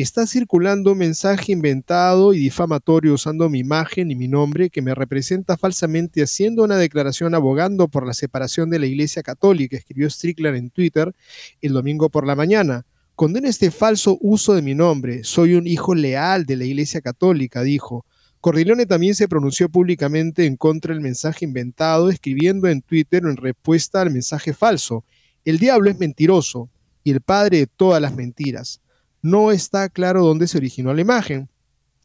está 0.00 0.26
circulando 0.26 0.92
un 0.92 0.98
mensaje 0.98 1.52
inventado 1.52 2.32
y 2.32 2.38
difamatorio 2.38 3.12
usando 3.12 3.50
mi 3.50 3.58
imagen 3.58 4.10
y 4.10 4.14
mi 4.14 4.26
nombre 4.26 4.70
que 4.70 4.80
me 4.80 4.94
representa 4.94 5.58
falsamente 5.58 6.22
haciendo 6.22 6.64
una 6.64 6.78
declaración 6.78 7.34
abogando 7.34 7.88
por 7.88 8.06
la 8.06 8.14
separación 8.14 8.70
de 8.70 8.78
la 8.78 8.86
Iglesia 8.86 9.22
Católica, 9.22 9.76
escribió 9.76 10.08
Strickland 10.08 10.56
en 10.56 10.70
Twitter 10.70 11.14
el 11.60 11.74
domingo 11.74 12.08
por 12.08 12.26
la 12.26 12.34
mañana. 12.34 12.86
Condena 13.14 13.50
este 13.50 13.70
falso 13.70 14.16
uso 14.22 14.54
de 14.54 14.62
mi 14.62 14.74
nombre. 14.74 15.24
Soy 15.24 15.54
un 15.54 15.66
hijo 15.66 15.94
leal 15.94 16.46
de 16.46 16.56
la 16.56 16.64
Iglesia 16.64 17.02
Católica, 17.02 17.62
dijo. 17.62 18.06
Cordileone 18.40 18.86
también 18.86 19.14
se 19.14 19.28
pronunció 19.28 19.68
públicamente 19.68 20.46
en 20.46 20.56
contra 20.56 20.94
del 20.94 21.02
mensaje 21.02 21.44
inventado, 21.44 22.08
escribiendo 22.08 22.66
en 22.66 22.80
Twitter 22.80 23.22
en 23.24 23.36
respuesta 23.36 24.00
al 24.00 24.10
mensaje 24.10 24.54
falso. 24.54 25.04
El 25.44 25.58
diablo 25.58 25.90
es 25.90 25.98
mentiroso 25.98 26.70
y 27.04 27.10
el 27.10 27.20
padre 27.20 27.58
de 27.58 27.66
todas 27.66 28.00
las 28.00 28.16
mentiras 28.16 28.80
no 29.22 29.52
está 29.52 29.88
claro 29.88 30.24
dónde 30.24 30.48
se 30.48 30.58
originó 30.58 30.92
la 30.92 31.00
imagen. 31.00 31.48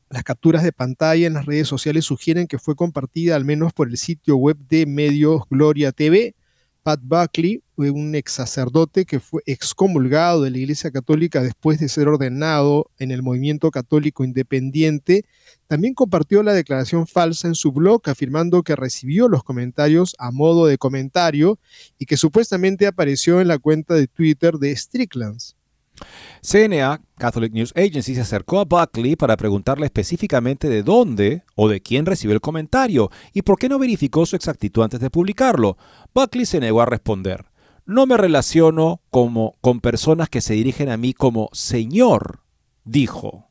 Las 0.10 0.24
capturas 0.24 0.64
de 0.64 0.72
pantalla 0.72 1.28
en 1.28 1.34
las 1.34 1.46
redes 1.46 1.68
sociales 1.68 2.06
sugieren 2.06 2.48
que 2.48 2.60
fue 2.60 2.76
compartida 2.76 3.36
al 3.36 3.44
menos 3.44 3.74
por 3.74 3.90
el 3.90 3.98
sitio 3.98 4.38
web 4.38 4.58
de 4.70 4.86
medios 4.86 5.42
Gloria 5.50 5.92
TV. 5.92 6.36
Pat 6.84 7.02
Buckley, 7.04 7.62
un 7.76 8.16
ex 8.16 8.32
sacerdote 8.32 9.04
que 9.04 9.20
fue 9.20 9.42
excomulgado 9.46 10.44
de 10.44 10.52
la 10.52 10.60
Iglesia 10.60 10.90
Católica 10.90 11.42
después 11.42 11.82
de 11.82 11.90
ser 11.90 12.08
ordenado 12.08 12.90
en 12.98 13.12
el 13.12 13.24
movimiento 13.24 13.72
católico 13.72 14.24
independiente, 14.24 15.26
también 15.68 15.94
compartió 15.94 16.44
la 16.44 16.54
declaración 16.54 17.06
falsa 17.06 17.50
en 17.50 17.56
su 17.56 17.74
blog 17.74 18.04
afirmando 18.06 18.64
que 18.64 18.78
recibió 18.78 19.28
los 19.28 19.44
comentarios 19.44 20.16
a 20.18 20.32
modo 20.32 20.66
de 20.66 20.78
comentario 20.78 21.60
y 22.00 22.06
que 22.06 22.16
supuestamente 22.16 22.88
apareció 22.88 23.42
en 23.42 23.50
la 23.50 23.58
cuenta 23.58 23.94
de 23.96 24.08
Twitter 24.08 24.54
de 24.54 24.74
Stricklands. 24.74 25.57
CNA, 26.42 27.02
Catholic 27.18 27.54
News 27.54 27.74
Agency, 27.76 28.16
se 28.16 28.22
acercó 28.22 28.60
a 28.60 28.66
Buckley 28.66 29.16
para 29.16 29.38
preguntarle 29.38 29.86
específicamente 29.86 30.70
de 30.70 30.84
dónde 30.84 31.44
o 31.56 31.68
de 31.68 31.82
quién 31.82 32.06
recibió 32.06 32.34
el 32.34 32.42
comentario 32.42 33.10
y 33.34 33.42
por 33.42 33.58
qué 33.58 33.70
no 33.70 33.80
verificó 33.80 34.26
su 34.26 34.36
exactitud 34.36 34.84
antes 34.84 35.00
de 35.00 35.10
publicarlo. 35.10 35.78
Buckley 36.14 36.46
se 36.46 36.60
negó 36.60 36.82
a 36.82 36.86
responder. 36.86 37.46
No 37.86 38.06
me 38.06 38.18
relaciono 38.18 39.02
como 39.10 39.56
con 39.62 39.80
personas 39.80 40.30
que 40.30 40.42
se 40.42 40.54
dirigen 40.54 40.90
a 40.90 40.98
mí 40.98 41.14
como 41.14 41.50
Señor, 41.54 42.42
dijo. 42.84 43.47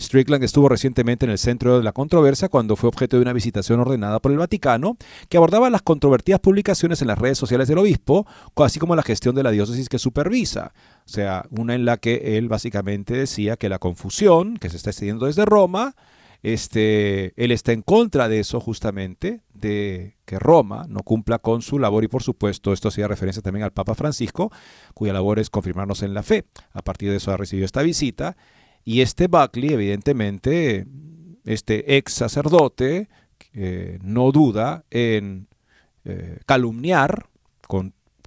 Strickland 0.00 0.44
estuvo 0.44 0.68
recientemente 0.68 1.26
en 1.26 1.32
el 1.32 1.38
centro 1.38 1.78
de 1.78 1.84
la 1.84 1.92
controversia 1.92 2.48
cuando 2.48 2.76
fue 2.76 2.88
objeto 2.88 3.16
de 3.16 3.22
una 3.22 3.32
visitación 3.32 3.80
ordenada 3.80 4.20
por 4.20 4.32
el 4.32 4.38
Vaticano 4.38 4.96
que 5.28 5.36
abordaba 5.36 5.70
las 5.70 5.82
controvertidas 5.82 6.40
publicaciones 6.40 7.02
en 7.02 7.08
las 7.08 7.18
redes 7.18 7.38
sociales 7.38 7.68
del 7.68 7.78
obispo, 7.78 8.26
así 8.56 8.78
como 8.78 8.96
la 8.96 9.02
gestión 9.02 9.34
de 9.34 9.42
la 9.42 9.50
diócesis 9.50 9.88
que 9.88 9.98
supervisa. 9.98 10.72
O 11.06 11.08
sea, 11.08 11.46
una 11.50 11.74
en 11.74 11.84
la 11.84 11.96
que 11.96 12.38
él 12.38 12.48
básicamente 12.48 13.14
decía 13.14 13.56
que 13.56 13.68
la 13.68 13.78
confusión 13.78 14.56
que 14.56 14.70
se 14.70 14.76
está 14.76 14.90
extendiendo 14.90 15.26
desde 15.26 15.44
Roma, 15.44 15.94
este, 16.42 17.32
él 17.42 17.52
está 17.52 17.72
en 17.72 17.82
contra 17.82 18.28
de 18.28 18.40
eso 18.40 18.60
justamente, 18.60 19.42
de 19.54 20.16
que 20.24 20.38
Roma 20.38 20.86
no 20.88 21.02
cumpla 21.02 21.38
con 21.38 21.62
su 21.62 21.78
labor 21.78 22.04
y 22.04 22.08
por 22.08 22.22
supuesto 22.22 22.72
esto 22.72 22.88
hacía 22.88 23.06
referencia 23.06 23.42
también 23.42 23.64
al 23.64 23.72
Papa 23.72 23.94
Francisco, 23.94 24.50
cuya 24.94 25.12
labor 25.12 25.38
es 25.38 25.50
confirmarnos 25.50 26.02
en 26.02 26.14
la 26.14 26.22
fe. 26.22 26.44
A 26.72 26.82
partir 26.82 27.10
de 27.10 27.16
eso 27.16 27.30
ha 27.30 27.36
recibido 27.36 27.64
esta 27.64 27.82
visita 27.82 28.36
y 28.84 29.00
este 29.00 29.28
Buckley, 29.28 29.72
evidentemente, 29.72 30.86
este 31.44 31.96
ex 31.96 32.12
sacerdote, 32.12 33.08
no 34.02 34.32
duda 34.32 34.84
en 34.90 35.48
eh, 36.04 36.38
calumniar, 36.46 37.26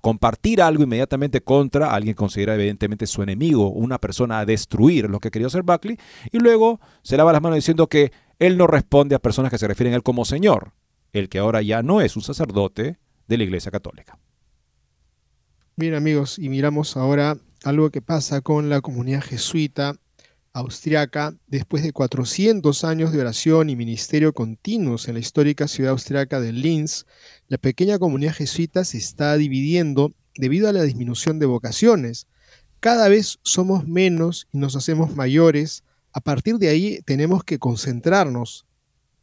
compartir 0.01 0.61
algo 0.61 0.83
inmediatamente 0.83 1.41
contra 1.41 1.93
alguien 1.93 2.13
que 2.13 2.19
considera 2.19 2.55
evidentemente 2.55 3.07
su 3.07 3.23
enemigo, 3.23 3.69
una 3.69 3.99
persona 3.99 4.39
a 4.39 4.45
destruir, 4.45 5.09
lo 5.09 5.19
que 5.19 5.31
quería 5.31 5.47
hacer 5.47 5.63
Buckley, 5.63 5.97
y 6.31 6.39
luego 6.39 6.79
se 7.01 7.17
lava 7.17 7.33
las 7.33 7.41
manos 7.41 7.57
diciendo 7.57 7.87
que 7.87 8.11
él 8.39 8.57
no 8.57 8.67
responde 8.67 9.15
a 9.15 9.19
personas 9.19 9.51
que 9.51 9.57
se 9.57 9.67
refieren 9.67 9.93
a 9.93 9.97
él 9.97 10.03
como 10.03 10.25
Señor, 10.25 10.73
el 11.11 11.27
que 11.27 11.39
ahora 11.39 11.61
ya 11.61 11.81
no 11.81 12.01
es 12.01 12.15
un 12.15 12.21
sacerdote 12.21 12.99
de 13.27 13.37
la 13.37 13.43
Iglesia 13.43 13.71
Católica. 13.71 14.19
Bien 15.75 15.95
amigos, 15.95 16.39
y 16.39 16.49
miramos 16.49 16.95
ahora 16.95 17.35
algo 17.63 17.89
que 17.89 18.01
pasa 18.01 18.41
con 18.41 18.69
la 18.69 18.81
comunidad 18.81 19.23
jesuita 19.23 19.95
austriaca, 20.55 21.35
después 21.47 21.83
de 21.83 21.91
400 21.91 22.85
años 22.85 23.11
de 23.11 23.19
oración 23.19 23.69
y 23.69 23.75
ministerio 23.75 24.31
continuos 24.31 25.09
en 25.09 25.15
la 25.15 25.19
histórica 25.19 25.67
ciudad 25.67 25.91
austriaca 25.91 26.39
de 26.39 26.53
Linz, 26.53 27.05
la 27.49 27.57
pequeña 27.57 27.99
comunidad 27.99 28.33
jesuita 28.33 28.85
se 28.85 28.97
está 28.97 29.35
dividiendo 29.35 30.13
debido 30.35 30.69
a 30.69 30.71
la 30.71 30.83
disminución 30.83 31.39
de 31.39 31.45
vocaciones. 31.45 32.27
Cada 32.79 33.09
vez 33.09 33.39
somos 33.43 33.85
menos 33.85 34.47
y 34.53 34.59
nos 34.59 34.77
hacemos 34.77 35.13
mayores. 35.13 35.83
A 36.13 36.21
partir 36.21 36.55
de 36.55 36.69
ahí 36.69 36.99
tenemos 37.05 37.43
que 37.43 37.59
concentrarnos. 37.59 38.65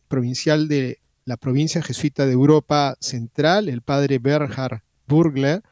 Provincial 0.09 0.69
de 0.69 1.01
la 1.25 1.39
provincia 1.39 1.81
jesuita 1.81 2.27
de 2.27 2.33
Europa 2.33 2.97
Central, 3.01 3.71
el 3.71 3.81
padre 3.81 4.19
Bernhard 4.19 4.83
Burgler, 5.09 5.63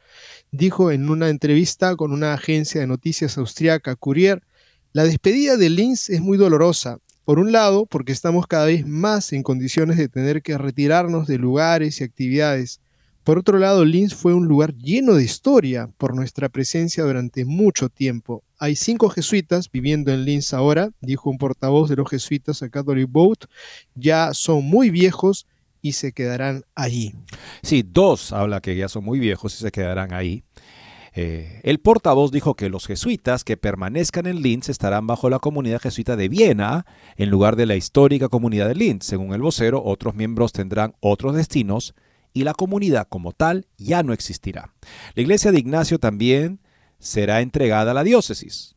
dijo 0.51 0.89
en 0.89 1.07
una 1.07 1.29
entrevista 1.29 1.95
con 1.95 2.13
una 2.13 2.33
agencia 2.33 2.81
de 2.81 2.87
noticias 2.87 3.37
austriaca, 3.37 3.95
Courier, 3.95 4.41
la 4.93 5.03
despedida 5.05 5.55
de 5.55 5.69
Linz 5.69 6.09
es 6.09 6.21
muy 6.21 6.37
dolorosa. 6.37 6.97
Por 7.23 7.39
un 7.39 7.51
lado, 7.51 7.85
porque 7.85 8.11
estamos 8.11 8.45
cada 8.47 8.65
vez 8.65 8.85
más 8.85 9.31
en 9.31 9.43
condiciones 9.43 9.95
de 9.95 10.09
tener 10.09 10.41
que 10.41 10.57
retirarnos 10.57 11.27
de 11.27 11.37
lugares 11.37 12.01
y 12.01 12.03
actividades. 12.03 12.81
Por 13.23 13.37
otro 13.37 13.57
lado, 13.59 13.85
Linz 13.85 14.15
fue 14.15 14.33
un 14.33 14.47
lugar 14.47 14.75
lleno 14.75 15.13
de 15.13 15.23
historia 15.23 15.89
por 15.97 16.15
nuestra 16.15 16.49
presencia 16.49 17.03
durante 17.03 17.45
mucho 17.45 17.87
tiempo. 17.87 18.43
Hay 18.57 18.75
cinco 18.75 19.09
jesuitas 19.09 19.71
viviendo 19.71 20.11
en 20.11 20.25
Linz 20.25 20.53
ahora, 20.53 20.89
dijo 20.99 21.29
un 21.29 21.37
portavoz 21.37 21.87
de 21.89 21.95
los 21.95 22.09
jesuitas 22.09 22.61
a 22.63 22.69
Catholic 22.69 23.09
Boat. 23.09 23.45
Ya 23.95 24.33
son 24.33 24.65
muy 24.65 24.89
viejos 24.89 25.45
y 25.81 25.93
se 25.93 26.11
quedarán 26.11 26.63
allí. 26.75 27.13
Sí, 27.63 27.83
dos 27.87 28.33
habla 28.33 28.59
que 28.59 28.75
ya 28.75 28.89
son 28.89 29.03
muy 29.03 29.19
viejos 29.19 29.55
y 29.55 29.57
se 29.59 29.71
quedarán 29.71 30.13
ahí. 30.13 30.43
Eh, 31.13 31.59
el 31.63 31.79
portavoz 31.79 32.31
dijo 32.31 32.55
que 32.55 32.69
los 32.69 32.87
jesuitas 32.87 33.43
que 33.43 33.57
permanezcan 33.57 34.27
en 34.27 34.41
Linz 34.41 34.69
estarán 34.69 35.07
bajo 35.07 35.29
la 35.29 35.39
comunidad 35.39 35.81
jesuita 35.81 36.15
de 36.15 36.29
Viena 36.29 36.85
en 37.17 37.29
lugar 37.29 37.57
de 37.57 37.65
la 37.65 37.75
histórica 37.75 38.29
comunidad 38.29 38.67
de 38.67 38.75
Linz. 38.75 39.05
Según 39.05 39.33
el 39.33 39.41
vocero, 39.41 39.83
otros 39.83 40.15
miembros 40.15 40.53
tendrán 40.53 40.95
otros 41.01 41.35
destinos 41.35 41.93
y 42.33 42.43
la 42.43 42.53
comunidad 42.53 43.07
como 43.09 43.33
tal 43.33 43.67
ya 43.77 44.03
no 44.03 44.13
existirá. 44.13 44.73
La 45.15 45.21
iglesia 45.21 45.51
de 45.51 45.59
Ignacio 45.59 45.99
también 45.99 46.59
será 46.99 47.41
entregada 47.41 47.91
a 47.91 47.93
la 47.93 48.03
diócesis. 48.03 48.75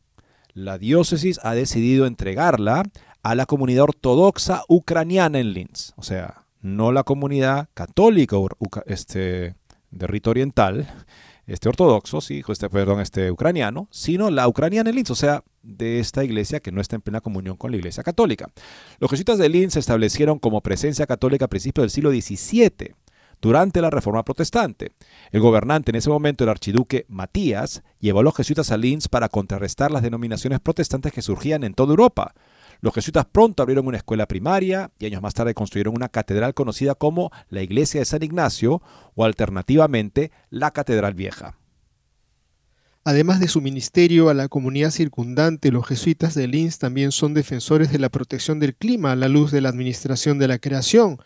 La 0.53 0.77
diócesis 0.77 1.39
ha 1.43 1.53
decidido 1.53 2.05
entregarla 2.05 2.83
a 3.23 3.35
la 3.35 3.45
comunidad 3.45 3.83
ortodoxa 3.83 4.63
ucraniana 4.67 5.39
en 5.39 5.53
Linz. 5.53 5.93
O 5.95 6.03
sea, 6.03 6.45
no 6.61 6.91
la 6.91 7.03
comunidad 7.03 7.69
católica 7.73 8.37
este, 8.87 9.55
de 9.91 10.07
rito 10.07 10.31
oriental, 10.31 10.87
este 11.47 11.69
ortodoxo, 11.69 12.21
sí, 12.21 12.43
este, 12.47 12.69
perdón, 12.69 13.01
este 13.01 13.31
ucraniano, 13.31 13.87
sino 13.91 14.29
la 14.31 14.47
ucraniana 14.47 14.89
en 14.89 14.95
Linz, 14.95 15.11
o 15.11 15.15
sea, 15.15 15.43
de 15.61 15.99
esta 15.99 16.23
iglesia 16.23 16.59
que 16.59 16.71
no 16.71 16.81
está 16.81 16.95
en 16.95 17.01
plena 17.01 17.21
comunión 17.21 17.57
con 17.57 17.71
la 17.71 17.77
iglesia 17.77 18.03
católica. 18.03 18.49
Los 18.99 19.09
jesuitas 19.11 19.37
de 19.37 19.49
Linz 19.49 19.73
se 19.73 19.79
establecieron 19.79 20.39
como 20.39 20.61
presencia 20.61 21.05
católica 21.05 21.45
a 21.45 21.49
principios 21.49 21.83
del 21.83 21.91
siglo 21.91 22.11
XVII, 22.11 22.95
durante 23.41 23.81
la 23.81 23.89
Reforma 23.89 24.23
Protestante. 24.23 24.93
El 25.31 25.41
gobernante 25.41 25.91
en 25.91 25.97
ese 25.97 26.09
momento, 26.09 26.43
el 26.43 26.49
archiduque 26.49 27.05
Matías, 27.09 27.83
llevó 27.99 28.21
a 28.21 28.23
los 28.23 28.35
jesuitas 28.35 28.71
a 28.71 28.77
Linz 28.77 29.07
para 29.07 29.29
contrarrestar 29.29 29.91
las 29.91 30.01
denominaciones 30.01 30.59
protestantes 30.59 31.13
que 31.13 31.21
surgían 31.21 31.63
en 31.63 31.73
toda 31.73 31.91
Europa. 31.91 32.33
Los 32.85 32.93
jesuitas 32.93 33.25
pronto 33.25 33.63
abrieron 33.63 33.87
una 33.87 33.97
escuela 33.97 34.27
primaria 34.27 34.91
y 34.99 35.07
años 35.07 35.19
más 35.19 35.33
tarde 35.33 35.55
construyeron 35.55 35.95
una 35.95 36.07
catedral 36.07 36.53
conocida 36.53 36.93
como 36.93 37.31
la 37.49 37.63
Iglesia 37.63 37.99
de 37.99 38.05
San 38.05 38.21
Ignacio 38.21 38.79
o 39.15 39.25
alternativamente 39.25 40.29
la 40.51 40.69
Catedral 40.69 41.15
Vieja. 41.15 41.57
Además 43.03 43.39
de 43.39 43.47
su 43.47 43.59
ministerio 43.59 44.29
a 44.29 44.35
la 44.35 44.49
comunidad 44.49 44.91
circundante, 44.91 45.71
los 45.71 45.87
jesuitas 45.87 46.35
de 46.35 46.47
Linz 46.47 46.77
también 46.77 47.11
son 47.11 47.33
defensores 47.33 47.91
de 47.91 47.97
la 47.97 48.09
protección 48.09 48.59
del 48.59 48.75
clima 48.75 49.13
a 49.13 49.15
la 49.15 49.29
luz 49.29 49.49
de 49.49 49.61
la 49.61 49.69
administración 49.69 50.37
de 50.37 50.47
la 50.47 50.59
creación. 50.59 51.17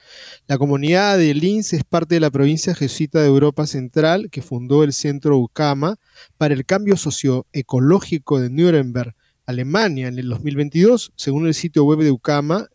La 0.48 0.58
comunidad 0.58 1.18
de 1.18 1.34
Linz 1.34 1.74
es 1.74 1.84
parte 1.84 2.16
de 2.16 2.22
la 2.22 2.32
provincia 2.32 2.74
jesuita 2.74 3.20
de 3.20 3.28
Europa 3.28 3.68
Central 3.68 4.30
que 4.32 4.42
fundó 4.42 4.86
el 4.86 4.94
Centro 4.94 5.38
UCAMA 5.38 5.98
para 6.38 6.54
el 6.54 6.66
cambio 6.66 6.96
socioecológico 6.96 8.40
de 8.40 8.50
Nuremberg, 8.50 9.14
Alemania, 9.50 10.08
en 10.08 10.20
el 10.20 10.30
2022. 10.30 11.12
Según 11.16 11.48
el 11.48 11.56
sitio 11.56 11.84
web 11.84 12.00
de 12.00 12.12
UCAMA, 12.12 12.68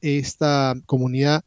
esta 0.00 0.74
comunidad 0.86 1.44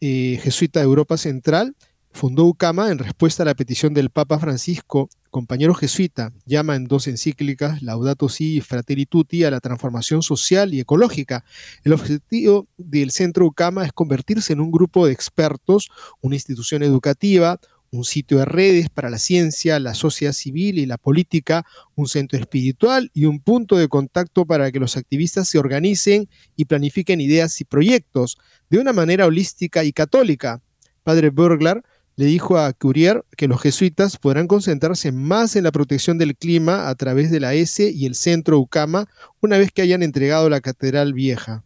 eh, 0.00 0.38
jesuita 0.42 0.80
de 0.80 0.84
Europa 0.84 1.16
Central 1.16 1.74
fundó 2.12 2.44
UCAMA 2.44 2.90
en 2.90 2.98
respuesta 2.98 3.42
a 3.42 3.46
la 3.46 3.54
petición 3.54 3.94
del 3.94 4.10
Papa 4.10 4.38
Francisco, 4.38 5.08
compañero 5.30 5.74
jesuita, 5.74 6.32
llama 6.44 6.76
en 6.76 6.84
dos 6.84 7.06
encíclicas, 7.06 7.82
Laudato 7.82 8.28
Si 8.28 8.56
y 8.56 8.60
Fratelli 8.60 9.06
Tutti, 9.06 9.44
a 9.44 9.50
la 9.50 9.60
transformación 9.60 10.22
social 10.22 10.74
y 10.74 10.80
ecológica. 10.80 11.44
El 11.82 11.94
objetivo 11.94 12.66
del 12.76 13.12
Centro 13.12 13.46
UCAMA 13.46 13.86
es 13.86 13.92
convertirse 13.92 14.52
en 14.52 14.60
un 14.60 14.70
grupo 14.70 15.06
de 15.06 15.12
expertos, 15.12 15.88
una 16.20 16.34
institución 16.34 16.82
educativa, 16.82 17.58
un 17.90 18.04
sitio 18.04 18.38
de 18.38 18.44
redes 18.44 18.88
para 18.88 19.10
la 19.10 19.18
ciencia, 19.18 19.80
la 19.80 19.94
sociedad 19.94 20.32
civil 20.32 20.78
y 20.78 20.86
la 20.86 20.98
política, 20.98 21.66
un 21.94 22.06
centro 22.06 22.38
espiritual 22.38 23.10
y 23.14 23.24
un 23.24 23.40
punto 23.40 23.76
de 23.76 23.88
contacto 23.88 24.46
para 24.46 24.70
que 24.70 24.78
los 24.78 24.96
activistas 24.96 25.48
se 25.48 25.58
organicen 25.58 26.28
y 26.56 26.66
planifiquen 26.66 27.20
ideas 27.20 27.60
y 27.60 27.64
proyectos 27.64 28.38
de 28.68 28.78
una 28.78 28.92
manera 28.92 29.26
holística 29.26 29.84
y 29.84 29.92
católica. 29.92 30.62
Padre 31.02 31.30
Burglar 31.30 31.82
le 32.16 32.26
dijo 32.26 32.58
a 32.58 32.72
Courier 32.72 33.24
que 33.36 33.48
los 33.48 33.62
jesuitas 33.62 34.18
podrán 34.18 34.46
concentrarse 34.46 35.10
más 35.10 35.56
en 35.56 35.64
la 35.64 35.72
protección 35.72 36.18
del 36.18 36.36
clima 36.36 36.88
a 36.88 36.94
través 36.94 37.30
de 37.30 37.40
la 37.40 37.54
S 37.54 37.90
y 37.90 38.06
el 38.06 38.14
centro 38.14 38.58
UCAMA 38.58 39.08
una 39.40 39.58
vez 39.58 39.72
que 39.72 39.82
hayan 39.82 40.02
entregado 40.02 40.50
la 40.50 40.60
catedral 40.60 41.14
vieja. 41.14 41.64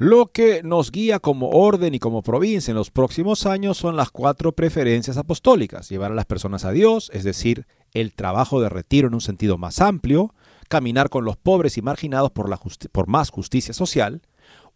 Lo 0.00 0.30
que 0.30 0.62
nos 0.62 0.92
guía 0.92 1.18
como 1.18 1.50
orden 1.50 1.92
y 1.92 1.98
como 1.98 2.22
provincia 2.22 2.70
en 2.70 2.76
los 2.76 2.92
próximos 2.92 3.46
años 3.46 3.76
son 3.76 3.96
las 3.96 4.12
cuatro 4.12 4.52
preferencias 4.52 5.16
apostólicas. 5.16 5.88
Llevar 5.88 6.12
a 6.12 6.14
las 6.14 6.24
personas 6.24 6.64
a 6.64 6.70
Dios, 6.70 7.10
es 7.12 7.24
decir, 7.24 7.66
el 7.92 8.14
trabajo 8.14 8.60
de 8.60 8.68
retiro 8.68 9.08
en 9.08 9.14
un 9.14 9.20
sentido 9.20 9.58
más 9.58 9.80
amplio, 9.80 10.32
caminar 10.68 11.10
con 11.10 11.24
los 11.24 11.36
pobres 11.36 11.78
y 11.78 11.82
marginados 11.82 12.30
por, 12.30 13.08
más 13.08 13.30
justicia 13.30 13.74
social, 13.74 14.22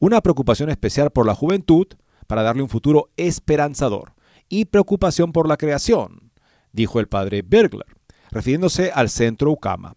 una 0.01 0.23
preocupación 0.23 0.71
especial 0.71 1.13
por 1.13 1.25
la 1.25 1.37
juventud 1.37 1.87
para 2.27 2.43
darle 2.43 2.63
un 2.63 2.69
futuro 2.69 3.11
esperanzador 3.17 4.15
y 4.49 4.65
preocupación 4.65 5.31
por 5.31 5.47
la 5.49 5.57
creación, 5.57 6.33
dijo 6.73 6.99
el 6.99 7.07
padre 7.07 7.43
Bergler, 7.47 7.87
refiriéndose 8.33 8.91
al 8.93 9.09
centro 9.09 9.53
Ukama. 9.53 9.95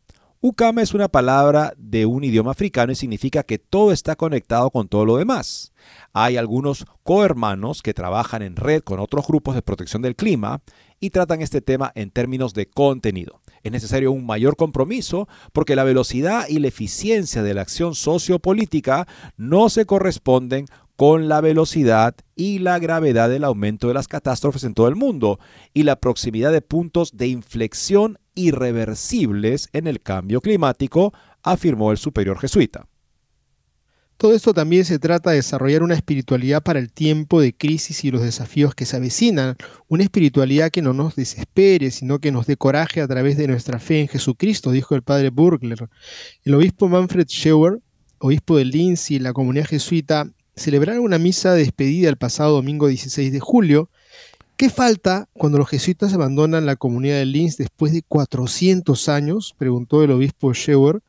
Ukama 0.48 0.84
es 0.84 0.93
una 0.93 1.08
palabra 1.08 1.74
de 1.76 2.06
un 2.06 2.24
idioma 2.24 2.52
africano 2.52 2.91
y 2.91 2.96
significa 2.96 3.41
que 3.41 3.58
todo 3.58 3.91
está 3.91 4.16
conectado 4.16 4.70
con 4.70 4.88
todo 4.88 5.04
lo 5.04 5.18
demás. 5.18 5.74
Hay 6.14 6.38
algunos 6.38 6.86
cohermanos 7.02 7.82
que 7.82 7.96
trabajan 7.96 8.43
en 8.43 8.56
red 8.56 8.84
con 8.84 9.00
otros 9.00 9.26
grupos 9.26 9.56
de 9.56 9.64
protección 9.64 10.04
del 10.04 10.16
clima 10.16 10.62
y 11.00 11.10
tratan 11.10 11.41
este 11.41 11.62
tema 11.62 11.91
en 11.96 12.12
términos 12.12 12.54
de 12.54 12.68
contenido. 12.68 13.41
Es 13.64 13.72
necesario 13.72 14.12
un 14.12 14.28
mayor 14.28 14.56
compromiso 14.56 15.28
porque 15.52 15.76
la 15.76 15.84
velocidad 15.84 16.48
y 16.48 16.60
la 16.60 16.68
eficiencia 16.68 17.41
de 17.41 17.56
la 17.56 17.62
acción 17.62 17.96
sociopolítica 17.96 19.08
no 19.38 19.70
se 19.70 19.88
corresponden 19.88 20.68
con 20.96 21.28
la 21.28 21.41
velocidad 21.41 22.16
y 22.36 22.60
la 22.60 22.80
gravedad 22.80 23.30
del 23.30 23.43
aumento 23.43 23.88
de 23.88 23.93
las 23.93 24.08
catástrofes 24.08 24.64
en 24.64 24.74
todo 24.74 24.88
el 24.88 24.96
mundo 24.96 25.39
y 25.74 25.84
la 25.84 25.98
proximidad 25.98 26.52
de 26.52 26.62
puntos 26.62 27.18
de 27.18 27.28
inflexión 27.28 28.18
irreversibles 28.36 29.70
en 29.74 29.88
el 29.88 30.02
cambio 30.02 30.41
climático, 30.41 31.14
afirmó 31.43 31.91
el 31.91 31.98
superior 31.98 32.39
jesuita. 32.39 32.88
Todo 34.18 34.34
esto 34.34 34.54
también 34.54 34.86
se 34.86 34.98
trata 34.98 35.32
de 35.32 35.38
desarrollar 35.38 35.84
una 35.84 35.93
espiritualidad 35.93 36.64
para 36.64 36.80
el 36.80 36.89
tiempo 36.89 37.41
de 37.41 37.54
crisis 37.54 38.06
y 38.06 38.12
los 38.12 38.22
desafíos 38.22 38.74
que 38.74 38.86
se 38.86 38.96
avecinan, 38.96 39.58
una 39.89 40.04
espiritualidad 40.04 40.72
que 40.72 40.82
no 40.82 40.93
nos 40.93 41.18
desespere, 41.18 41.91
sino 41.91 42.20
que 42.20 42.32
nos 42.32 42.48
dé 42.48 42.56
coraje 42.56 43.02
a 43.02 43.08
través 43.10 43.36
de 43.36 43.48
nuestra 43.48 43.78
fe 43.78 44.00
en 44.00 44.08
Jesucristo, 44.08 44.72
dijo 44.72 44.96
el 44.96 45.02
padre 45.02 45.32
Burgler. 45.32 45.89
El 46.46 46.56
obispo 46.56 46.88
Manfred 46.88 47.28
Schauer, 47.28 47.82
obispo 48.20 48.56
de 48.56 48.64
Linz 48.64 49.12
y 49.12 49.20
la 49.20 49.34
comunidad 49.34 49.66
jesuita, 49.66 50.32
celebraron 50.56 51.03
una 51.03 51.18
misa 51.18 51.53
de 51.53 51.60
despedida 51.60 52.10
el 52.10 52.18
pasado 52.18 52.53
domingo 52.53 52.88
16 52.88 53.32
de 53.32 53.39
julio. 53.39 53.89
¿Qué 54.58 54.70
falta 54.70 55.28
cuando 55.34 55.58
los 55.58 55.70
jesuitas 55.70 56.14
abandonan 56.14 56.66
la 56.66 56.78
comunidad 56.78 57.18
de 57.18 57.26
Linz 57.26 57.58
después 57.58 57.91
de 57.91 58.03
400 58.03 59.10
años? 59.10 59.53
preguntó 59.58 60.03
el 60.03 60.12
obispo 60.12 60.53
Schauer 60.53 61.01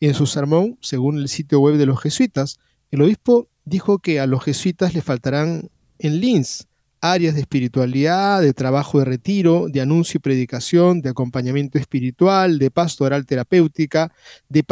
en 0.00 0.14
su 0.14 0.26
sermón, 0.26 0.78
según 0.80 1.18
el 1.18 1.28
sitio 1.28 1.60
web 1.60 1.76
de 1.76 1.86
los 1.86 2.00
jesuitas. 2.00 2.58
El 2.90 3.02
obispo 3.02 3.48
dijo 3.64 3.98
que 3.98 4.18
a 4.18 4.26
los 4.26 4.42
jesuitas 4.42 4.94
le 4.94 5.02
faltarán 5.02 5.70
en 5.98 6.20
Linz 6.20 6.66
áreas 7.00 7.34
de 7.34 7.40
espiritualidad, 7.40 8.40
de 8.40 8.52
trabajo 8.52 8.98
de 8.98 9.04
retiro, 9.04 9.68
de 9.68 9.80
anuncio 9.80 10.18
y 10.18 10.20
predicación, 10.20 11.00
de 11.00 11.10
acompañamiento 11.10 11.78
espiritual, 11.78 12.58
de 12.58 12.70
pastoral 12.70 13.26
terapéutica, 13.26 14.12
de, 14.48 14.62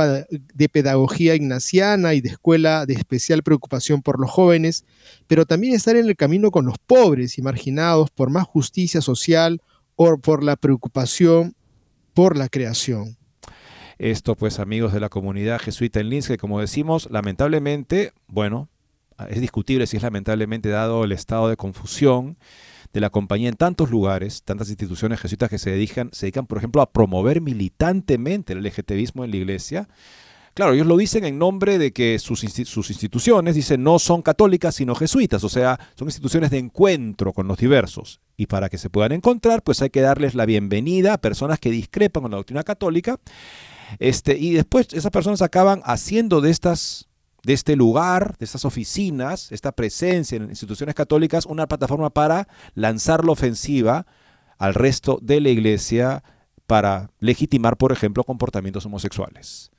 pedagogía 0.68 1.34
ignaciana 1.34 2.14
y 2.14 2.20
de 2.20 2.30
escuela 2.30 2.86
de 2.86 2.94
especial 2.94 3.42
preocupación 3.42 4.02
por 4.02 4.20
los 4.20 4.30
jóvenes, 4.30 4.84
pero 5.26 5.46
también 5.46 5.74
estar 5.74 5.96
en 5.96 6.06
el 6.06 6.16
camino 6.16 6.50
con 6.50 6.66
los 6.66 6.78
pobres 6.78 7.38
y 7.38 7.42
marginados 7.42 8.10
por 8.10 8.30
más 8.30 8.44
justicia 8.44 9.00
social 9.00 9.60
o 9.94 10.18
por 10.18 10.42
la 10.42 10.56
preocupación 10.56 11.54
por 12.14 12.36
la 12.36 12.48
creación. 12.48 13.16
Esto 13.98 14.34
pues 14.36 14.58
amigos 14.58 14.92
de 14.92 15.00
la 15.00 15.08
comunidad 15.08 15.58
jesuita 15.58 16.00
en 16.00 16.10
Linz, 16.10 16.28
que 16.28 16.36
como 16.36 16.60
decimos, 16.60 17.08
lamentablemente, 17.10 18.12
bueno, 18.26 18.68
es 19.28 19.40
discutible 19.40 19.86
si 19.86 19.96
es 19.96 20.02
lamentablemente 20.02 20.68
dado 20.68 21.04
el 21.04 21.12
estado 21.12 21.48
de 21.48 21.56
confusión 21.56 22.36
de 22.92 23.00
la 23.00 23.10
compañía 23.10 23.48
en 23.48 23.56
tantos 23.56 23.90
lugares, 23.90 24.42
tantas 24.42 24.68
instituciones 24.68 25.20
jesuitas 25.20 25.50
que 25.50 25.58
se 25.58 25.70
dedican, 25.70 26.10
se 26.12 26.26
dedican, 26.26 26.46
por 26.46 26.58
ejemplo, 26.58 26.80
a 26.82 26.90
promover 26.92 27.40
militantemente 27.40 28.52
el 28.52 28.62
LGTBismo 28.62 29.24
en 29.24 29.30
la 29.30 29.36
iglesia. 29.36 29.88
Claro, 30.54 30.72
ellos 30.72 30.86
lo 30.86 30.96
dicen 30.96 31.26
en 31.26 31.38
nombre 31.38 31.76
de 31.76 31.92
que 31.92 32.18
sus, 32.18 32.40
sus 32.40 32.88
instituciones, 32.88 33.54
dicen, 33.54 33.82
no 33.82 33.98
son 33.98 34.22
católicas, 34.22 34.74
sino 34.74 34.94
jesuitas, 34.94 35.44
o 35.44 35.50
sea, 35.50 35.78
son 35.94 36.08
instituciones 36.08 36.50
de 36.50 36.56
encuentro 36.56 37.34
con 37.34 37.46
los 37.46 37.58
diversos. 37.58 38.20
Y 38.38 38.46
para 38.46 38.70
que 38.70 38.78
se 38.78 38.88
puedan 38.88 39.12
encontrar, 39.12 39.62
pues 39.62 39.82
hay 39.82 39.90
que 39.90 40.00
darles 40.00 40.34
la 40.34 40.46
bienvenida 40.46 41.12
a 41.12 41.18
personas 41.18 41.58
que 41.58 41.70
discrepan 41.70 42.22
con 42.22 42.30
la 42.30 42.38
doctrina 42.38 42.62
católica. 42.62 43.20
Este, 43.98 44.38
y 44.38 44.52
después 44.52 44.88
esas 44.94 45.10
personas 45.10 45.42
acaban 45.42 45.82
haciendo 45.84 46.40
de 46.40 46.50
estas 46.50 47.08
de 47.46 47.52
este 47.52 47.76
lugar, 47.76 48.36
de 48.38 48.44
estas 48.44 48.64
oficinas, 48.64 49.52
esta 49.52 49.70
presencia 49.70 50.34
en 50.34 50.50
instituciones 50.50 50.96
católicas, 50.96 51.46
una 51.46 51.68
plataforma 51.68 52.10
para 52.10 52.48
lanzar 52.74 53.24
la 53.24 53.30
ofensiva 53.30 54.04
al 54.58 54.74
resto 54.74 55.20
de 55.22 55.40
la 55.40 55.50
iglesia 55.50 56.24
para 56.66 57.12
legitimar, 57.20 57.76
por 57.76 57.92
ejemplo, 57.92 58.24
comportamientos 58.24 58.84
homosexuales. 58.84 59.70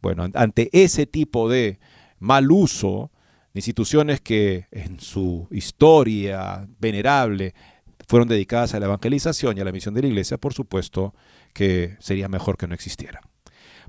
Bueno, 0.00 0.28
ante 0.34 0.70
ese 0.72 1.04
tipo 1.06 1.48
de 1.48 1.80
mal 2.20 2.48
uso 2.52 3.10
de 3.52 3.58
instituciones 3.58 4.20
que 4.20 4.68
en 4.70 5.00
su 5.00 5.48
historia 5.50 6.68
venerable 6.78 7.54
fueron 8.06 8.28
dedicadas 8.28 8.72
a 8.74 8.78
la 8.78 8.86
evangelización 8.86 9.58
y 9.58 9.62
a 9.62 9.64
la 9.64 9.72
misión 9.72 9.94
de 9.94 10.02
la 10.02 10.06
iglesia, 10.06 10.38
por 10.38 10.54
supuesto 10.54 11.12
que 11.52 11.96
sería 11.98 12.28
mejor 12.28 12.56
que 12.56 12.68
no 12.68 12.74
existieran. 12.74 13.22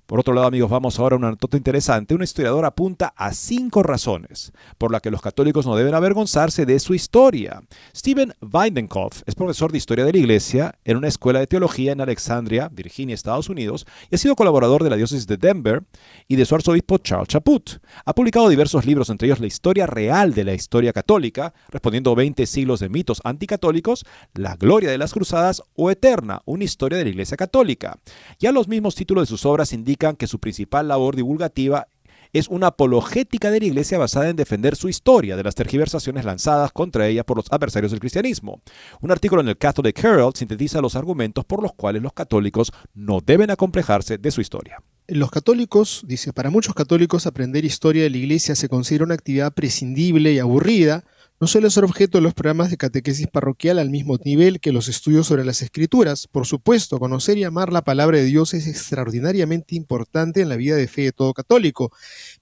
Por 0.07 0.21
otro 0.21 0.33
lado, 0.33 0.47
amigos, 0.47 0.69
vamos 0.69 0.97
ahora 0.99 1.15
a 1.15 1.19
una 1.19 1.31
nota 1.31 1.57
interesante. 1.57 2.15
Un 2.15 2.23
historiador 2.23 2.63
apunta 2.63 3.13
a 3.17 3.33
cinco 3.33 3.83
razones 3.83 4.53
por 4.77 4.89
las 4.89 5.01
que 5.01 5.11
los 5.11 5.21
católicos 5.21 5.65
no 5.65 5.75
deben 5.75 5.93
avergonzarse 5.93 6.65
de 6.65 6.79
su 6.79 6.93
historia. 6.93 7.61
Steven 7.93 8.33
Weidenkopf 8.39 9.23
es 9.25 9.35
profesor 9.35 9.69
de 9.69 9.79
historia 9.79 10.05
de 10.05 10.13
la 10.13 10.17
iglesia 10.17 10.75
en 10.85 10.95
una 10.95 11.09
escuela 11.09 11.39
de 11.39 11.47
teología 11.47 11.91
en 11.91 11.99
Alexandria, 11.99 12.69
Virginia, 12.71 13.13
Estados 13.13 13.49
Unidos, 13.49 13.85
y 14.09 14.15
ha 14.15 14.17
sido 14.17 14.37
colaborador 14.37 14.81
de 14.85 14.91
la 14.91 14.95
diócesis 14.95 15.27
de 15.27 15.35
Denver 15.35 15.83
y 16.29 16.37
de 16.37 16.45
su 16.45 16.55
arzobispo 16.55 16.99
Charles 16.99 17.27
Chaput. 17.27 17.71
Ha 18.05 18.15
publicado 18.15 18.47
diversos 18.47 18.85
libros, 18.85 19.09
entre 19.09 19.27
ellos 19.27 19.41
La 19.41 19.47
historia 19.47 19.87
real 19.87 20.33
de 20.33 20.45
la 20.45 20.53
historia 20.53 20.93
católica, 20.93 21.53
respondiendo 21.67 22.15
20 22.15 22.45
siglos 22.45 22.79
de 22.79 22.87
mitos 22.87 23.19
anticatólicos, 23.25 24.05
La 24.33 24.55
gloria 24.55 24.89
de 24.89 24.99
las 24.99 25.11
cruzadas 25.11 25.63
o 25.75 25.91
Eterna, 25.91 26.43
una 26.45 26.63
historia 26.63 26.97
de 26.97 27.03
la 27.03 27.09
iglesia 27.09 27.35
católica. 27.35 27.99
Ya 28.39 28.53
los 28.53 28.69
mismos 28.69 28.95
títulos 28.95 29.23
de 29.23 29.27
sus 29.27 29.45
obras 29.45 29.73
indican 29.73 29.96
que 29.97 30.27
su 30.27 30.39
principal 30.39 30.87
labor 30.87 31.15
divulgativa 31.15 31.87
es 32.33 32.47
una 32.49 32.67
apologética 32.67 33.51
de 33.51 33.59
la 33.59 33.65
Iglesia 33.65 33.97
basada 33.97 34.29
en 34.29 34.35
defender 34.35 34.75
su 34.75 34.89
historia 34.89 35.35
de 35.35 35.43
las 35.43 35.55
tergiversaciones 35.55 36.25
lanzadas 36.25 36.71
contra 36.71 37.07
ella 37.07 37.23
por 37.23 37.37
los 37.37 37.47
adversarios 37.51 37.91
del 37.91 37.99
cristianismo. 37.99 38.61
Un 39.01 39.11
artículo 39.11 39.41
en 39.41 39.47
el 39.47 39.57
Catholic 39.57 39.97
Herald 40.03 40.35
sintetiza 40.35 40.81
los 40.81 40.95
argumentos 40.95 41.45
por 41.45 41.61
los 41.61 41.73
cuales 41.73 42.01
los 42.01 42.13
católicos 42.13 42.71
no 42.93 43.21
deben 43.25 43.49
acomplejarse 43.49 44.17
de 44.17 44.31
su 44.31 44.41
historia. 44.41 44.81
Los 45.07 45.31
católicos, 45.31 46.03
dice, 46.05 46.33
para 46.33 46.49
muchos 46.49 46.75
católicos 46.75 47.27
aprender 47.27 47.63
historia 47.63 48.03
de 48.03 48.09
la 48.09 48.17
Iglesia 48.17 48.55
se 48.55 48.67
considera 48.67 49.05
una 49.05 49.13
actividad 49.13 49.53
prescindible 49.53 50.33
y 50.33 50.39
aburrida, 50.39 51.05
no 51.39 51.45
suele 51.45 51.69
ser 51.69 51.83
objeto 51.83 52.17
de 52.17 52.23
los 52.23 52.33
programas 52.33 52.71
de 52.71 52.77
catequesis 52.77 53.27
parroquial 53.27 53.77
al 53.77 53.91
mismo 53.91 54.17
nivel 54.25 54.59
que 54.59 54.71
los 54.71 54.87
estudios 54.87 55.27
sobre 55.27 55.45
las 55.45 55.61
escrituras. 55.61 56.27
Por 56.27 56.47
supuesto, 56.47 56.97
conocer 56.97 57.37
y 57.37 57.43
amar 57.43 57.71
la 57.71 57.83
palabra 57.83 58.17
de 58.17 58.23
Dios 58.23 58.55
es 58.55 58.65
extraordinariamente 58.65 59.75
importante 59.75 60.41
en 60.41 60.49
la 60.49 60.55
vida 60.55 60.75
de 60.75 60.87
fe 60.87 61.03
de 61.03 61.11
todo 61.11 61.35
católico, 61.35 61.91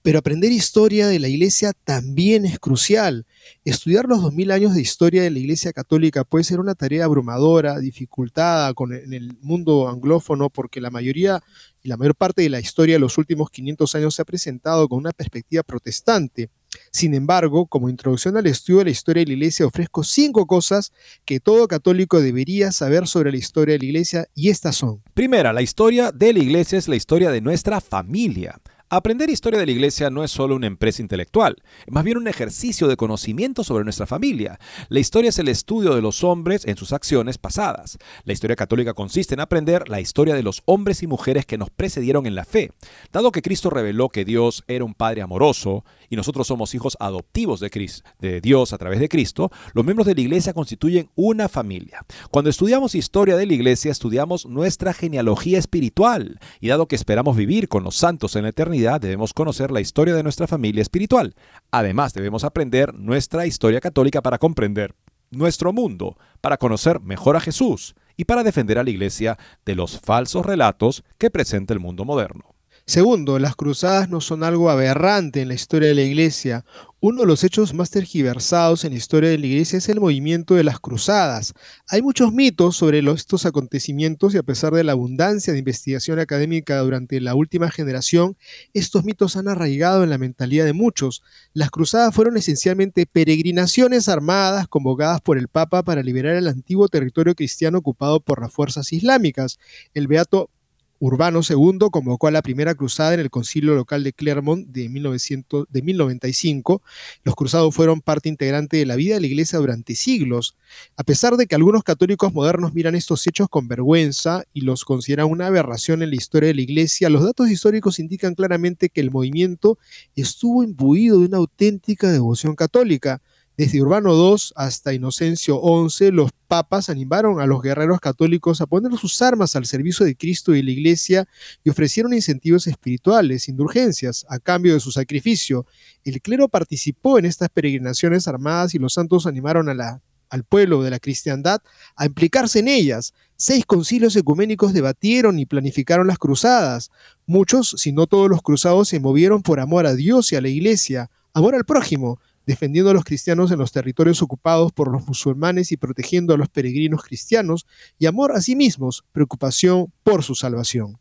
pero 0.00 0.18
aprender 0.18 0.50
historia 0.50 1.08
de 1.08 1.18
la 1.18 1.28
Iglesia 1.28 1.72
también 1.84 2.46
es 2.46 2.58
crucial. 2.58 3.26
Estudiar 3.64 4.06
los 4.06 4.22
2000 4.22 4.50
años 4.50 4.74
de 4.74 4.80
historia 4.80 5.22
de 5.22 5.30
la 5.30 5.40
Iglesia 5.40 5.74
Católica 5.74 6.24
puede 6.24 6.44
ser 6.44 6.58
una 6.58 6.74
tarea 6.74 7.04
abrumadora, 7.04 7.78
dificultada 7.78 8.72
con, 8.72 8.94
en 8.94 9.12
el 9.12 9.36
mundo 9.42 9.90
anglófono, 9.90 10.48
porque 10.48 10.80
la 10.80 10.90
mayoría 10.90 11.42
y 11.82 11.88
la 11.88 11.98
mayor 11.98 12.14
parte 12.14 12.40
de 12.40 12.48
la 12.48 12.60
historia 12.60 12.94
de 12.94 13.00
los 13.00 13.18
últimos 13.18 13.50
500 13.50 13.94
años 13.94 14.14
se 14.14 14.22
ha 14.22 14.24
presentado 14.24 14.88
con 14.88 14.98
una 14.98 15.12
perspectiva 15.12 15.62
protestante. 15.62 16.48
Sin 16.90 17.14
embargo, 17.14 17.66
como 17.66 17.88
introducción 17.88 18.36
al 18.36 18.46
estudio 18.46 18.78
de 18.78 18.86
la 18.86 18.90
historia 18.90 19.20
de 19.22 19.26
la 19.26 19.32
Iglesia, 19.34 19.66
ofrezco 19.66 20.02
cinco 20.02 20.46
cosas 20.46 20.92
que 21.24 21.40
todo 21.40 21.68
católico 21.68 22.20
debería 22.20 22.72
saber 22.72 23.06
sobre 23.06 23.30
la 23.30 23.38
historia 23.38 23.74
de 23.74 23.78
la 23.80 23.84
Iglesia 23.84 24.28
y 24.34 24.50
estas 24.50 24.76
son. 24.76 25.02
Primera, 25.14 25.52
la 25.52 25.62
historia 25.62 26.12
de 26.12 26.32
la 26.32 26.38
Iglesia 26.38 26.78
es 26.78 26.88
la 26.88 26.96
historia 26.96 27.30
de 27.30 27.40
nuestra 27.40 27.80
familia. 27.80 28.60
Aprender 28.88 29.28
historia 29.30 29.58
de 29.58 29.66
la 29.66 29.72
iglesia 29.72 30.10
no 30.10 30.22
es 30.22 30.30
solo 30.30 30.54
una 30.54 30.68
empresa 30.68 31.02
intelectual, 31.02 31.56
es 31.84 31.92
más 31.92 32.04
bien 32.04 32.18
un 32.18 32.28
ejercicio 32.28 32.86
de 32.86 32.96
conocimiento 32.96 33.64
sobre 33.64 33.82
nuestra 33.82 34.06
familia. 34.06 34.60
La 34.88 35.00
historia 35.00 35.30
es 35.30 35.40
el 35.40 35.48
estudio 35.48 35.92
de 35.96 36.00
los 36.00 36.22
hombres 36.22 36.64
en 36.64 36.76
sus 36.76 36.92
acciones 36.92 37.36
pasadas. 37.36 37.98
La 38.22 38.32
historia 38.32 38.54
católica 38.54 38.94
consiste 38.94 39.34
en 39.34 39.40
aprender 39.40 39.88
la 39.88 40.00
historia 40.00 40.36
de 40.36 40.44
los 40.44 40.62
hombres 40.66 41.02
y 41.02 41.08
mujeres 41.08 41.46
que 41.46 41.58
nos 41.58 41.70
precedieron 41.70 42.26
en 42.26 42.36
la 42.36 42.44
fe. 42.44 42.70
Dado 43.12 43.32
que 43.32 43.42
Cristo 43.42 43.70
reveló 43.70 44.08
que 44.08 44.24
Dios 44.24 44.62
era 44.68 44.84
un 44.84 44.94
Padre 44.94 45.20
amoroso 45.20 45.84
y 46.08 46.14
nosotros 46.14 46.46
somos 46.46 46.72
hijos 46.76 46.96
adoptivos 47.00 47.58
de, 47.58 47.90
de 48.20 48.40
Dios 48.40 48.72
a 48.72 48.78
través 48.78 49.00
de 49.00 49.08
Cristo, 49.08 49.50
los 49.74 49.84
miembros 49.84 50.06
de 50.06 50.14
la 50.14 50.20
iglesia 50.20 50.54
constituyen 50.54 51.10
una 51.16 51.48
familia. 51.48 52.06
Cuando 52.30 52.50
estudiamos 52.50 52.94
historia 52.94 53.36
de 53.36 53.46
la 53.46 53.54
iglesia, 53.54 53.90
estudiamos 53.90 54.46
nuestra 54.46 54.92
genealogía 54.92 55.58
espiritual 55.58 56.38
y 56.60 56.68
dado 56.68 56.86
que 56.86 56.94
esperamos 56.94 57.36
vivir 57.36 57.68
con 57.68 57.82
los 57.82 57.96
santos 57.96 58.36
en 58.36 58.44
la 58.44 58.50
eternidad, 58.50 58.75
debemos 58.76 59.32
conocer 59.32 59.70
la 59.70 59.80
historia 59.80 60.14
de 60.14 60.22
nuestra 60.22 60.46
familia 60.46 60.82
espiritual. 60.82 61.34
Además, 61.70 62.12
debemos 62.12 62.44
aprender 62.44 62.94
nuestra 62.94 63.46
historia 63.46 63.80
católica 63.80 64.22
para 64.22 64.38
comprender 64.38 64.94
nuestro 65.30 65.72
mundo, 65.72 66.16
para 66.40 66.56
conocer 66.56 67.00
mejor 67.00 67.36
a 67.36 67.40
Jesús 67.40 67.94
y 68.16 68.24
para 68.24 68.42
defender 68.42 68.78
a 68.78 68.84
la 68.84 68.90
Iglesia 68.90 69.38
de 69.64 69.74
los 69.74 70.00
falsos 70.00 70.44
relatos 70.44 71.04
que 71.18 71.30
presenta 71.30 71.74
el 71.74 71.80
mundo 71.80 72.04
moderno. 72.04 72.55
Segundo, 72.88 73.40
las 73.40 73.56
cruzadas 73.56 74.08
no 74.10 74.20
son 74.20 74.44
algo 74.44 74.70
aberrante 74.70 75.40
en 75.42 75.48
la 75.48 75.54
historia 75.54 75.88
de 75.88 75.96
la 75.96 76.02
Iglesia. 76.02 76.64
Uno 77.00 77.22
de 77.22 77.26
los 77.26 77.42
hechos 77.42 77.74
más 77.74 77.90
tergiversados 77.90 78.84
en 78.84 78.92
la 78.92 78.98
historia 78.98 79.28
de 79.28 79.38
la 79.38 79.46
Iglesia 79.46 79.78
es 79.78 79.88
el 79.88 79.98
movimiento 79.98 80.54
de 80.54 80.62
las 80.62 80.78
cruzadas. 80.78 81.52
Hay 81.88 82.00
muchos 82.00 82.32
mitos 82.32 82.76
sobre 82.76 83.00
estos 83.12 83.44
acontecimientos 83.44 84.34
y 84.34 84.38
a 84.38 84.44
pesar 84.44 84.72
de 84.72 84.84
la 84.84 84.92
abundancia 84.92 85.52
de 85.52 85.58
investigación 85.58 86.20
académica 86.20 86.78
durante 86.78 87.20
la 87.20 87.34
última 87.34 87.72
generación, 87.72 88.36
estos 88.72 89.02
mitos 89.02 89.36
han 89.36 89.48
arraigado 89.48 90.04
en 90.04 90.10
la 90.10 90.18
mentalidad 90.18 90.64
de 90.64 90.72
muchos. 90.72 91.24
Las 91.54 91.72
cruzadas 91.72 92.14
fueron 92.14 92.36
esencialmente 92.36 93.04
peregrinaciones 93.04 94.08
armadas 94.08 94.68
convocadas 94.68 95.20
por 95.20 95.38
el 95.38 95.48
Papa 95.48 95.82
para 95.82 96.04
liberar 96.04 96.36
el 96.36 96.46
antiguo 96.46 96.86
territorio 96.88 97.34
cristiano 97.34 97.78
ocupado 97.78 98.20
por 98.20 98.40
las 98.40 98.52
fuerzas 98.52 98.92
islámicas. 98.92 99.58
El 99.92 100.06
beato 100.06 100.50
Urbano 100.98 101.40
II 101.48 101.88
convocó 101.90 102.26
a 102.26 102.30
la 102.30 102.42
primera 102.42 102.74
cruzada 102.74 103.14
en 103.14 103.20
el 103.20 103.30
concilio 103.30 103.74
local 103.74 104.02
de 104.02 104.12
Clermont 104.12 104.66
de, 104.68 104.88
1900, 104.88 105.66
de 105.68 105.82
1095. 105.82 106.82
Los 107.22 107.34
cruzados 107.34 107.74
fueron 107.74 108.00
parte 108.00 108.28
integrante 108.28 108.76
de 108.78 108.86
la 108.86 108.96
vida 108.96 109.14
de 109.14 109.20
la 109.20 109.26
iglesia 109.26 109.58
durante 109.58 109.94
siglos. 109.94 110.56
A 110.96 111.04
pesar 111.04 111.36
de 111.36 111.46
que 111.46 111.54
algunos 111.54 111.82
católicos 111.82 112.32
modernos 112.32 112.74
miran 112.74 112.94
estos 112.94 113.26
hechos 113.26 113.48
con 113.48 113.68
vergüenza 113.68 114.44
y 114.52 114.62
los 114.62 114.84
consideran 114.84 115.30
una 115.30 115.46
aberración 115.48 116.02
en 116.02 116.10
la 116.10 116.16
historia 116.16 116.48
de 116.48 116.54
la 116.54 116.62
iglesia, 116.62 117.10
los 117.10 117.22
datos 117.22 117.50
históricos 117.50 117.98
indican 117.98 118.34
claramente 118.34 118.88
que 118.88 119.00
el 119.00 119.10
movimiento 119.10 119.78
estuvo 120.14 120.62
imbuido 120.62 121.20
de 121.20 121.26
una 121.26 121.38
auténtica 121.38 122.10
devoción 122.10 122.54
católica. 122.54 123.20
Desde 123.56 123.80
Urbano 123.80 124.12
II 124.12 124.36
hasta 124.54 124.92
Inocencio 124.92 125.58
XI, 125.88 126.10
los 126.10 126.30
papas 126.46 126.90
animaron 126.90 127.40
a 127.40 127.46
los 127.46 127.62
guerreros 127.62 128.00
católicos 128.00 128.60
a 128.60 128.66
poner 128.66 128.98
sus 128.98 129.22
armas 129.22 129.56
al 129.56 129.64
servicio 129.64 130.04
de 130.04 130.14
Cristo 130.14 130.54
y 130.54 130.62
la 130.62 130.72
Iglesia 130.72 131.26
y 131.64 131.70
ofrecieron 131.70 132.12
incentivos 132.12 132.66
espirituales, 132.66 133.48
indulgencias, 133.48 134.26
a 134.28 134.38
cambio 134.40 134.74
de 134.74 134.80
su 134.80 134.92
sacrificio. 134.92 135.64
El 136.04 136.20
clero 136.20 136.48
participó 136.48 137.18
en 137.18 137.24
estas 137.24 137.48
peregrinaciones 137.48 138.28
armadas 138.28 138.74
y 138.74 138.78
los 138.78 138.92
santos 138.92 139.26
animaron 139.26 139.70
al 139.70 140.44
pueblo 140.44 140.82
de 140.82 140.90
la 140.90 140.98
cristiandad 140.98 141.62
a 141.96 142.04
implicarse 142.04 142.58
en 142.58 142.68
ellas. 142.68 143.14
Seis 143.36 143.64
concilios 143.64 144.14
ecuménicos 144.16 144.74
debatieron 144.74 145.38
y 145.38 145.46
planificaron 145.46 146.08
las 146.08 146.18
cruzadas. 146.18 146.90
Muchos, 147.24 147.74
si 147.78 147.92
no 147.92 148.06
todos 148.06 148.28
los 148.28 148.42
cruzados, 148.42 148.88
se 148.88 149.00
movieron 149.00 149.42
por 149.42 149.60
amor 149.60 149.86
a 149.86 149.94
Dios 149.94 150.30
y 150.32 150.36
a 150.36 150.42
la 150.42 150.48
Iglesia, 150.48 151.10
amor 151.32 151.54
al 151.54 151.64
prójimo, 151.64 152.18
defendiendo 152.46 152.90
a 152.90 152.94
los 152.94 153.04
cristianos 153.04 153.50
en 153.50 153.58
los 153.58 153.72
territorios 153.72 154.22
ocupados 154.22 154.72
por 154.72 154.90
los 154.90 155.06
musulmanes 155.06 155.72
y 155.72 155.76
protegiendo 155.76 156.32
a 156.32 156.38
los 156.38 156.48
peregrinos 156.48 157.02
cristianos, 157.02 157.66
y 157.98 158.06
amor 158.06 158.32
a 158.32 158.40
sí 158.40 158.56
mismos, 158.56 159.04
preocupación 159.12 159.92
por 160.02 160.22
su 160.22 160.34
salvación. 160.34 160.98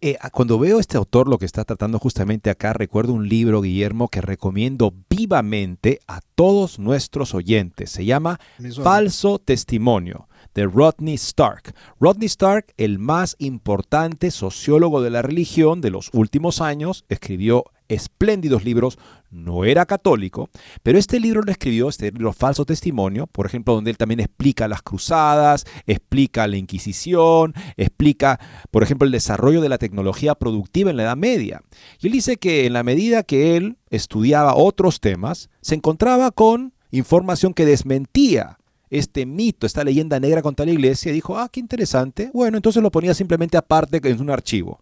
Eh, 0.00 0.16
cuando 0.32 0.58
veo 0.58 0.78
este 0.78 0.96
autor 0.96 1.28
lo 1.28 1.38
que 1.38 1.46
está 1.46 1.64
tratando 1.64 1.98
justamente 1.98 2.50
acá, 2.50 2.72
recuerdo 2.72 3.12
un 3.12 3.28
libro, 3.28 3.62
Guillermo, 3.62 4.08
que 4.08 4.20
recomiendo 4.20 4.94
vivamente 5.08 6.00
a 6.06 6.20
todos 6.34 6.78
nuestros 6.78 7.34
oyentes. 7.34 7.90
Se 7.90 8.04
llama 8.04 8.38
Falso 8.82 9.38
Testimonio 9.38 10.28
de 10.54 10.66
Rodney 10.66 11.14
Stark. 11.14 11.74
Rodney 12.00 12.26
Stark, 12.26 12.74
el 12.76 12.98
más 12.98 13.36
importante 13.38 14.30
sociólogo 14.30 15.00
de 15.00 15.10
la 15.10 15.22
religión 15.22 15.80
de 15.80 15.90
los 15.90 16.10
últimos 16.12 16.60
años, 16.60 17.04
escribió 17.08 17.64
espléndidos 17.92 18.64
libros, 18.64 18.98
no 19.30 19.64
era 19.64 19.86
católico, 19.86 20.50
pero 20.82 20.98
este 20.98 21.18
libro 21.18 21.42
lo 21.42 21.50
escribió, 21.50 21.88
este 21.88 22.12
libro 22.12 22.32
Falso 22.32 22.64
Testimonio, 22.64 23.26
por 23.26 23.46
ejemplo, 23.46 23.74
donde 23.74 23.90
él 23.90 23.96
también 23.96 24.20
explica 24.20 24.68
las 24.68 24.82
cruzadas, 24.82 25.64
explica 25.86 26.46
la 26.46 26.56
Inquisición, 26.56 27.54
explica, 27.76 28.38
por 28.70 28.82
ejemplo, 28.82 29.06
el 29.06 29.12
desarrollo 29.12 29.60
de 29.60 29.68
la 29.68 29.78
tecnología 29.78 30.34
productiva 30.34 30.90
en 30.90 30.96
la 30.96 31.04
Edad 31.04 31.16
Media. 31.16 31.62
Y 32.00 32.08
él 32.08 32.12
dice 32.12 32.36
que 32.36 32.66
en 32.66 32.74
la 32.74 32.82
medida 32.82 33.22
que 33.22 33.56
él 33.56 33.78
estudiaba 33.90 34.54
otros 34.54 35.00
temas, 35.00 35.50
se 35.60 35.74
encontraba 35.74 36.30
con 36.30 36.74
información 36.90 37.54
que 37.54 37.64
desmentía 37.64 38.58
este 38.90 39.24
mito, 39.24 39.66
esta 39.66 39.84
leyenda 39.84 40.20
negra 40.20 40.42
contra 40.42 40.66
la 40.66 40.72
iglesia, 40.72 41.10
y 41.10 41.14
dijo, 41.14 41.38
ah, 41.38 41.48
qué 41.50 41.60
interesante. 41.60 42.30
Bueno, 42.34 42.58
entonces 42.58 42.82
lo 42.82 42.90
ponía 42.90 43.14
simplemente 43.14 43.56
aparte 43.56 44.00
en 44.04 44.20
un 44.20 44.28
archivo. 44.28 44.80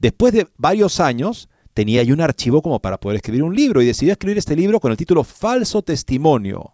Después 0.00 0.32
de 0.32 0.48
varios 0.56 0.98
años, 0.98 1.48
tenía 1.74 2.02
yo 2.02 2.14
un 2.14 2.20
archivo 2.20 2.62
como 2.62 2.80
para 2.80 2.98
poder 2.98 3.16
escribir 3.16 3.42
un 3.42 3.54
libro 3.54 3.82
y 3.82 3.86
decidí 3.86 4.10
escribir 4.10 4.38
este 4.38 4.56
libro 4.56 4.80
con 4.80 4.90
el 4.90 4.96
título 4.96 5.24
Falso 5.24 5.82
Testimonio. 5.82 6.72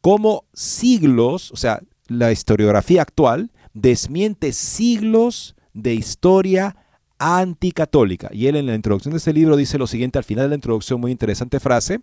Cómo 0.00 0.44
siglos, 0.52 1.50
o 1.52 1.56
sea, 1.56 1.80
la 2.08 2.32
historiografía 2.32 3.02
actual 3.02 3.50
desmiente 3.74 4.52
siglos 4.52 5.56
de 5.74 5.94
historia 5.94 6.76
anticatólica. 7.18 8.30
Y 8.32 8.46
él 8.46 8.56
en 8.56 8.66
la 8.66 8.74
introducción 8.74 9.12
de 9.12 9.18
este 9.18 9.32
libro 9.32 9.56
dice 9.56 9.78
lo 9.78 9.86
siguiente, 9.86 10.18
al 10.18 10.24
final 10.24 10.44
de 10.44 10.50
la 10.50 10.54
introducción, 10.54 11.00
muy 11.00 11.12
interesante 11.12 11.60
frase, 11.60 12.00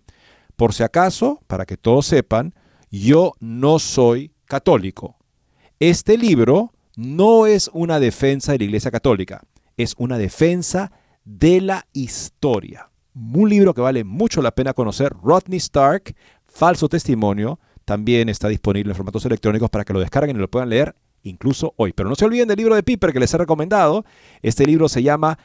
por 0.56 0.72
si 0.72 0.82
acaso, 0.82 1.40
para 1.46 1.66
que 1.66 1.76
todos 1.76 2.06
sepan, 2.06 2.54
yo 2.90 3.32
no 3.40 3.78
soy 3.78 4.32
católico. 4.44 5.16
Este 5.80 6.16
libro 6.16 6.72
no 6.96 7.46
es 7.46 7.70
una 7.72 7.98
defensa 7.98 8.52
de 8.52 8.58
la 8.58 8.64
Iglesia 8.64 8.90
Católica, 8.90 9.42
es 9.76 9.94
una 9.98 10.18
defensa 10.18 10.92
de 10.92 11.03
la 11.24 11.86
historia. 11.92 12.90
Un 13.14 13.48
libro 13.48 13.74
que 13.74 13.80
vale 13.80 14.04
mucho 14.04 14.42
la 14.42 14.54
pena 14.54 14.74
conocer, 14.74 15.12
Rodney 15.22 15.58
Stark, 15.58 16.14
Falso 16.46 16.88
Testimonio, 16.88 17.58
también 17.84 18.28
está 18.28 18.48
disponible 18.48 18.92
en 18.92 18.96
formatos 18.96 19.24
electrónicos 19.24 19.70
para 19.70 19.84
que 19.84 19.92
lo 19.92 20.00
descarguen 20.00 20.36
y 20.36 20.40
lo 20.40 20.50
puedan 20.50 20.70
leer 20.70 20.94
incluso 21.22 21.74
hoy. 21.76 21.92
Pero 21.92 22.08
no 22.08 22.14
se 22.14 22.24
olviden 22.24 22.48
del 22.48 22.56
libro 22.56 22.74
de 22.74 22.82
Piper 22.82 23.12
que 23.12 23.20
les 23.20 23.32
he 23.32 23.38
recomendado. 23.38 24.04
Este 24.42 24.66
libro 24.66 24.88
se 24.88 25.02
llama 25.02 25.38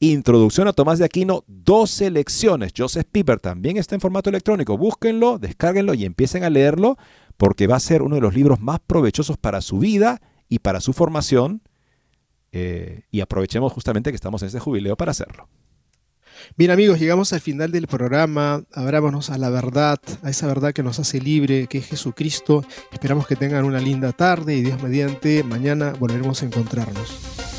Introducción 0.00 0.68
a 0.68 0.72
Tomás 0.72 0.98
de 0.98 1.04
Aquino, 1.04 1.44
12 1.46 2.10
lecciones. 2.10 2.72
Joseph 2.76 3.06
Piper 3.10 3.40
también 3.40 3.76
está 3.76 3.94
en 3.94 4.00
formato 4.00 4.30
electrónico. 4.30 4.76
Búsquenlo, 4.76 5.38
descárguenlo 5.38 5.94
y 5.94 6.04
empiecen 6.04 6.44
a 6.44 6.50
leerlo 6.50 6.96
porque 7.36 7.66
va 7.66 7.76
a 7.76 7.80
ser 7.80 8.02
uno 8.02 8.16
de 8.16 8.20
los 8.20 8.34
libros 8.34 8.60
más 8.60 8.80
provechosos 8.80 9.36
para 9.38 9.60
su 9.60 9.78
vida 9.78 10.20
y 10.48 10.60
para 10.60 10.80
su 10.80 10.92
formación. 10.92 11.62
Eh, 12.56 13.02
y 13.10 13.20
aprovechemos 13.20 13.72
justamente 13.72 14.12
que 14.12 14.14
estamos 14.14 14.40
en 14.42 14.46
este 14.46 14.60
jubileo 14.60 14.96
para 14.96 15.10
hacerlo. 15.10 15.48
Bien 16.56 16.70
amigos, 16.70 17.00
llegamos 17.00 17.32
al 17.32 17.40
final 17.40 17.72
del 17.72 17.88
programa. 17.88 18.62
Abrámonos 18.72 19.30
a 19.30 19.38
la 19.38 19.50
verdad, 19.50 19.98
a 20.22 20.30
esa 20.30 20.46
verdad 20.46 20.72
que 20.72 20.84
nos 20.84 21.00
hace 21.00 21.20
libre, 21.20 21.66
que 21.66 21.78
es 21.78 21.86
Jesucristo. 21.86 22.64
Esperamos 22.92 23.26
que 23.26 23.34
tengan 23.34 23.64
una 23.64 23.80
linda 23.80 24.12
tarde 24.12 24.54
y 24.54 24.62
Dios 24.62 24.80
mediante, 24.80 25.42
mañana 25.42 25.94
volveremos 25.98 26.42
a 26.42 26.46
encontrarnos. 26.46 27.53